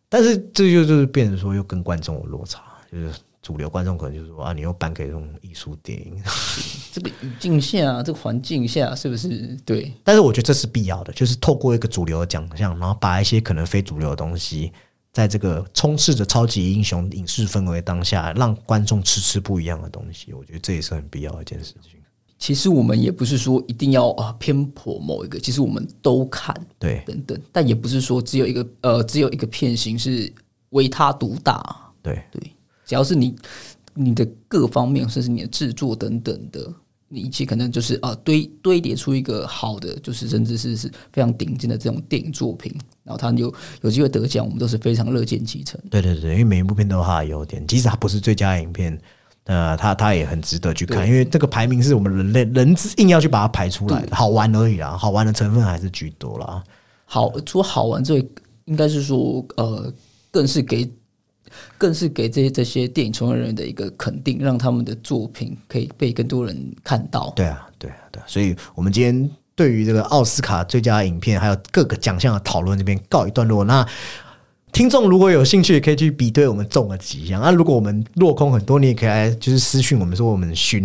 [0.09, 2.63] 但是这就就是变成说又跟观众有落差，
[2.93, 3.13] 就是。
[3.41, 6.21] 主流观众可能就是说啊，你又颁给这种艺术电影，
[6.93, 9.93] 这个语境下，这个环境下，是不是对？
[10.03, 14.73] 但是我觉得这是必要的，就是透过一个主流的奖项，然后把一些可能非主流的东西，
[15.13, 20.33] 在这个充斥着超级英雄影视氛围当下，让观众吃吃不一样的东西。
[20.33, 21.93] 我觉得这也是很必要的一件事情。
[22.39, 30.33] 其实我们也不是说一定要啊偏颇某一个，其实我们都看，对，等等，但也不是说只有一个呃，只有一个片型是
[30.71, 32.53] 唯他独大，对对。
[32.89, 33.37] 只要是你
[33.93, 36.73] 你的各方面，甚至你的制作等等的，
[37.09, 42.73] 你一起可能就是啊堆堆叠出一个好的，就是甚至是是非常顶尖的这种电影作品，
[43.05, 43.53] 然后他有
[43.83, 45.79] 有机会得奖，我们都是非常乐见其成。
[45.91, 48.99] 对对对，因为每一部片都有它的优点，即使它不是最佳影片，
[49.45, 56.65] 呃，它它也很值得去看，因为这个排名是我们人类人硬要去把它排出来的，好玩而已啦，好玩的成分还是居多啦。
[57.05, 58.25] 好，除了好玩之外，
[58.65, 59.93] 应该是说呃，
[60.31, 60.91] 更是给。
[61.77, 67.33] 更是给这些这些电影从业人员的一个肯定，让他们的作品可以被更多人看到。
[67.37, 73.65] 对啊，对啊，对啊，所以我们今天对于这个奥斯卡最佳影片还有各个奖项的讨论这边告一段落。
[73.65, 73.87] 那
[74.73, 77.41] 听众如果有兴趣，可以去比对我们中了几项。
[77.41, 80.85] 那如果我们落空很多，你也可以来就是私讯我们说我们训，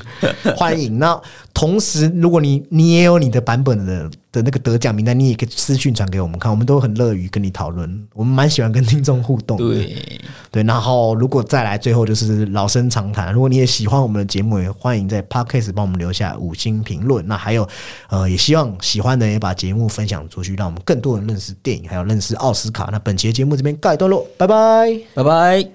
[0.56, 0.98] 欢迎。
[0.98, 1.20] 那
[1.54, 4.10] 同时，如果你你也有你的版本的。
[4.32, 8.08] 的那个得奖名单，你也可以私讯传给我们看，我们都很乐于跟你讨论。
[8.14, 10.20] 我们蛮喜欢跟听众互动的，对
[10.50, 10.62] 对。
[10.62, 17.26] 然后，如果再来最后就是老生常谈，如果你也喜欢我们的节目，也欢迎在 Podcast 帮我们留下五星评论。
[17.26, 17.68] 那还有，
[18.08, 22.88] 呃，也希望喜欢的也把节目分享出去，让我们更多人认识电影，还有认识奥斯卡。
[22.92, 25.68] 那本期的节目这边告一段落，拜拜，拜拜。